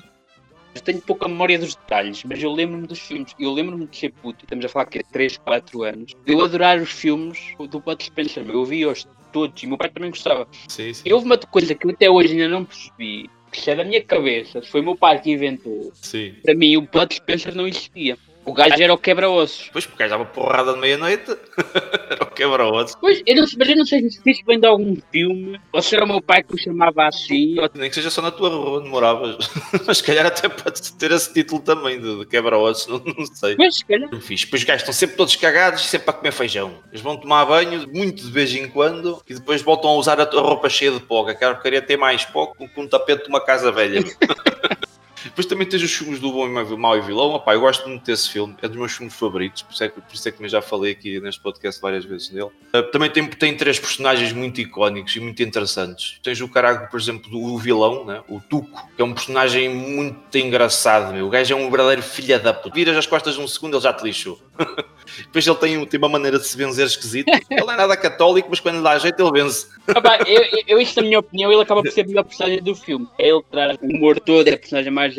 Tenho 0.84 1.00
pouca 1.00 1.26
memória 1.26 1.58
dos 1.58 1.74
detalhes, 1.74 2.22
mas 2.24 2.42
eu 2.42 2.52
lembro-me 2.52 2.86
dos 2.86 3.00
filmes. 3.00 3.34
Eu 3.38 3.52
lembro-me 3.52 3.86
de 3.86 3.96
ser 3.96 4.12
puto, 4.12 4.42
e 4.42 4.44
estamos 4.44 4.64
a 4.64 4.68
falar 4.68 4.86
que 4.86 4.98
é 4.98 5.02
3, 5.02 5.38
4 5.38 5.82
anos, 5.82 6.12
de 6.24 6.32
eu 6.32 6.44
adorar 6.44 6.80
os 6.80 6.90
filmes 6.90 7.38
do 7.58 7.80
Bud 7.80 8.02
Spencer. 8.02 8.44
Eu 8.48 8.64
vi-os 8.64 9.06
todos 9.32 9.62
e 9.62 9.66
meu 9.66 9.76
pai 9.76 9.88
também 9.88 10.10
gostava. 10.10 10.46
Sim, 10.68 10.92
sim. 10.92 11.02
E 11.04 11.12
houve 11.12 11.26
uma 11.26 11.38
coisa 11.38 11.74
que 11.74 11.86
eu 11.86 11.90
até 11.90 12.10
hoje 12.10 12.32
ainda 12.32 12.48
não 12.48 12.64
percebi, 12.64 13.30
Isso 13.52 13.70
é 13.70 13.76
da 13.76 13.84
minha 13.84 14.02
cabeça. 14.02 14.62
Se 14.62 14.68
foi 14.68 14.80
o 14.80 14.84
meu 14.84 14.96
pai 14.96 15.20
que 15.20 15.30
inventou. 15.30 15.90
Sim. 15.94 16.34
Para 16.42 16.54
mim, 16.54 16.76
o 16.76 16.82
Bud 16.82 17.14
Spencer 17.14 17.54
não 17.54 17.66
existia. 17.66 18.16
O 18.48 18.52
gajo 18.54 18.82
era 18.82 18.94
o 18.94 18.96
quebra-ossos. 18.96 19.68
Pois, 19.70 19.84
porque 19.84 19.96
o 19.96 19.98
gajo 19.98 20.10
dava 20.18 20.24
porrada 20.24 20.72
de 20.72 20.78
meia-noite. 20.78 21.36
Era 22.08 22.24
o 22.24 22.26
quebra-ossos. 22.26 22.96
Pois, 22.98 23.22
eu 23.26 23.36
não, 23.36 23.44
mas 23.58 23.68
eu 23.68 23.76
não 23.76 23.84
sei 23.84 24.08
se 24.08 24.20
isso 24.24 24.42
vem 24.46 24.58
de 24.58 24.66
algum 24.66 24.96
filme, 25.12 25.60
ou 25.70 25.82
se 25.82 25.94
era 25.94 26.04
o 26.04 26.08
meu 26.08 26.22
pai 26.22 26.42
que 26.42 26.54
o 26.54 26.58
chamava 26.58 27.06
assim, 27.06 27.58
ou 27.60 27.68
Nem 27.74 27.90
que 27.90 27.94
seja 27.94 28.08
só 28.08 28.22
na 28.22 28.30
tua 28.30 28.48
rua 28.48 28.80
onde 28.80 28.88
moravas. 28.88 29.36
Mas 29.86 29.98
se 29.98 30.04
calhar 30.04 30.24
até 30.24 30.48
pode 30.48 30.92
ter 30.94 31.10
esse 31.12 31.32
título 31.32 31.60
também 31.60 32.00
de, 32.00 32.20
de 32.20 32.26
quebra-ossos, 32.26 32.86
não, 32.86 33.02
não 33.04 33.26
sei. 33.26 33.54
mas 33.58 33.76
se 33.76 33.84
calhar. 33.84 34.08
Não 34.10 34.20
fiz. 34.20 34.44
Depois 34.44 34.62
os 34.62 34.66
gajos 34.66 34.82
estão 34.82 34.94
sempre 34.94 35.16
todos 35.16 35.36
cagados 35.36 35.82
e 35.84 35.88
sempre 35.88 36.08
a 36.08 36.12
comer 36.14 36.32
feijão. 36.32 36.78
Eles 36.90 37.02
vão 37.02 37.16
tomar 37.16 37.44
banho, 37.44 37.86
muito 37.92 38.22
de 38.22 38.30
vez 38.30 38.54
em 38.54 38.68
quando, 38.68 39.22
e 39.28 39.34
depois 39.34 39.60
voltam 39.60 39.90
a 39.90 39.96
usar 39.96 40.18
a 40.20 40.24
tua 40.26 40.40
roupa 40.40 40.70
cheia 40.70 40.90
de 40.92 41.00
pó. 41.00 41.24
que 41.24 41.32
Aquela 41.32 41.54
queria 41.56 41.82
ter 41.82 41.98
mais 41.98 42.24
pó 42.24 42.46
que 42.46 42.80
um 42.80 42.88
tapete 42.88 43.24
de 43.24 43.28
uma 43.28 43.40
casa 43.44 43.70
velha. 43.70 44.02
Depois 45.28 45.46
também 45.46 45.66
tens 45.66 45.82
os 45.82 45.92
filmes 45.92 46.18
do 46.18 46.32
Bom 46.32 46.46
e 46.46 46.76
Mau 46.76 46.96
e 46.96 47.00
Vilão. 47.00 47.34
Opá, 47.34 47.54
eu 47.54 47.60
gosto 47.60 47.88
muito 47.88 48.04
desse 48.04 48.30
filme, 48.30 48.54
é 48.62 48.68
dos 48.68 48.76
meus 48.76 48.92
filmes 48.92 49.14
favoritos, 49.14 49.62
por 49.62 49.72
isso 49.72 49.84
é 49.84 49.88
que, 49.88 50.00
por 50.00 50.14
isso 50.14 50.28
é 50.28 50.32
que 50.32 50.48
já 50.48 50.62
falei 50.62 50.92
aqui 50.92 51.20
neste 51.20 51.40
podcast 51.40 51.80
várias 51.80 52.04
vezes 52.04 52.28
dele. 52.28 52.50
Uh, 52.74 52.82
também 52.90 53.10
tem, 53.10 53.26
tem 53.26 53.56
três 53.56 53.78
personagens 53.78 54.32
muito 54.32 54.60
icónicos 54.60 55.14
e 55.14 55.20
muito 55.20 55.42
interessantes. 55.42 56.18
Tens 56.22 56.40
o 56.40 56.48
carago, 56.48 56.90
por 56.90 56.98
exemplo, 56.98 57.30
do 57.30 57.58
vilão, 57.58 58.04
né? 58.04 58.22
o 58.28 58.40
Tuco, 58.40 58.88
que 58.94 59.02
é 59.02 59.04
um 59.04 59.12
personagem 59.12 59.68
muito 59.68 60.36
engraçado. 60.36 61.12
Meu. 61.12 61.26
O 61.26 61.30
gajo 61.30 61.54
é 61.54 61.56
um 61.56 61.70
verdadeiro 61.70 62.02
filha 62.02 62.38
da 62.38 62.52
puta. 62.52 62.74
Viras 62.74 62.96
as 62.96 63.06
costas 63.06 63.38
um 63.38 63.46
segundo, 63.46 63.76
ele 63.76 63.82
já 63.82 63.92
te 63.92 64.04
lixou. 64.04 64.38
Depois 65.24 65.46
ele 65.46 65.56
tem, 65.56 65.86
tem 65.86 65.98
uma 65.98 66.08
maneira 66.08 66.38
de 66.38 66.46
se 66.46 66.56
benzer 66.56 66.86
esquisita. 66.86 67.30
Ele 67.50 67.60
não 67.60 67.72
é 67.72 67.76
nada 67.76 67.96
católico, 67.96 68.48
mas 68.50 68.60
quando 68.60 68.76
lhe 68.76 68.82
dá 68.82 68.98
jeito, 68.98 69.20
ele 69.22 69.42
vence. 69.42 69.66
Ah, 69.88 70.00
pá, 70.00 70.18
eu, 70.26 70.42
eu, 70.66 70.80
isto, 70.80 70.96
na 70.96 71.02
minha 71.02 71.18
opinião, 71.18 71.50
ele 71.50 71.62
acaba 71.62 71.82
por 71.82 71.90
ser 71.90 72.02
a 72.02 72.06
melhor 72.06 72.24
personagem 72.24 72.62
do 72.62 72.74
filme. 72.74 73.08
Ele 73.18 73.42
traz 73.50 73.78
o 73.80 73.86
humor 73.86 74.20
todo, 74.20 74.46
é 74.48 74.54
a 74.54 74.58
personagem 74.58 74.92
mais 74.92 75.14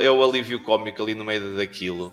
É 0.00 0.10
o 0.10 0.24
alívio 0.24 0.60
cómico 0.60 1.02
ali 1.02 1.14
no 1.14 1.24
meio 1.24 1.56
daquilo. 1.56 2.12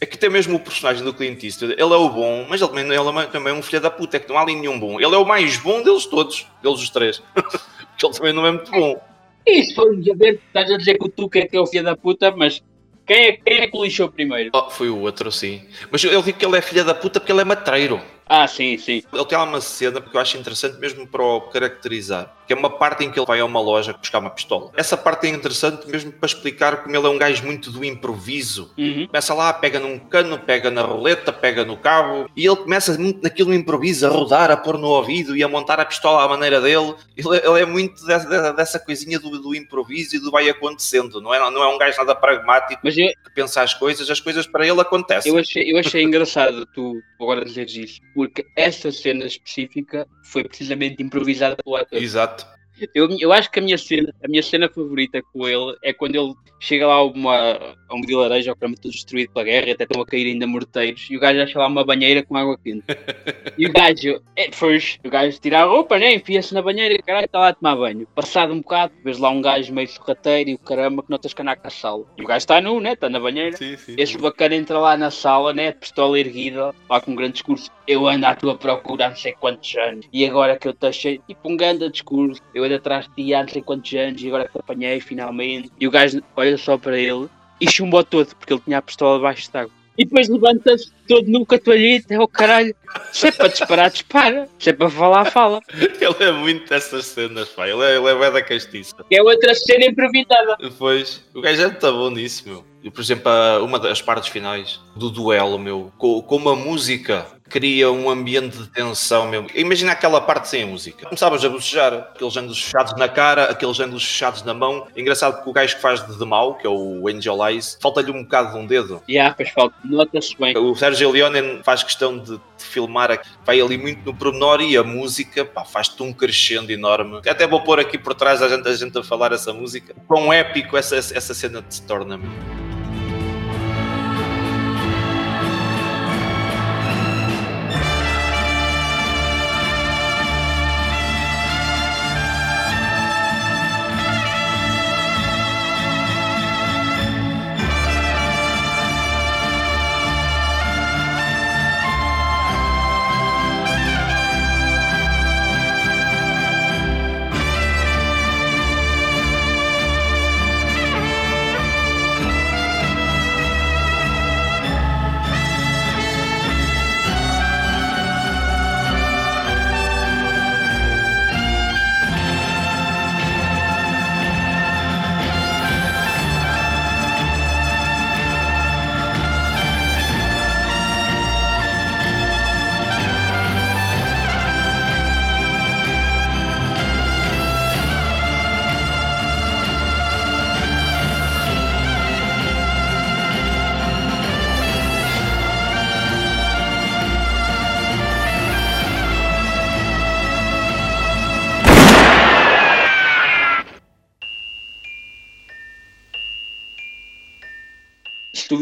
É 0.00 0.06
que 0.06 0.18
tem 0.18 0.28
mesmo 0.28 0.56
o 0.56 0.60
personagem 0.60 1.04
do 1.04 1.14
Clint 1.14 1.44
Eastwood, 1.44 1.74
ele 1.74 1.92
é 1.92 1.96
o 1.96 2.08
bom, 2.08 2.44
mas 2.48 2.60
ele 2.60 2.70
também, 2.70 2.84
ele 2.86 3.20
é 3.20 3.26
também 3.26 3.52
um 3.52 3.62
filho 3.62 3.80
da 3.80 3.90
puta, 3.90 4.16
é 4.16 4.20
que 4.20 4.28
não 4.28 4.36
há 4.36 4.42
ali 4.42 4.56
nenhum 4.56 4.78
bom. 4.78 5.00
Ele 5.00 5.14
é 5.14 5.18
o 5.18 5.24
mais 5.24 5.56
bom 5.58 5.80
deles 5.80 6.06
todos, 6.06 6.46
deles 6.60 6.80
os 6.80 6.90
três. 6.90 7.22
Porque 7.34 8.06
ele 8.06 8.12
também 8.12 8.32
não 8.32 8.44
é 8.44 8.50
muito 8.50 8.70
bom. 8.72 9.00
Isso 9.46 9.74
foi 9.74 10.00
ver, 10.16 10.40
estás 10.46 10.70
a 10.72 10.76
dizer 10.76 10.98
que 10.98 11.04
o 11.04 11.08
Tuca 11.08 11.38
é 11.38 11.46
que 11.46 11.56
é 11.56 11.60
o 11.60 11.66
filho 11.66 11.84
da 11.84 11.96
puta, 11.96 12.32
mas 12.32 12.62
quem 13.06 13.26
é, 13.26 13.32
quem 13.32 13.58
é 13.60 13.66
que 13.66 13.76
o 13.76 13.84
lixou 13.84 14.08
primeiro? 14.08 14.50
Oh, 14.54 14.70
foi 14.70 14.88
o 14.88 14.98
outro, 14.98 15.30
sim. 15.30 15.62
Mas 15.90 16.02
eu 16.04 16.22
digo 16.22 16.38
que 16.38 16.44
ele 16.44 16.56
é 16.56 16.62
filha 16.62 16.84
da 16.84 16.94
puta 16.94 17.20
porque 17.20 17.32
ele 17.32 17.40
é 17.40 17.44
matreiro. 17.44 18.00
Ah, 18.34 18.46
sim, 18.46 18.78
sim. 18.78 19.02
Ele 19.12 19.24
tem 19.26 19.36
lá 19.36 19.44
uma 19.44 19.60
cena 19.60 20.00
que 20.00 20.16
eu 20.16 20.18
acho 20.18 20.38
interessante 20.38 20.78
mesmo 20.78 21.06
para 21.06 21.22
o 21.22 21.42
caracterizar, 21.42 22.34
que 22.46 22.52
é 22.54 22.56
uma 22.56 22.70
parte 22.70 23.04
em 23.04 23.10
que 23.10 23.18
ele 23.18 23.26
vai 23.26 23.40
a 23.40 23.44
uma 23.44 23.60
loja 23.60 23.92
buscar 23.92 24.20
uma 24.20 24.30
pistola. 24.30 24.70
Essa 24.74 24.96
parte 24.96 25.26
é 25.26 25.30
interessante 25.30 25.86
mesmo 25.86 26.10
para 26.12 26.26
explicar 26.26 26.82
como 26.82 26.96
ele 26.96 27.06
é 27.06 27.10
um 27.10 27.18
gajo 27.18 27.44
muito 27.44 27.70
do 27.70 27.84
improviso. 27.84 28.70
Uhum. 28.78 29.06
Começa 29.06 29.34
lá, 29.34 29.52
pega 29.52 29.78
num 29.78 29.98
cano, 29.98 30.38
pega 30.38 30.70
na 30.70 30.80
roleta, 30.80 31.30
pega 31.30 31.62
no 31.62 31.76
cabo, 31.76 32.26
e 32.34 32.46
ele 32.46 32.56
começa 32.56 32.96
muito 32.96 33.22
naquilo 33.22 33.52
improviso, 33.52 34.06
a 34.06 34.08
rodar, 34.08 34.50
a 34.50 34.56
pôr 34.56 34.78
no 34.78 34.88
ouvido 34.88 35.36
e 35.36 35.42
a 35.42 35.48
montar 35.48 35.78
a 35.78 35.84
pistola 35.84 36.24
à 36.24 36.28
maneira 36.28 36.58
dele. 36.58 36.94
Ele, 37.14 37.36
ele 37.36 37.60
é 37.60 37.66
muito 37.66 38.02
dessa, 38.06 38.52
dessa 38.54 38.78
coisinha 38.78 39.18
do, 39.18 39.42
do, 39.42 39.54
improviso 39.54 40.16
e 40.16 40.18
do 40.18 40.30
vai 40.30 40.48
acontecendo, 40.48 41.20
não 41.20 41.34
é, 41.34 41.50
não 41.50 41.62
é 41.62 41.68
um 41.68 41.76
gajo 41.76 41.98
nada 41.98 42.14
pragmático 42.14 42.80
Mas 42.82 42.91
eu, 42.96 43.08
que 43.08 43.34
pensa 43.34 43.62
as 43.62 43.74
coisas, 43.74 44.08
as 44.08 44.20
coisas 44.20 44.46
para 44.46 44.66
ele 44.66 44.80
acontecem. 44.80 45.32
eu, 45.32 45.38
achei, 45.38 45.72
eu 45.72 45.78
achei 45.78 46.02
engraçado 46.02 46.66
tu 46.66 47.00
agora 47.20 47.44
dizeres 47.44 47.74
isso, 47.74 48.00
porque 48.14 48.44
essa 48.56 48.90
cena 48.90 49.24
específica 49.24 50.06
foi 50.24 50.44
precisamente 50.44 51.02
improvisada 51.02 51.56
pelo 51.56 51.76
ator. 51.76 52.02
Exato. 52.02 52.46
Eu, 52.94 53.08
eu 53.18 53.32
acho 53.32 53.50
que 53.50 53.58
a 53.58 53.62
minha, 53.62 53.78
cena, 53.78 54.12
a 54.22 54.28
minha 54.28 54.42
cena 54.42 54.68
favorita 54.68 55.22
com 55.32 55.46
ele 55.46 55.76
é 55.82 55.92
quando 55.92 56.16
ele 56.16 56.34
chega 56.58 56.86
lá 56.86 56.94
a, 56.94 57.02
uma, 57.02 57.76
a 57.88 57.94
um 57.94 58.02
vilarejo 58.02 58.50
ao 58.50 58.56
campo 58.56 58.80
todo 58.80 58.92
destruído 58.92 59.32
pela 59.32 59.44
guerra 59.44 59.68
e 59.68 59.70
até 59.72 59.84
estão 59.84 60.00
a 60.00 60.06
cair 60.06 60.28
ainda 60.28 60.46
morteiros 60.46 61.08
e 61.10 61.16
o 61.16 61.20
gajo 61.20 61.40
acha 61.40 61.58
lá 61.58 61.66
uma 61.66 61.84
banheira 61.84 62.22
com 62.22 62.36
água 62.36 62.56
quente. 62.56 62.84
e 63.58 63.66
o 63.66 63.72
gajo, 63.72 64.22
é, 64.36 64.48
depois, 64.48 64.98
o 65.04 65.10
gajo 65.10 65.38
tira 65.40 65.60
a 65.60 65.64
roupa, 65.64 65.98
né? 65.98 66.14
Enfia-se 66.14 66.54
na 66.54 66.62
banheira 66.62 66.94
e 66.94 67.02
caralho 67.02 67.26
está 67.26 67.38
lá 67.38 67.48
a 67.48 67.54
tomar 67.54 67.76
banho. 67.76 68.06
Passado 68.14 68.52
um 68.52 68.60
bocado, 68.60 68.92
vês 69.04 69.18
lá 69.18 69.30
um 69.30 69.42
gajo 69.42 69.72
meio 69.72 69.88
sorrateiro 69.88 70.50
e 70.50 70.54
o 70.54 70.58
caramba 70.58 71.02
que 71.02 71.10
notas 71.10 71.34
que 71.34 71.42
anda 71.42 71.58
na 71.62 71.70
sala. 71.70 72.04
E 72.16 72.22
o 72.22 72.26
gajo 72.26 72.38
está 72.38 72.60
nu, 72.60 72.80
né? 72.80 72.92
Está 72.92 73.08
na 73.08 73.18
banheira. 73.18 73.56
Sim, 73.56 73.76
sim. 73.76 73.94
Esse 73.98 74.16
bacana 74.16 74.54
entra 74.54 74.78
lá 74.78 74.96
na 74.96 75.10
sala, 75.10 75.52
né? 75.52 75.72
Pistola 75.72 76.18
erguida, 76.18 76.72
lá 76.88 77.00
com 77.00 77.10
um 77.10 77.16
grande 77.16 77.34
discurso. 77.34 77.70
Eu 77.86 78.06
ando 78.06 78.26
à 78.26 78.34
tua 78.34 78.56
procura 78.56 79.06
há 79.06 79.08
não 79.10 79.16
sei 79.16 79.32
quantos 79.32 79.74
anos. 79.76 80.06
E 80.12 80.24
agora 80.24 80.56
que 80.56 80.68
eu 80.68 80.72
te 80.72 80.86
achei, 80.86 81.20
tipo 81.26 81.48
um 81.48 81.56
grande 81.56 81.88
discurso. 81.90 82.40
Eu 82.54 82.61
ando 82.62 82.74
atrás 82.74 83.06
de 83.08 83.14
ti 83.24 83.34
há 83.34 83.42
não 83.42 83.48
sei 83.48 83.62
quantos 83.62 83.92
anos. 83.94 84.22
E 84.22 84.28
agora 84.28 84.48
te 84.48 84.58
apanhei 84.58 85.00
finalmente. 85.00 85.70
E 85.78 85.86
o 85.86 85.90
gajo 85.90 86.22
olha 86.36 86.56
só 86.56 86.78
para 86.78 86.98
ele 86.98 87.28
e 87.60 87.70
chumbou 87.70 88.02
todo, 88.02 88.34
porque 88.36 88.52
ele 88.52 88.62
tinha 88.64 88.78
a 88.78 88.82
pistola 88.82 89.18
debaixo 89.18 89.50
de 89.50 89.58
água. 89.58 89.82
E 89.96 90.04
depois 90.04 90.28
levanta-se 90.28 90.90
todo 91.06 91.46
a 91.54 91.58
toalhita, 91.58 92.14
é 92.14 92.18
o 92.18 92.26
caralho. 92.26 92.74
Se 93.12 93.28
é 93.28 93.32
para 93.32 93.48
disparar, 93.48 93.90
dispara. 93.90 94.48
Se 94.58 94.70
é 94.70 94.72
para 94.72 94.88
falar, 94.88 95.26
fala. 95.26 95.60
Ele 95.72 96.24
é 96.24 96.32
muito 96.32 96.68
dessas 96.68 97.06
cenas, 97.06 97.50
pá. 97.50 97.68
Ele 97.68 97.82
é, 97.82 97.96
ele 97.96 98.08
é 98.08 98.30
da 98.30 98.42
castiça. 98.42 98.94
É 99.10 99.22
outra 99.22 99.54
cena 99.54 99.84
improvisada. 99.84 100.56
Depois, 100.58 101.22
o 101.34 101.42
gajo 101.42 101.62
é 101.62 101.66
muito 101.66 101.92
bom 101.92 102.10
nisso, 102.10 102.48
meu. 102.48 102.64
E, 102.82 102.90
por 102.90 103.00
exemplo, 103.00 103.30
uma 103.62 103.78
das 103.78 104.02
partes 104.02 104.28
finais 104.28 104.80
do 104.96 105.10
duelo, 105.10 105.58
meu, 105.58 105.92
com, 105.98 106.20
com 106.22 106.36
uma 106.36 106.56
música, 106.56 107.26
cria 107.52 107.92
um 107.92 108.08
ambiente 108.08 108.56
de 108.56 108.66
tensão, 108.66 109.28
meu. 109.28 109.46
Imagina 109.54 109.92
aquela 109.92 110.20
parte 110.22 110.48
sem 110.48 110.62
a 110.62 110.66
música. 110.66 111.04
Começavas 111.04 111.44
a 111.44 111.48
bocejar, 111.50 111.92
aqueles 111.92 112.34
ângulos 112.34 112.62
fechados 112.62 112.96
na 112.96 113.08
cara, 113.08 113.44
aqueles 113.44 113.78
ângulos 113.78 114.04
fechados 114.04 114.42
na 114.42 114.54
mão. 114.54 114.86
Engraçado 114.96 115.34
porque 115.34 115.50
o 115.50 115.52
gajo 115.52 115.76
que 115.76 115.82
faz 115.82 116.04
de, 116.04 116.18
de 116.18 116.24
mau, 116.24 116.54
que 116.54 116.66
é 116.66 116.70
o 116.70 117.06
Angel 117.06 117.46
Eyes, 117.46 117.78
falta-lhe 117.80 118.10
um 118.10 118.22
bocado 118.22 118.52
de 118.52 118.58
um 118.58 118.66
dedo. 118.66 119.02
E 119.06 119.18
ah, 119.18 119.34
pois 119.36 119.50
falta, 119.50 119.76
nota-se 119.84 120.34
bem. 120.38 120.56
O 120.56 120.74
Sérgio 120.74 121.10
Leone 121.10 121.60
faz 121.62 121.82
questão 121.82 122.18
de, 122.18 122.36
de 122.36 122.64
filmar, 122.64 123.10
aqui, 123.10 123.28
vai 123.44 123.60
ali 123.60 123.76
muito 123.76 124.02
no 124.06 124.14
pormenor 124.14 124.62
e 124.62 124.76
a 124.76 124.82
música 124.82 125.46
faz-te 125.70 126.02
um 126.02 126.12
crescendo 126.12 126.72
enorme. 126.72 127.20
Até 127.28 127.46
vou 127.46 127.60
pôr 127.60 127.78
aqui 127.78 127.98
por 127.98 128.14
trás 128.14 128.40
a 128.40 128.48
gente, 128.48 128.66
a 128.66 128.74
gente 128.74 128.96
a 128.96 129.02
falar 129.02 129.32
essa 129.32 129.52
música. 129.52 129.94
Quão 130.08 130.32
épico 130.32 130.76
essa, 130.76 130.96
essa 130.96 131.34
cena 131.34 131.62
se 131.68 131.82
torna. 131.82 132.16
meu. 132.16 132.61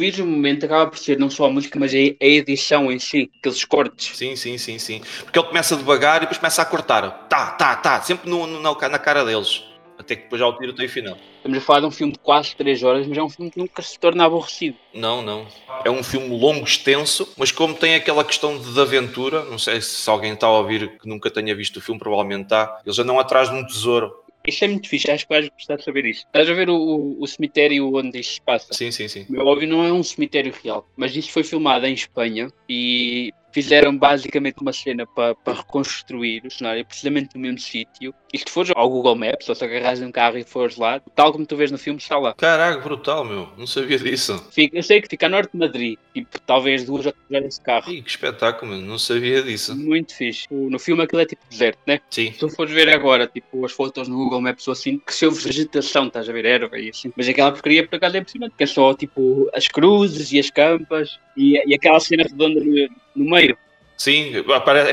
Se 0.00 0.06
tu 0.12 0.16
vires 0.16 0.18
o 0.20 0.26
momento, 0.26 0.64
acaba 0.64 0.86
por 0.90 0.98
ser 0.98 1.18
não 1.18 1.28
só 1.28 1.44
a 1.44 1.50
música, 1.50 1.78
mas 1.78 1.92
a 1.92 1.96
a 1.96 2.26
edição 2.26 2.90
em 2.90 2.98
si, 2.98 3.30
aqueles 3.38 3.62
cortes. 3.66 4.16
Sim, 4.16 4.34
sim, 4.34 4.56
sim, 4.56 4.78
sim. 4.78 5.02
Porque 5.24 5.38
ele 5.38 5.46
começa 5.48 5.76
devagar 5.76 6.16
e 6.16 6.20
depois 6.20 6.38
começa 6.38 6.62
a 6.62 6.64
cortar. 6.64 7.26
Tá, 7.28 7.50
tá, 7.50 7.76
tá. 7.76 8.00
Sempre 8.00 8.30
no, 8.30 8.46
no- 8.46 8.60
na, 8.60 8.88
na 8.88 8.98
cara 8.98 9.24
deles. 9.26 9.62
Até 9.98 10.16
que 10.16 10.22
depois 10.22 10.40
já 10.40 10.46
o 10.46 10.56
tiroteio 10.56 10.88
final. 10.88 11.18
Estamos 11.36 11.58
a 11.58 11.60
falar 11.60 11.80
de 11.80 11.86
um 11.86 11.90
filme 11.90 12.14
de 12.14 12.18
quase 12.20 12.56
3 12.56 12.82
horas, 12.82 13.06
mas 13.06 13.18
é 13.18 13.22
um 13.22 13.28
filme 13.28 13.50
que 13.50 13.58
nunca 13.58 13.82
se 13.82 13.98
torna 13.98 14.24
aborrecido. 14.24 14.78
Não, 14.94 15.20
não. 15.20 15.46
É 15.84 15.90
um 15.90 16.02
filme 16.02 16.28
longo, 16.28 16.64
extenso, 16.64 17.28
mas 17.36 17.52
como 17.52 17.74
tem 17.74 17.94
aquela 17.94 18.24
questão 18.24 18.56
de, 18.58 18.72
de 18.72 18.80
aventura, 18.80 19.44
não 19.44 19.58
sei 19.58 19.82
se 19.82 20.08
alguém 20.08 20.32
está 20.32 20.46
a 20.46 20.52
ouvir 20.58 20.98
que 20.98 21.06
nunca 21.06 21.30
tenha 21.30 21.54
visto 21.54 21.76
o 21.76 21.80
filme, 21.82 21.98
provavelmente 22.00 22.44
está. 22.44 22.80
Eles 22.86 22.98
andam 22.98 23.20
atrás 23.20 23.50
de 23.50 23.54
um 23.56 23.66
tesouro. 23.66 24.10
Isso 24.46 24.64
é 24.64 24.68
muito 24.68 24.88
fixe, 24.88 25.10
acho 25.10 25.26
que 25.26 25.34
vais 25.34 25.48
gostar 25.48 25.76
de 25.76 25.84
saber 25.84 26.06
isso. 26.06 26.24
Estás 26.26 26.48
a 26.48 26.54
ver 26.54 26.70
o, 26.70 26.76
o, 26.76 27.22
o 27.22 27.26
cemitério 27.26 27.94
onde 27.94 28.18
isto 28.18 28.34
se 28.34 28.40
passa? 28.40 28.72
Sim, 28.72 28.90
sim, 28.90 29.06
sim. 29.06 29.26
Meu 29.28 29.46
óbvio 29.46 29.68
não 29.68 29.84
é 29.84 29.92
um 29.92 30.02
cemitério 30.02 30.52
real, 30.62 30.88
mas 30.96 31.14
isto 31.14 31.32
foi 31.32 31.44
filmado 31.44 31.86
em 31.86 31.94
Espanha 31.94 32.48
e 32.68 33.32
fizeram 33.52 33.96
basicamente 33.96 34.60
uma 34.60 34.72
cena 34.72 35.06
para 35.06 35.34
pa 35.34 35.52
reconstruir 35.52 36.42
o 36.46 36.50
cenário, 36.50 36.84
precisamente 36.84 37.34
no 37.34 37.40
mesmo 37.40 37.58
sítio. 37.58 38.14
E 38.32 38.38
se 38.38 38.44
tu 38.44 38.52
fores 38.52 38.72
ao 38.74 38.88
Google 38.88 39.16
Maps, 39.16 39.48
ou 39.48 39.54
se 39.54 39.64
agarras 39.64 40.00
um 40.00 40.12
carro 40.12 40.38
e 40.38 40.44
fores 40.44 40.76
lá, 40.76 41.00
tal 41.14 41.32
como 41.32 41.44
tu 41.44 41.56
vês 41.56 41.70
no 41.70 41.78
filme, 41.78 41.98
está 41.98 42.18
lá. 42.18 42.32
Caraca, 42.34 42.80
brutal, 42.80 43.24
meu. 43.24 43.48
Não 43.56 43.66
sabia 43.66 43.98
disso. 43.98 44.46
Fica, 44.52 44.76
eu 44.76 44.82
sei 44.82 45.00
que 45.00 45.08
fica 45.08 45.26
a 45.26 45.28
norte 45.28 45.52
de 45.52 45.58
Madrid, 45.58 45.98
tipo, 46.14 46.40
talvez 46.40 46.84
duas 46.84 47.06
ou 47.06 47.14
três 47.28 47.44
esse 47.44 47.60
carro. 47.60 47.90
Ih, 47.90 48.02
que 48.02 48.10
espetáculo, 48.10 48.72
meu. 48.72 48.80
Não 48.80 48.98
sabia 48.98 49.42
disso. 49.42 49.76
Muito 49.76 50.14
fixe. 50.14 50.46
No 50.50 50.78
filme 50.78 51.02
aquilo 51.02 51.22
é 51.22 51.26
tipo 51.26 51.42
deserto, 51.50 51.80
né? 51.86 52.00
Sim. 52.10 52.32
Se 52.32 52.38
tu 52.38 52.48
fores 52.48 52.72
ver 52.72 52.88
agora, 52.88 53.26
tipo, 53.26 53.64
as 53.64 53.72
fotos 53.72 54.06
no 54.06 54.16
Google 54.16 54.40
Maps 54.40 54.66
ou 54.68 54.72
assim, 54.72 54.98
que 54.98 55.14
se 55.14 55.26
houve 55.26 55.42
vegetação, 55.42 56.06
estás 56.06 56.28
a 56.28 56.32
ver 56.32 56.44
erva 56.44 56.78
e 56.78 56.90
assim. 56.90 57.12
Mas 57.16 57.28
aquela 57.28 57.50
porcaria 57.50 57.86
por 57.86 57.96
acaso 57.96 58.16
é 58.16 58.20
impressionante, 58.20 58.54
que 58.56 58.62
é 58.62 58.66
só 58.66 58.94
tipo 58.94 59.50
as 59.54 59.66
cruzes 59.66 60.32
e 60.32 60.38
as 60.38 60.50
campas 60.50 61.18
e, 61.36 61.56
e 61.66 61.74
aquela 61.74 61.98
cena 62.00 62.22
redonda 62.22 62.60
no, 62.60 62.88
no 63.20 63.30
meio. 63.30 63.56
Sim, 63.96 64.32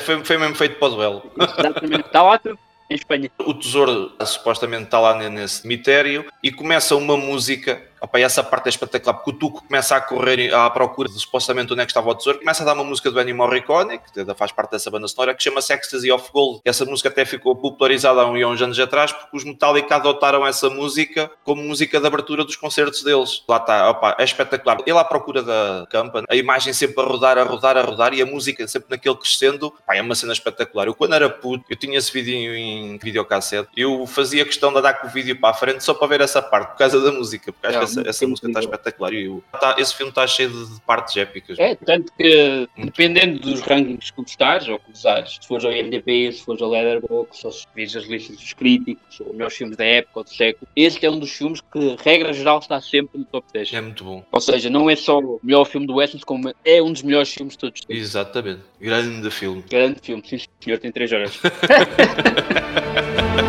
foi, 0.03 0.23
foi 0.25 0.37
mesmo 0.37 0.55
feito 0.55 0.75
para 0.77 0.87
o 0.87 0.91
duelo. 0.95 1.31
Exatamente. 1.39 2.05
Está 2.07 2.21
lá 2.21 2.37
tudo, 2.37 2.59
em 2.89 2.95
Espanha. 2.95 3.31
O 3.39 3.53
tesouro 3.53 4.11
supostamente 4.25 4.83
está 4.83 4.99
lá 4.99 5.15
ne- 5.17 5.29
nesse 5.29 5.61
cemitério 5.61 6.25
e 6.43 6.51
começa 6.51 6.95
uma 6.95 7.15
música. 7.15 7.81
Opa, 7.99 8.19
essa 8.19 8.43
parte 8.43 8.67
é 8.67 8.69
espetacular, 8.69 9.15
porque 9.15 9.31
o 9.31 9.33
Tuco 9.33 9.63
começa 9.67 9.95
a 9.95 10.01
correr 10.01 10.53
à 10.53 10.69
procura 10.69 11.09
de 11.09 11.19
supostamente 11.19 11.73
onde 11.73 11.81
é 11.81 11.85
que 11.85 11.91
estava 11.91 12.09
o 12.09 12.15
tesouro, 12.15 12.39
começa 12.39 12.63
a 12.63 12.65
dar 12.65 12.73
uma 12.73 12.83
música 12.83 13.09
do 13.09 13.19
Ennio 13.19 13.35
Morricone, 13.35 13.99
que 13.99 14.35
faz 14.35 14.51
parte 14.51 14.71
dessa 14.71 14.91
banda 14.91 15.07
sonora, 15.07 15.33
que 15.33 15.43
chama-se 15.43 15.73
Ecstasy 15.73 16.11
of 16.11 16.31
Gold. 16.31 16.61
Essa 16.63 16.85
música 16.85 17.09
até 17.09 17.25
ficou 17.25 17.55
popularizada 17.55 18.21
há 18.21 18.27
uns 18.27 18.61
anos 18.61 18.79
atrás, 18.79 19.11
porque 19.11 19.35
os 19.35 19.43
Metallica 19.43 19.95
adotaram 19.95 20.45
essa 20.45 20.69
música 20.69 21.31
como 21.43 21.63
música 21.63 21.99
de 21.99 22.05
abertura 22.05 22.43
dos 22.43 22.55
concertos 22.55 23.03
deles. 23.03 23.43
Lá 23.47 23.57
está, 23.57 23.89
opa, 23.89 24.15
é 24.19 24.23
espetacular. 24.23 24.77
Ele 24.85 24.97
à 24.97 25.03
procura 25.03 25.41
da 25.41 25.87
campa, 25.89 26.23
a 26.29 26.35
imagem 26.35 26.73
sempre 26.73 27.01
a 27.01 27.05
rodar, 27.05 27.37
a 27.37 27.43
rodar, 27.43 27.77
a 27.77 27.81
rodar, 27.81 28.13
e 28.13 28.21
a 28.21 28.25
música 28.25 28.67
sempre 28.67 28.89
naquele 28.91 29.15
crescendo, 29.15 29.73
pá, 29.85 29.95
é 29.95 30.01
uma 30.01 30.13
cena 30.13 30.33
espetacular. 30.33 30.87
Eu 30.87 30.93
quando 30.93 31.15
era 31.15 31.29
puto, 31.29 31.65
eu 31.69 31.75
tinha 31.75 31.97
esse 31.97 32.11
vídeo 32.11 32.55
em 32.55 32.97
videocassete, 32.97 33.69
eu 33.75 34.05
fazia 34.05 34.45
questão 34.45 34.71
de 34.71 34.79
andar 34.79 34.93
com 34.95 35.07
o 35.07 35.09
vídeo 35.09 35.39
para 35.39 35.49
a 35.49 35.53
frente 35.53 35.83
só 35.83 35.93
para 35.93 36.07
ver 36.07 36.21
essa 36.21 36.41
parte, 36.41 36.71
por 36.71 36.77
causa 36.77 37.01
da 37.01 37.11
música, 37.11 37.51
porque 37.51 37.67
acho 37.67 37.77
É, 37.86 37.86
essa, 37.87 37.95
muito 37.95 38.09
essa 38.09 38.27
música 38.27 38.47
está 38.47 38.59
espetacular. 38.59 39.13
E 39.13 39.25
eu- 39.25 39.43
tá- 39.59 39.75
esse 39.77 39.95
filme 39.95 40.09
está 40.11 40.25
cheio 40.27 40.49
de, 40.49 40.81
partes 40.81 41.15
épicas. 41.17 41.57
É, 41.59 41.75
tanto 41.75 42.11
que 42.13 42.67
dependendo 42.77 43.39
dos 43.39 43.61
rankings 43.61 44.11
que 44.11 44.21
gostares 44.21 44.67
ou 44.67 44.79
que 44.79 44.91
usares, 44.91 45.37
se 45.41 45.47
fores 45.47 45.65
ao 45.65 45.71
IMDb, 45.71 46.31
se 46.31 46.43
fores 46.43 46.61
ao 46.61 46.69
Letterboxd, 46.69 47.45
ou 47.45 47.51
se 47.51 47.65
vires 47.75 47.95
as 47.95 48.05
listas 48.05 48.37
dos 48.37 48.53
críticos, 48.53 49.19
ou 49.19 49.33
melhores 49.33 49.55
filmes 49.55 49.77
da 49.77 49.85
época 49.85 50.19
ou 50.19 50.23
do 50.23 50.29
século, 50.29 50.67
este 50.75 51.05
é 51.05 51.11
um 51.11 51.19
dos 51.19 51.31
filmes 51.31 51.61
que, 51.61 51.95
regra 52.03 52.33
geral, 52.33 52.59
está 52.59 52.79
sempre 52.81 53.17
no 53.19 53.25
top 53.25 53.47
10. 53.53 53.73
É 53.73 53.81
muito 53.81 54.03
bom. 54.03 54.23
Ou 54.31 54.41
seja, 54.41 54.69
não 54.69 54.89
é 54.89 54.95
só 54.95 55.19
o 55.19 55.39
melhor 55.43 55.65
filme 55.65 55.85
do 55.87 55.95
Western, 55.95 56.23
como 56.25 56.53
é 56.63 56.81
um 56.81 56.91
dos 56.91 57.03
melhores 57.03 57.33
filmes 57.33 57.53
de 57.53 57.59
todos. 57.59 57.81
Exatamente. 57.89 58.61
Grande 58.79 59.29
filme. 59.31 59.63
Grande 59.69 59.99
filme, 60.01 60.23
sim 60.25 60.37
senhor, 60.59 60.79
tem 60.79 60.91
3 60.91 61.11
horas. 61.13 61.39